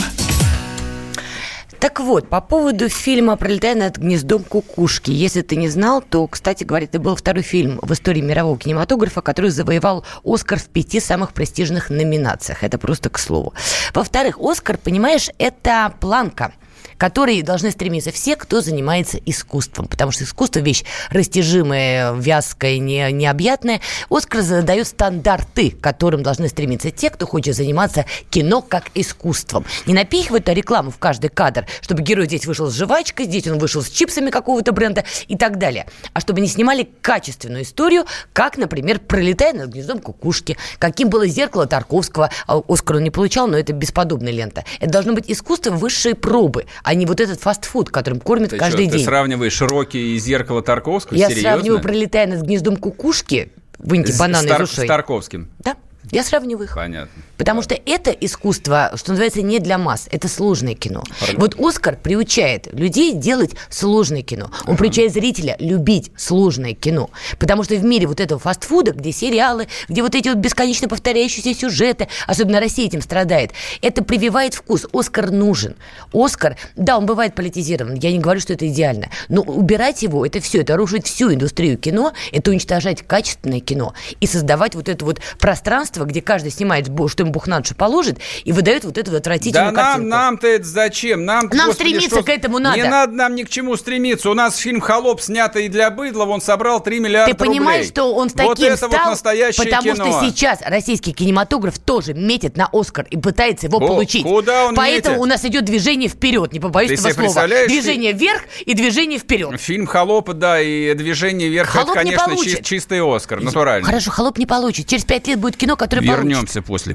Так 1.81 1.99
вот, 1.99 2.29
по 2.29 2.43
поводу 2.43 2.91
фильма 2.91 3.37
«Пролетая 3.37 3.75
над 3.75 3.97
гнездом 3.97 4.45
кукушки». 4.45 5.11
Если 5.11 5.41
ты 5.41 5.57
не 5.57 5.71
знал, 5.71 6.03
то, 6.03 6.27
кстати 6.27 6.63
говоря, 6.63 6.85
это 6.85 6.99
был 6.99 7.17
второй 7.17 7.43
фильм 7.43 7.79
в 7.81 7.91
истории 7.95 8.21
мирового 8.21 8.59
кинематографа, 8.59 9.23
который 9.23 9.51
завоевал 9.51 10.05
«Оскар» 10.23 10.59
в 10.59 10.67
пяти 10.67 11.01
самых 11.01 11.33
престижных 11.33 11.89
номинациях. 11.89 12.65
Это 12.65 12.77
просто 12.77 13.09
к 13.09 13.19
слову. 13.19 13.55
Во-вторых, 13.95 14.39
«Оскар», 14.39 14.77
понимаешь, 14.77 15.31
это 15.39 15.95
планка– 16.01 16.53
которой 17.01 17.41
должны 17.41 17.71
стремиться 17.71 18.13
все, 18.13 18.37
кто 18.37 18.61
занимается 18.61 19.19
искусством. 19.25 19.89
Потому 19.89 20.13
что 20.13 20.25
искусство– 20.25 20.59
вещь 20.61 20.85
растяжимая, 21.11 22.13
вязкая, 22.13 22.77
не, 22.77 23.11
необъятная. 23.11 23.81
Оскар 24.11 24.43
задает 24.43 24.87
стандарты, 24.87 25.71
к 25.71 25.81
которым 25.81 26.23
должны 26.23 26.49
стремиться 26.49 26.91
те, 26.91 27.09
кто 27.09 27.27
хочет 27.27 27.57
заниматься 27.57 28.05
кино 28.29 28.61
как 28.61 28.91
искусством. 28.95 29.65
Не 29.87 29.95
напихивают 29.95 30.47
рекламу 30.51 30.91
в 30.91 30.99
каждый 30.99 31.31
кадр, 31.31 31.67
чтобы 31.81 32.03
герой 32.03 32.27
здесь 32.27 32.45
вышел 32.45 32.71
с 32.71 32.77
жвачкой, 32.77 33.25
здесь 33.25 33.47
он 33.47 33.59
вышел 33.59 33.81
с 33.81 33.89
чипсами 33.89 34.29
какого-то 34.29 34.73
бренда 34.73 35.05
и 35.27 35.39
так 35.39 35.57
далее. 35.57 35.87
А 36.13 36.21
чтобы 36.21 36.43
не 36.43 36.49
снимали 36.49 36.87
качественную 37.01 37.63
историю, 37.63 38.05
как, 38.35 38.59
например, 38.59 39.01
«Пролетая 39.01 39.55
над 39.55 39.71
гнездом 39.71 40.01
кукушки», 40.01 40.59
каким 40.79 41.09
было 41.09 41.27
«Зеркало 41.27 41.67
Тарковского». 41.67 42.31
А 42.47 42.61
Оскар 42.69 42.97
он 42.97 43.05
не 43.05 43.11
получал, 43.11 43.47
но 43.47 43.57
это 43.57 43.73
бесподобная 43.73 44.35
лента. 44.35 44.67
Это 44.81 44.93
должно 44.93 45.15
быть 45.15 45.31
искусство 45.31 45.71
высшей 45.71 46.15
пробы, 46.15 46.67
а 46.90 46.90
не 46.95 47.07
вот 47.07 47.21
этот 47.21 47.41
фастфуд, 47.41 47.91
которым 47.91 48.21
кормят 48.21 48.51
ты 48.51 48.57
каждый 48.57 48.85
что, 48.85 48.93
день. 48.93 49.01
Ты 49.01 49.05
сравниваешь 49.07 49.61
Рокки 49.61 49.97
и 49.97 50.19
зеркало 50.19 50.63
Тарковского? 50.63 51.17
Я 51.17 51.29
Серьезно? 51.29 51.51
сравниваю, 51.51 51.81
пролетая 51.81 52.27
над 52.27 52.43
гнездом 52.43 52.77
кукушки, 52.77 53.53
выньте 53.79 54.13
С- 54.13 54.19
бананы 54.19 54.47
с 54.47 54.51
Тар- 54.51 54.63
из 54.63 54.71
ушей. 54.73 54.85
С 54.85 54.89
Тарковским. 54.89 55.49
Да, 55.61 55.77
я 56.11 56.23
сравниваю 56.25 56.65
их. 56.67 56.75
Понятно. 56.75 57.23
Потому 57.41 57.63
что 57.63 57.75
это 57.87 58.11
искусство, 58.11 58.93
что 58.97 59.13
называется, 59.13 59.41
не 59.41 59.61
для 59.61 59.79
масс. 59.79 60.09
Это 60.11 60.29
сложное 60.29 60.75
кино. 60.75 61.03
Пардон? 61.21 61.41
Вот 61.41 61.57
Оскар 61.59 61.97
приучает 61.97 62.69
людей 62.71 63.15
делать 63.15 63.53
сложное 63.71 64.21
кино. 64.21 64.51
Он 64.67 64.77
приучает 64.77 65.15
зрителя 65.15 65.57
любить 65.59 66.13
сложное 66.19 66.75
кино. 66.75 67.09
Потому 67.39 67.65
что 67.65 67.77
в 67.77 67.83
мире 67.83 68.07
вот 68.07 68.21
этого 68.21 68.39
фастфуда, 68.39 68.93
где 68.93 69.11
сериалы, 69.11 69.69
где 69.89 70.03
вот 70.03 70.15
эти 70.15 70.29
вот 70.29 70.37
бесконечно 70.37 70.87
повторяющиеся 70.87 71.59
сюжеты, 71.59 72.09
особенно 72.27 72.61
Россия 72.61 72.85
этим 72.85 73.01
страдает, 73.01 73.53
это 73.81 74.05
прививает 74.05 74.53
вкус. 74.53 74.87
Оскар 74.93 75.31
нужен. 75.31 75.77
Оскар, 76.13 76.59
да, 76.77 76.99
он 76.99 77.07
бывает 77.07 77.35
политизирован. 77.35 77.95
Я 77.95 78.13
не 78.13 78.19
говорю, 78.19 78.41
что 78.41 78.53
это 78.53 78.69
идеально. 78.69 79.09
Но 79.31 79.41
убирать 79.41 80.03
его, 80.03 80.27
это 80.27 80.41
все, 80.41 80.61
это 80.61 80.77
рушить 80.77 81.07
всю 81.07 81.33
индустрию 81.33 81.79
кино, 81.79 82.13
это 82.33 82.51
уничтожать 82.51 83.01
качественное 83.01 83.61
кино 83.61 83.95
и 84.21 84.27
создавать 84.27 84.75
вот 84.75 84.91
это 84.91 85.03
вот 85.07 85.21
пространство, 85.39 86.05
где 86.05 86.21
каждый 86.21 86.51
снимает, 86.51 86.91
что 87.09 87.30
ему 87.31 87.33
бухнадшу 87.33 87.75
положит, 87.75 88.19
и 88.45 88.53
выдает 88.53 88.85
вот 88.85 88.99
эту 88.99 89.11
вот 89.13 89.23
Да 89.23 89.31
отвратительную 89.31 89.73
нам, 89.73 89.85
картинку. 89.85 90.09
нам-то 90.11 90.47
это 90.49 90.65
зачем? 90.65 91.25
Нам, 91.25 91.49
Нам 91.53 91.73
стремиться 91.73 92.23
к 92.23 92.29
этому 92.29 92.59
надо. 92.59 92.77
Не 92.77 92.89
надо 92.89 93.13
нам 93.13 93.35
ни 93.35 93.45
к 93.45 93.49
чему 93.49 93.77
стремиться. 93.77 94.31
У 94.31 94.35
нас 94.35 94.57
фильм 94.57 94.81
«Холоп», 94.81 95.21
снятый 95.21 95.69
для 95.69 95.91
быдла, 95.91 96.25
он 96.25 96.41
собрал 96.41 96.83
3 96.83 97.01
миллиарда 97.01 97.33
Ты 97.33 97.39
понимаешь, 97.39 97.87
рублей. 97.87 97.91
что 97.91 98.15
он 98.15 98.29
с 98.31 98.35
Вот 98.35 98.49
таким 98.57 98.67
это 98.67 98.77
стал, 98.77 98.91
вот 98.91 99.11
настоящее 99.11 99.65
потому 99.67 99.95
кино. 99.95 100.05
что 100.21 100.27
сейчас 100.29 100.59
российский 100.63 101.13
кинематограф 101.13 101.79
тоже 101.79 102.15
метит 102.15 102.57
на 102.57 102.69
Оскар 102.73 103.07
и 103.11 103.17
пытается 103.17 103.67
его 103.67 103.79
О, 103.79 103.87
получить. 103.87 104.23
куда 104.25 104.67
он 104.67 104.75
Поэтому 104.75 105.17
метит? 105.17 105.23
у 105.23 105.27
нас 105.27 105.45
идет 105.45 105.65
движение 105.65 106.09
вперед, 106.09 106.53
не 106.53 106.61
побоюсь 106.61 107.01
Ты 107.01 107.09
этого 107.09 107.29
слова. 107.29 107.47
Движение 107.67 108.13
вверх 108.13 108.43
и 108.65 108.75
движение 108.75 109.19
вперед. 109.19 109.61
Фильм 109.61 109.87
«Холоп», 109.87 110.31
да, 110.33 110.61
и 110.61 110.93
«Движение 110.95 111.49
вверх» 111.49 111.69
«Холоп» 111.71 111.91
это, 111.97 112.05
не 112.05 112.11
конечно, 112.13 112.35
получит. 112.35 112.59
чи- 112.59 112.65
чистый 112.65 113.01
Оскар, 113.01 113.41
натурально. 113.41 113.87
Хорошо, 113.87 114.11
холоп 114.11 114.39
не 114.39 114.47
получит. 114.47 114.87
Через 114.87 115.05
пять 115.05 115.27
лет 115.29 115.39
будет 115.39 115.57
кино, 115.57 115.77
которое 115.77 116.03
получит. 116.07 116.25
Вернемся 116.25 116.63
после 116.63 116.95